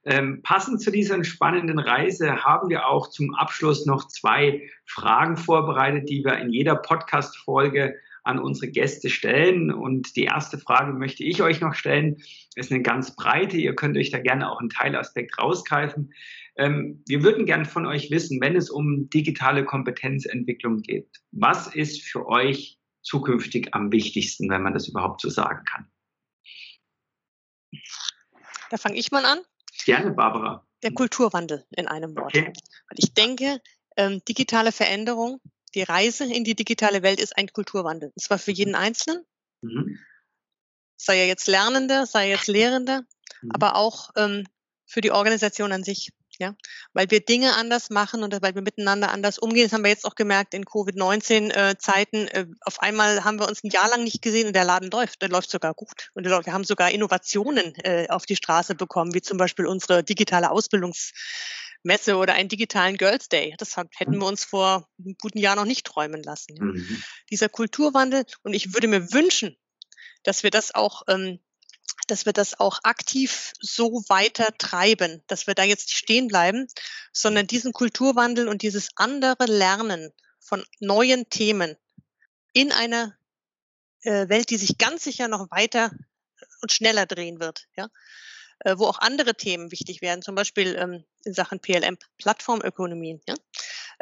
Ähm, 0.06 0.42
passend 0.42 0.82
zu 0.82 0.90
dieser 0.90 1.22
spannenden 1.24 1.80
Reise 1.80 2.44
haben 2.44 2.70
wir 2.70 2.88
auch 2.88 3.10
zum 3.10 3.36
Abschluss 3.36 3.86
noch 3.86 4.08
zwei 4.08 4.70
Fragen 4.86 5.36
vorbereitet, 5.36 6.10
die 6.10 6.24
wir 6.24 6.38
in 6.38 6.52
jeder 6.52 6.76
Podcast-Folge 6.76 7.96
an 8.24 8.40
unsere 8.40 8.72
Gäste 8.72 9.10
stellen. 9.10 9.72
Und 9.72 10.16
die 10.16 10.24
erste 10.24 10.58
Frage 10.58 10.94
möchte 10.94 11.24
ich 11.24 11.42
euch 11.42 11.60
noch 11.60 11.74
stellen. 11.74 12.18
Ist 12.56 12.72
eine 12.72 12.82
ganz 12.82 13.16
breite. 13.16 13.58
Ihr 13.58 13.76
könnt 13.76 13.98
euch 13.98 14.12
da 14.12 14.20
gerne 14.20 14.50
auch 14.50 14.60
einen 14.60 14.70
Teilaspekt 14.70 15.38
rausgreifen. 15.38 16.14
Ähm, 16.56 17.04
wir 17.08 17.24
würden 17.24 17.46
gerne 17.46 17.66
von 17.66 17.86
euch 17.86 18.12
wissen, 18.12 18.40
wenn 18.40 18.56
es 18.56 18.70
um 18.70 19.10
digitale 19.10 19.66
Kompetenzentwicklung 19.66 20.78
geht, 20.78 21.10
was 21.32 21.74
ist 21.74 22.04
für 22.04 22.28
euch 22.28 22.78
zukünftig 23.02 23.74
am 23.74 23.92
wichtigsten, 23.92 24.50
wenn 24.50 24.62
man 24.62 24.74
das 24.74 24.88
überhaupt 24.88 25.22
so 25.22 25.30
sagen 25.30 25.66
kann? 25.66 25.88
Da 28.74 28.78
fange 28.78 28.98
ich 28.98 29.12
mal 29.12 29.24
an. 29.24 29.40
Gerne, 29.86 30.14
Barbara. 30.14 30.66
Der 30.82 30.92
Kulturwandel 30.92 31.64
in 31.70 31.88
einem 31.88 32.16
Wort. 32.18 32.36
Okay. 32.36 32.52
Weil 32.88 32.98
ich 32.98 33.14
denke, 33.14 33.62
ähm, 33.98 34.26
digitale 34.28 34.72
Veränderung, 34.72 35.40
die 35.76 35.84
Reise 35.84 36.26
in 36.26 36.44
die 36.44 36.56
digitale 36.56 37.04
Welt 37.04 37.20
ist 37.20 37.38
ein 37.38 37.54
Kulturwandel. 37.54 38.10
Und 38.10 38.20
zwar 38.20 38.40
für 38.40 38.50
jeden 38.50 38.74
Einzelnen. 38.74 39.24
Mhm. 39.62 40.00
Sei 40.98 41.20
er 41.20 41.28
jetzt 41.28 41.46
Lernender, 41.46 42.08
sei 42.08 42.30
er 42.30 42.38
jetzt 42.38 42.48
Lehrender, 42.48 43.04
mhm. 43.44 43.52
aber 43.52 43.76
auch 43.76 44.10
ähm, 44.16 44.48
für 44.88 45.02
die 45.02 45.12
Organisation 45.12 45.72
an 45.72 45.84
sich. 45.84 46.10
Ja, 46.40 46.56
weil 46.94 47.10
wir 47.12 47.20
Dinge 47.20 47.56
anders 47.56 47.90
machen 47.90 48.24
und 48.24 48.34
weil 48.42 48.56
wir 48.56 48.62
miteinander 48.62 49.12
anders 49.12 49.38
umgehen. 49.38 49.66
Das 49.66 49.74
haben 49.74 49.84
wir 49.84 49.92
jetzt 49.92 50.06
auch 50.06 50.16
gemerkt 50.16 50.54
in 50.54 50.66
Covid-19-Zeiten. 50.66 52.28
Äh, 52.28 52.42
äh, 52.42 52.48
auf 52.62 52.82
einmal 52.82 53.24
haben 53.24 53.40
wir 53.40 53.48
uns 53.48 53.64
ein 53.64 53.70
Jahr 53.70 53.90
lang 53.90 54.04
nicht 54.04 54.22
gesehen 54.22 54.48
und 54.48 54.54
der 54.54 54.64
Laden 54.64 54.90
läuft. 54.90 55.22
Der 55.22 55.30
läuft 55.30 55.52
sogar 55.52 55.74
gut. 55.74 56.10
Und 56.14 56.26
wir 56.26 56.54
haben 56.54 56.64
sogar 56.64 56.92
Innovationen 56.92 57.76
äh, 57.84 58.08
auf 58.10 58.26
die 58.26 58.36
Straße 58.36 58.74
bekommen, 58.76 59.14
wie 59.14 59.22
zum 59.22 59.38
Beispiel 59.38 59.68
unsere 59.68 60.04
digitale 60.04 60.50
Ausbildungsmesse 60.50 62.16
oder 62.18 62.34
einen 62.34 62.50
digitalen 62.50 62.98
Girls 62.98 63.30
Day. 63.30 63.54
Das 63.58 63.78
hat, 63.78 63.90
hätten 63.96 64.18
wir 64.18 64.26
uns 64.26 64.44
vor 64.44 64.90
einem 64.98 65.16
guten 65.22 65.38
Jahr 65.38 65.56
noch 65.56 65.66
nicht 65.66 65.86
träumen 65.86 66.24
lassen. 66.24 66.56
Mhm. 66.60 67.04
Dieser 67.30 67.50
Kulturwandel. 67.50 68.26
Und 68.42 68.54
ich 68.54 68.74
würde 68.74 68.88
mir 68.88 69.14
wünschen, 69.14 69.56
dass 70.24 70.42
wir 70.42 70.50
das 70.50 70.74
auch 70.74 71.04
ähm, 71.08 71.40
dass 72.08 72.26
wir 72.26 72.34
das 72.34 72.60
auch 72.60 72.80
aktiv 72.84 73.54
so 73.60 74.04
weiter 74.08 74.50
treiben, 74.58 75.24
dass 75.28 75.48
wir 75.48 75.56
da 75.56 75.64
jetzt 75.64 75.88
nicht 75.88 75.98
stehen 75.98 76.28
bleiben, 76.28 76.68
sondern 77.12 77.48
diesen 77.48 77.74
Kulturwandel 77.74 78.48
und 78.48 78.62
dieses 78.62 78.90
andere 78.96 79.46
Lernen 79.46 80.12
von 80.40 80.64
neuen 80.80 81.30
Themen 81.30 81.76
in 82.54 82.72
einer 82.72 83.16
äh, 84.02 84.28
Welt, 84.30 84.50
die 84.50 84.58
sich 84.58 84.78
ganz 84.78 85.04
sicher 85.04 85.28
noch 85.28 85.50
weiter 85.52 85.92
und 86.62 86.72
schneller 86.72 87.06
drehen 87.06 87.40
wird, 87.40 87.68
ja, 87.76 87.88
äh, 88.60 88.78
wo 88.78 88.86
auch 88.86 89.00
andere 89.00 89.36
Themen 89.36 89.72
wichtig 89.72 90.02
werden, 90.02 90.22
zum 90.22 90.36
Beispiel 90.36 90.76
ähm, 90.76 91.04
in 91.24 91.34
Sachen 91.34 91.60
PLM, 91.60 91.98
Plattformökonomien, 92.18 93.22
ja, 93.28 93.36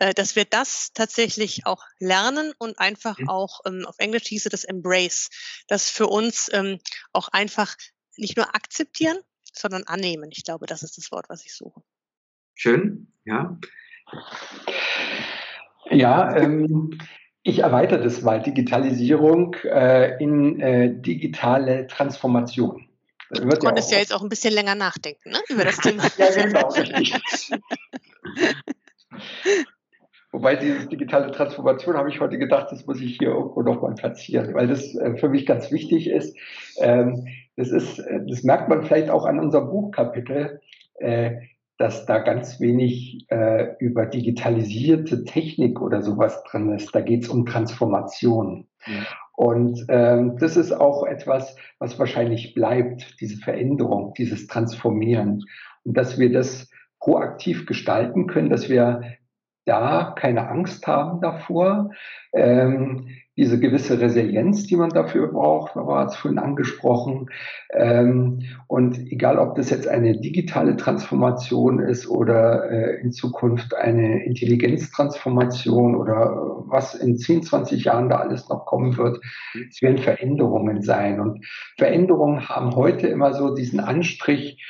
äh, 0.02 0.16
dass 0.16 0.36
wir 0.36 0.46
das 0.46 0.94
tatsächlich 0.96 1.68
auch 1.68 1.86
lernen 2.00 2.54
und 2.58 2.80
einfach 2.80 3.20
mhm. 3.20 3.30
auch, 3.30 3.60
ähm, 3.68 3.86
auf 3.86 4.00
Englisch 4.00 4.24
hieße 4.24 4.50
das 4.50 4.64
Embrace, 4.64 5.30
das 5.68 5.92
für 5.92 6.08
uns 6.08 6.50
ähm, 6.54 6.80
auch 7.14 7.28
einfach 7.28 7.76
nicht 8.18 8.36
nur 8.36 8.56
akzeptieren, 8.56 9.18
sondern 9.54 9.84
annehmen. 9.84 10.30
Ich 10.32 10.44
glaube, 10.44 10.66
das 10.66 10.82
ist 10.82 10.98
das 10.98 11.12
Wort, 11.12 11.30
was 11.30 11.46
ich 11.46 11.54
suche. 11.54 11.84
Schön, 12.56 13.14
ja. 13.26 13.60
Ja, 15.92 16.36
ähm, 16.36 16.98
ich 17.44 17.60
erweitere 17.60 18.04
das 18.04 18.24
mal, 18.24 18.42
Digitalisierung 18.42 19.54
äh, 19.66 20.18
in 20.18 20.60
äh, 20.60 21.00
digitale 21.00 21.86
Transformation. 21.86 22.90
Du 23.30 23.48
konntest 23.58 23.92
ja, 23.92 23.98
ja 23.98 24.02
jetzt 24.02 24.14
auch 24.14 24.24
ein 24.24 24.30
bisschen 24.30 24.54
länger 24.54 24.74
nachdenken 24.74 25.30
ne, 25.30 25.40
über 25.48 25.64
das 25.64 25.78
Thema. 25.82 26.08
ja, 26.18 26.44
genau, 26.44 26.70
richtig. 26.70 27.14
Wobei 30.32 30.56
diese 30.56 30.88
digitale 30.88 31.32
Transformation 31.32 31.98
habe 31.98 32.10
ich 32.10 32.22
heute 32.22 32.38
gedacht, 32.38 32.72
das 32.72 32.86
muss 32.86 33.02
ich 33.02 33.18
hier 33.18 33.30
irgendwo 33.30 33.64
nochmal 33.64 33.96
platzieren, 33.96 34.54
weil 34.54 34.68
das 34.68 34.96
äh, 34.96 35.18
für 35.18 35.28
mich 35.28 35.46
ganz 35.46 35.72
wichtig 35.72 36.10
ist. 36.10 36.38
Ähm, 36.80 37.28
das 37.58 37.70
ist, 37.70 38.00
äh, 38.00 38.22
das 38.26 38.44
merkt 38.44 38.70
man 38.70 38.84
vielleicht 38.84 39.10
auch 39.10 39.26
an 39.26 39.40
unserem 39.40 39.70
Buchkapitel, 39.70 40.62
äh, 40.96 41.32
dass 41.78 42.06
da 42.06 42.20
ganz 42.20 42.60
wenig 42.60 43.26
über 43.80 44.06
digitalisierte 44.06 45.24
Technik 45.24 45.82
oder 45.82 46.04
sowas 46.04 46.44
drin 46.44 46.72
ist. 46.74 46.94
Da 46.94 47.02
geht 47.02 47.24
es 47.24 47.30
um 47.30 47.48
Transformation. 47.48 48.68
Und 49.34 49.86
ähm, 49.90 50.38
das 50.38 50.58
ist 50.58 50.74
auch 50.74 51.08
etwas, 51.08 51.56
was 51.80 51.98
wahrscheinlich 51.98 52.54
bleibt, 52.54 53.20
diese 53.20 53.38
Veränderung, 53.38 54.14
dieses 54.16 54.46
Transformieren. 54.46 55.44
Und 55.84 55.98
dass 55.98 56.20
wir 56.20 56.32
das 56.32 56.70
proaktiv 57.00 57.66
gestalten 57.66 58.28
können, 58.28 58.52
dass 58.52 58.70
wir 58.70 59.02
da 59.66 60.14
keine 60.18 60.50
Angst 60.50 60.88
haben 60.88 61.22
davor. 61.22 61.92
Ähm, 62.34 63.08
diese 63.38 63.60
gewisse 63.60 64.00
Resilienz, 64.00 64.68
die 64.68 64.76
man 64.76 64.90
dafür 64.90 65.28
braucht, 65.28 65.76
war 65.76 66.06
es 66.06 66.16
vorhin 66.16 66.38
angesprochen. 66.38 67.30
Ähm, 67.74 68.42
und 68.68 69.00
egal, 69.12 69.40
ob 69.40 69.56
das 69.56 69.70
jetzt 69.70 69.88
eine 69.88 70.20
digitale 70.20 70.76
Transformation 70.76 71.80
ist 71.80 72.08
oder 72.08 72.70
äh, 72.70 73.02
in 73.02 73.14
Zukunft 73.14 73.74
eine 73.74 74.26
Intelligenztransformation 74.26 75.96
oder 75.96 76.36
was 76.68 76.94
in 76.94 77.18
10, 77.18 77.44
20 77.44 77.86
Jahren 77.86 78.10
da 78.10 78.18
alles 78.18 78.50
noch 78.50 78.66
kommen 78.66 78.98
wird, 78.98 79.20
es 79.70 79.82
werden 79.82 79.98
Veränderungen 79.98 80.82
sein. 80.82 81.22
Und 81.22 81.46
Veränderungen 81.78 82.50
haben 82.50 82.76
heute 82.76 83.08
immer 83.08 83.34
so 83.34 83.56
diesen 83.56 83.80
Anstrich, 83.80 84.62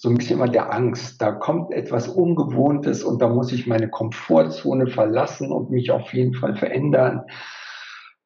so 0.00 0.08
ein 0.08 0.16
bisschen 0.16 0.38
immer 0.38 0.48
der 0.48 0.72
Angst. 0.72 1.20
Da 1.20 1.30
kommt 1.32 1.72
etwas 1.72 2.08
Ungewohntes 2.08 3.04
und 3.04 3.20
da 3.20 3.28
muss 3.28 3.52
ich 3.52 3.66
meine 3.66 3.90
Komfortzone 3.90 4.86
verlassen 4.86 5.52
und 5.52 5.70
mich 5.70 5.90
auf 5.90 6.14
jeden 6.14 6.32
Fall 6.32 6.56
verändern. 6.56 7.26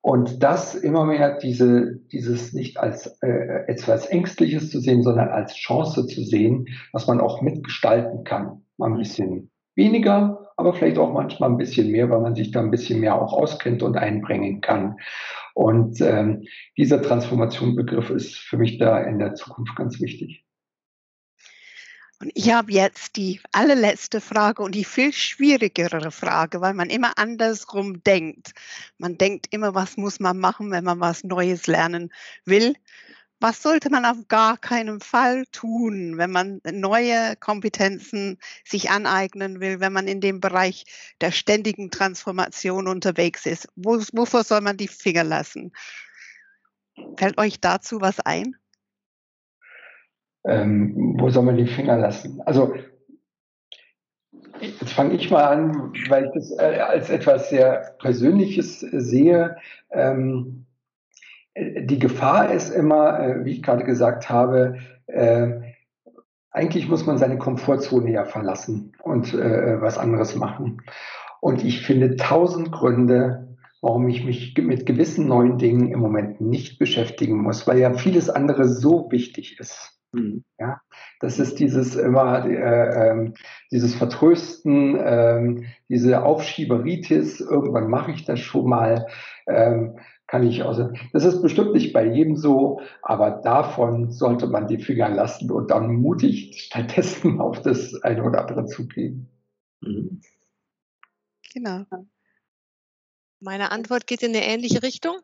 Und 0.00 0.44
das 0.44 0.76
immer 0.76 1.04
mehr 1.04 1.36
diese, 1.38 1.96
dieses 2.12 2.52
nicht 2.52 2.78
als 2.78 3.18
äh, 3.22 3.64
etwas 3.66 4.06
Ängstliches 4.06 4.70
zu 4.70 4.78
sehen, 4.78 5.02
sondern 5.02 5.30
als 5.30 5.54
Chance 5.54 6.06
zu 6.06 6.22
sehen, 6.22 6.66
was 6.92 7.08
man 7.08 7.20
auch 7.20 7.42
mitgestalten 7.42 8.22
kann. 8.22 8.62
Mal 8.76 8.92
ein 8.92 8.98
bisschen 8.98 9.50
weniger, 9.74 10.52
aber 10.56 10.74
vielleicht 10.74 10.98
auch 10.98 11.12
manchmal 11.12 11.50
ein 11.50 11.56
bisschen 11.56 11.90
mehr, 11.90 12.08
weil 12.08 12.20
man 12.20 12.36
sich 12.36 12.52
da 12.52 12.60
ein 12.60 12.70
bisschen 12.70 13.00
mehr 13.00 13.20
auch 13.20 13.32
auskennt 13.32 13.82
und 13.82 13.96
einbringen 13.96 14.60
kann. 14.60 14.98
Und 15.54 16.00
ähm, 16.00 16.44
dieser 16.76 17.02
Transformationbegriff 17.02 18.10
ist 18.10 18.36
für 18.36 18.58
mich 18.58 18.78
da 18.78 19.00
in 19.00 19.18
der 19.18 19.34
Zukunft 19.34 19.74
ganz 19.74 20.00
wichtig. 20.00 20.43
Und 22.20 22.30
ich 22.34 22.52
habe 22.52 22.72
jetzt 22.72 23.16
die 23.16 23.40
allerletzte 23.52 24.20
Frage 24.20 24.62
und 24.62 24.74
die 24.74 24.84
viel 24.84 25.12
schwierigere 25.12 26.10
Frage, 26.10 26.60
weil 26.60 26.74
man 26.74 26.88
immer 26.90 27.18
andersrum 27.18 28.02
denkt. 28.02 28.52
Man 28.98 29.18
denkt 29.18 29.48
immer, 29.50 29.74
was 29.74 29.96
muss 29.96 30.20
man 30.20 30.38
machen, 30.38 30.70
wenn 30.70 30.84
man 30.84 31.00
was 31.00 31.24
Neues 31.24 31.66
lernen 31.66 32.12
will. 32.44 32.74
Was 33.40 33.62
sollte 33.62 33.90
man 33.90 34.06
auf 34.06 34.28
gar 34.28 34.56
keinen 34.56 35.00
Fall 35.00 35.44
tun, 35.52 36.16
wenn 36.16 36.30
man 36.30 36.60
neue 36.64 37.36
Kompetenzen 37.36 38.38
sich 38.64 38.90
aneignen 38.90 39.60
will, 39.60 39.80
wenn 39.80 39.92
man 39.92 40.08
in 40.08 40.20
dem 40.20 40.40
Bereich 40.40 40.84
der 41.20 41.32
ständigen 41.32 41.90
Transformation 41.90 42.86
unterwegs 42.88 43.44
ist? 43.44 43.68
Wo, 43.76 44.00
wovor 44.12 44.44
soll 44.44 44.60
man 44.62 44.76
die 44.76 44.88
Finger 44.88 45.24
lassen? 45.24 45.72
Fällt 47.18 47.38
euch 47.38 47.60
dazu 47.60 48.00
was 48.00 48.20
ein? 48.20 48.56
Ähm, 50.44 51.16
wo 51.18 51.30
soll 51.30 51.44
man 51.44 51.56
die 51.56 51.66
Finger 51.66 51.96
lassen? 51.96 52.40
Also 52.44 52.74
jetzt 54.60 54.92
fange 54.92 55.14
ich 55.14 55.30
mal 55.30 55.44
an, 55.44 55.92
weil 56.08 56.26
ich 56.26 56.30
das 56.32 56.58
äh, 56.58 56.80
als 56.80 57.10
etwas 57.10 57.50
sehr 57.50 57.94
Persönliches 57.98 58.80
sehe. 58.80 59.56
Ähm, 59.90 60.66
die 61.56 61.98
Gefahr 61.98 62.52
ist 62.52 62.70
immer, 62.70 63.20
äh, 63.20 63.44
wie 63.44 63.52
ich 63.52 63.62
gerade 63.62 63.84
gesagt 63.84 64.28
habe, 64.28 64.78
äh, 65.06 65.60
eigentlich 66.50 66.88
muss 66.88 67.06
man 67.06 67.18
seine 67.18 67.38
Komfortzone 67.38 68.10
ja 68.12 68.24
verlassen 68.24 68.92
und 69.02 69.34
äh, 69.34 69.80
was 69.80 69.98
anderes 69.98 70.36
machen. 70.36 70.82
Und 71.40 71.64
ich 71.64 71.84
finde 71.84 72.16
tausend 72.16 72.72
Gründe, 72.72 73.56
warum 73.80 74.08
ich 74.08 74.24
mich 74.24 74.56
mit 74.56 74.86
gewissen 74.86 75.26
neuen 75.26 75.58
Dingen 75.58 75.90
im 75.90 76.00
Moment 76.00 76.40
nicht 76.40 76.78
beschäftigen 76.78 77.42
muss, 77.42 77.66
weil 77.66 77.78
ja 77.78 77.92
vieles 77.92 78.30
andere 78.30 78.68
so 78.68 79.10
wichtig 79.10 79.58
ist. 79.60 79.94
Mhm. 80.14 80.44
Ja, 80.58 80.80
das 81.20 81.38
ist 81.38 81.58
dieses 81.58 81.96
immer 81.96 82.46
äh, 82.46 83.10
äh, 83.10 83.32
dieses 83.70 83.94
Vertrösten, 83.94 84.96
äh, 84.96 85.62
diese 85.88 86.22
Aufschieberitis. 86.22 87.40
Irgendwann 87.40 87.90
mache 87.90 88.12
ich 88.12 88.24
das 88.24 88.40
schon 88.40 88.68
mal. 88.68 89.06
Ähm, 89.46 89.98
kann 90.26 90.46
ich 90.46 90.64
also, 90.64 90.90
das 91.12 91.24
ist 91.24 91.42
bestimmt 91.42 91.74
nicht 91.74 91.92
bei 91.92 92.06
jedem 92.06 92.36
so, 92.36 92.80
aber 93.02 93.30
davon 93.30 94.10
sollte 94.10 94.46
man 94.46 94.66
die 94.66 94.78
Finger 94.78 95.10
lassen 95.10 95.50
und 95.50 95.70
dann 95.70 95.94
mutig 95.96 96.62
stattdessen 96.62 97.40
auf 97.40 97.60
das 97.60 97.94
eine 98.02 98.24
oder 98.24 98.40
andere 98.40 98.66
zugehen. 98.66 99.28
Mhm. 99.80 100.22
Genau. 101.52 101.84
Meine 103.40 103.70
Antwort 103.70 104.06
geht 104.06 104.22
in 104.22 104.34
eine 104.34 104.44
ähnliche 104.44 104.82
Richtung. 104.82 105.18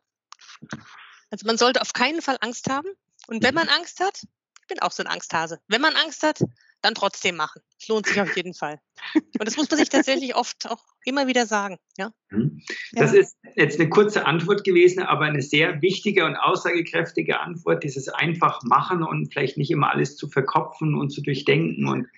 Also 1.30 1.46
man 1.46 1.56
sollte 1.56 1.80
auf 1.80 1.92
keinen 1.92 2.20
Fall 2.20 2.36
Angst 2.40 2.68
haben. 2.68 2.88
Und 3.26 3.42
wenn 3.42 3.54
man 3.54 3.68
Angst 3.68 4.00
hat, 4.00 4.26
bin 4.70 4.78
auch 4.80 4.92
so 4.92 5.02
ein 5.02 5.06
Angsthase. 5.06 5.60
Wenn 5.68 5.82
man 5.82 5.94
Angst 5.94 6.22
hat, 6.22 6.42
dann 6.82 6.94
trotzdem 6.94 7.36
machen. 7.36 7.60
Es 7.78 7.88
lohnt 7.88 8.06
sich 8.06 8.20
auf 8.20 8.34
jeden 8.36 8.54
Fall. 8.54 8.80
Und 9.14 9.46
das 9.46 9.56
muss 9.56 9.70
man 9.70 9.78
sich 9.78 9.90
tatsächlich 9.90 10.34
oft 10.34 10.70
auch 10.70 10.82
immer 11.04 11.26
wieder 11.26 11.46
sagen. 11.46 11.78
Ja? 11.98 12.12
Mhm. 12.30 12.62
Das 12.92 13.12
ja. 13.12 13.20
ist 13.20 13.36
jetzt 13.56 13.78
eine 13.78 13.90
kurze 13.90 14.24
Antwort 14.24 14.64
gewesen, 14.64 15.02
aber 15.02 15.26
eine 15.26 15.42
sehr 15.42 15.82
wichtige 15.82 16.24
und 16.24 16.36
aussagekräftige 16.36 17.40
Antwort, 17.40 17.84
dieses 17.84 18.08
einfach 18.08 18.62
machen 18.62 19.02
und 19.02 19.32
vielleicht 19.32 19.58
nicht 19.58 19.70
immer 19.70 19.90
alles 19.90 20.16
zu 20.16 20.28
verkopfen 20.28 20.94
und 20.94 21.10
zu 21.10 21.22
durchdenken. 21.22 21.86
Und 21.86 22.08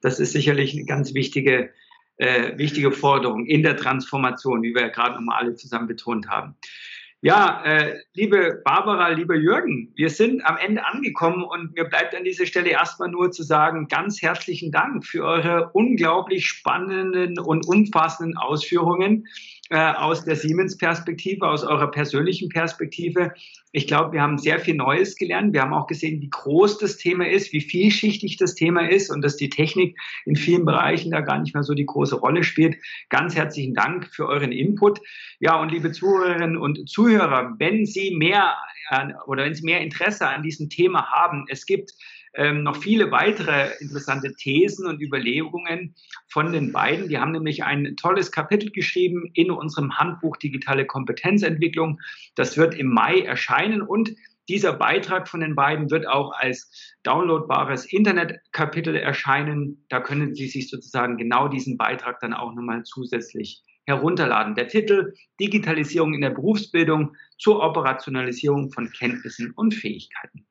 das 0.00 0.18
ist 0.18 0.32
sicherlich 0.32 0.74
eine 0.74 0.84
ganz 0.84 1.14
wichtige, 1.14 1.72
äh, 2.16 2.56
wichtige 2.58 2.90
Forderung 2.90 3.46
in 3.46 3.62
der 3.62 3.76
Transformation, 3.76 4.62
wie 4.62 4.74
wir 4.74 4.82
ja 4.82 4.88
gerade 4.88 5.14
nochmal 5.14 5.38
alle 5.38 5.54
zusammen 5.54 5.86
betont 5.86 6.28
haben. 6.28 6.56
Ja, 7.20 7.64
äh, 7.64 7.96
liebe 8.14 8.62
Barbara, 8.64 9.08
lieber 9.08 9.34
Jürgen, 9.34 9.92
wir 9.96 10.08
sind 10.08 10.40
am 10.46 10.56
Ende 10.56 10.86
angekommen 10.86 11.42
und 11.42 11.74
mir 11.74 11.82
bleibt 11.82 12.14
an 12.14 12.22
dieser 12.22 12.46
Stelle 12.46 12.70
erstmal 12.70 13.08
nur 13.08 13.32
zu 13.32 13.42
sagen, 13.42 13.88
ganz 13.88 14.22
herzlichen 14.22 14.70
Dank 14.70 15.04
für 15.04 15.24
eure 15.24 15.70
unglaublich 15.72 16.46
spannenden 16.46 17.40
und 17.40 17.66
umfassenden 17.66 18.36
Ausführungen. 18.36 19.26
Äh, 19.70 19.92
aus 19.92 20.24
der 20.24 20.36
Siemens-Perspektive, 20.36 21.46
aus 21.46 21.62
eurer 21.62 21.90
persönlichen 21.90 22.48
Perspektive. 22.48 23.32
Ich 23.72 23.86
glaube, 23.86 24.12
wir 24.12 24.22
haben 24.22 24.38
sehr 24.38 24.60
viel 24.60 24.74
Neues 24.74 25.14
gelernt. 25.16 25.52
Wir 25.52 25.60
haben 25.60 25.74
auch 25.74 25.86
gesehen, 25.86 26.22
wie 26.22 26.30
groß 26.30 26.78
das 26.78 26.96
Thema 26.96 27.28
ist, 27.28 27.52
wie 27.52 27.60
vielschichtig 27.60 28.38
das 28.38 28.54
Thema 28.54 28.88
ist 28.88 29.10
und 29.10 29.22
dass 29.22 29.36
die 29.36 29.50
Technik 29.50 29.98
in 30.24 30.36
vielen 30.36 30.64
Bereichen 30.64 31.10
da 31.10 31.20
gar 31.20 31.38
nicht 31.38 31.52
mehr 31.54 31.62
so 31.62 31.74
die 31.74 31.86
große 31.86 32.16
Rolle 32.16 32.44
spielt. 32.44 32.76
Ganz 33.10 33.36
herzlichen 33.36 33.74
Dank 33.74 34.06
für 34.06 34.26
euren 34.26 34.52
Input. 34.52 35.00
Ja, 35.38 35.60
und 35.60 35.70
liebe 35.70 35.92
Zuhörerinnen 35.92 36.56
und 36.56 36.88
Zuhörer, 36.88 37.54
wenn 37.58 37.84
Sie 37.84 38.16
mehr 38.16 38.56
oder 39.26 39.44
wenn 39.44 39.54
Sie 39.54 39.64
mehr 39.64 39.82
Interesse 39.82 40.26
an 40.26 40.42
diesem 40.42 40.70
Thema 40.70 41.10
haben, 41.10 41.44
es 41.48 41.66
gibt 41.66 41.92
ähm, 42.34 42.62
noch 42.62 42.76
viele 42.76 43.10
weitere 43.10 43.70
interessante 43.80 44.34
Thesen 44.34 44.86
und 44.86 45.00
Überlegungen 45.00 45.94
von 46.28 46.52
den 46.52 46.72
beiden. 46.72 47.08
Die 47.08 47.18
haben 47.18 47.32
nämlich 47.32 47.64
ein 47.64 47.96
tolles 47.96 48.32
Kapitel 48.32 48.70
geschrieben 48.70 49.30
in 49.34 49.50
unserem 49.50 49.98
Handbuch 49.98 50.36
Digitale 50.36 50.86
Kompetenzentwicklung. 50.86 52.00
Das 52.34 52.56
wird 52.56 52.74
im 52.74 52.88
Mai 52.88 53.20
erscheinen 53.20 53.82
und 53.82 54.14
dieser 54.48 54.72
Beitrag 54.72 55.28
von 55.28 55.40
den 55.40 55.54
beiden 55.54 55.90
wird 55.90 56.08
auch 56.08 56.32
als 56.32 56.96
downloadbares 57.02 57.84
Internetkapitel 57.92 58.96
erscheinen. 58.96 59.84
Da 59.90 60.00
können 60.00 60.34
Sie 60.34 60.48
sich 60.48 60.70
sozusagen 60.70 61.18
genau 61.18 61.48
diesen 61.48 61.76
Beitrag 61.76 62.20
dann 62.20 62.32
auch 62.32 62.54
nochmal 62.54 62.82
zusätzlich 62.84 63.62
herunterladen. 63.84 64.54
Der 64.54 64.68
Titel 64.68 65.14
Digitalisierung 65.40 66.14
in 66.14 66.22
der 66.22 66.30
Berufsbildung 66.30 67.14
zur 67.38 67.62
Operationalisierung 67.62 68.70
von 68.70 68.90
Kenntnissen 68.90 69.52
und 69.52 69.74
Fähigkeiten. 69.74 70.46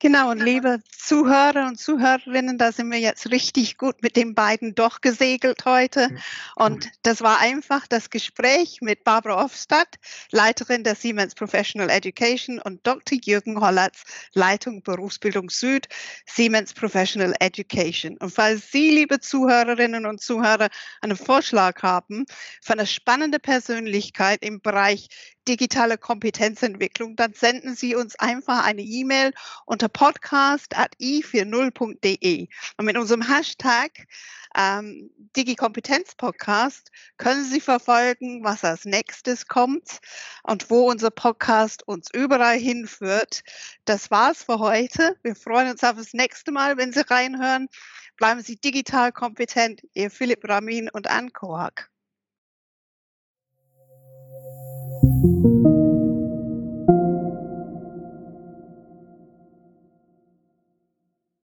Genau, 0.00 0.30
und 0.30 0.40
liebe 0.40 0.80
Zuhörer 0.90 1.68
und 1.68 1.78
Zuhörerinnen, 1.78 2.58
da 2.58 2.72
sind 2.72 2.90
wir 2.90 2.98
jetzt 2.98 3.30
richtig 3.30 3.78
gut 3.78 4.02
mit 4.02 4.16
den 4.16 4.34
beiden 4.34 4.74
doch 4.74 5.00
gesegelt 5.00 5.64
heute. 5.64 6.08
Und 6.56 6.90
das 7.02 7.22
war 7.22 7.40
einfach 7.40 7.86
das 7.86 8.10
Gespräch 8.10 8.80
mit 8.80 9.04
Barbara 9.04 9.44
Offstadt, 9.44 9.96
Leiterin 10.30 10.82
der 10.82 10.94
Siemens 10.96 11.34
Professional 11.34 11.90
Education 11.90 12.58
und 12.58 12.86
Dr. 12.86 13.18
Jürgen 13.22 13.60
Hollatz, 13.60 14.02
Leitung 14.34 14.82
Berufsbildung 14.82 15.48
Süd, 15.48 15.88
Siemens 16.26 16.74
Professional 16.74 17.34
Education. 17.38 18.16
Und 18.18 18.30
falls 18.30 18.70
Sie, 18.72 18.90
liebe 18.90 19.20
Zuhörerinnen 19.20 20.06
und 20.06 20.20
Zuhörer, 20.20 20.68
einen 21.00 21.16
Vorschlag 21.16 21.82
haben 21.82 22.26
für 22.60 22.72
eine 22.72 22.86
spannende 22.86 23.38
Persönlichkeit 23.38 24.42
im 24.42 24.60
Bereich 24.60 25.08
digitale 25.46 25.98
Kompetenzentwicklung, 25.98 27.16
dann 27.16 27.34
senden 27.34 27.74
Sie 27.74 27.94
uns 27.94 28.18
einfach 28.18 28.64
eine 28.64 28.82
E-Mail 28.82 29.32
unter 29.66 29.88
podcast.i40.de. 29.94 32.48
Und 32.76 32.84
mit 32.84 32.98
unserem 32.98 33.22
Hashtag 33.22 34.06
ähm, 34.56 35.10
DigiKompetenz-Podcast 35.36 36.92
können 37.16 37.44
Sie 37.44 37.60
verfolgen, 37.60 38.44
was 38.44 38.62
als 38.64 38.84
nächstes 38.84 39.48
kommt 39.48 40.00
und 40.42 40.70
wo 40.70 40.90
unser 40.90 41.10
Podcast 41.10 41.88
uns 41.88 42.08
überall 42.12 42.58
hinführt. 42.58 43.42
Das 43.84 44.10
war's 44.10 44.44
für 44.44 44.58
heute. 44.58 45.16
Wir 45.22 45.34
freuen 45.34 45.70
uns 45.70 45.82
auf 45.82 45.96
das 45.96 46.12
nächste 46.12 46.52
Mal, 46.52 46.76
wenn 46.76 46.92
Sie 46.92 47.08
reinhören. 47.08 47.68
Bleiben 48.16 48.42
Sie 48.42 48.56
digital 48.56 49.12
kompetent. 49.12 49.82
Ihr 49.94 50.10
Philipp 50.10 50.46
Ramin 50.48 50.90
und 50.90 51.08
Anne 51.08 51.30
Kohak. 51.30 51.90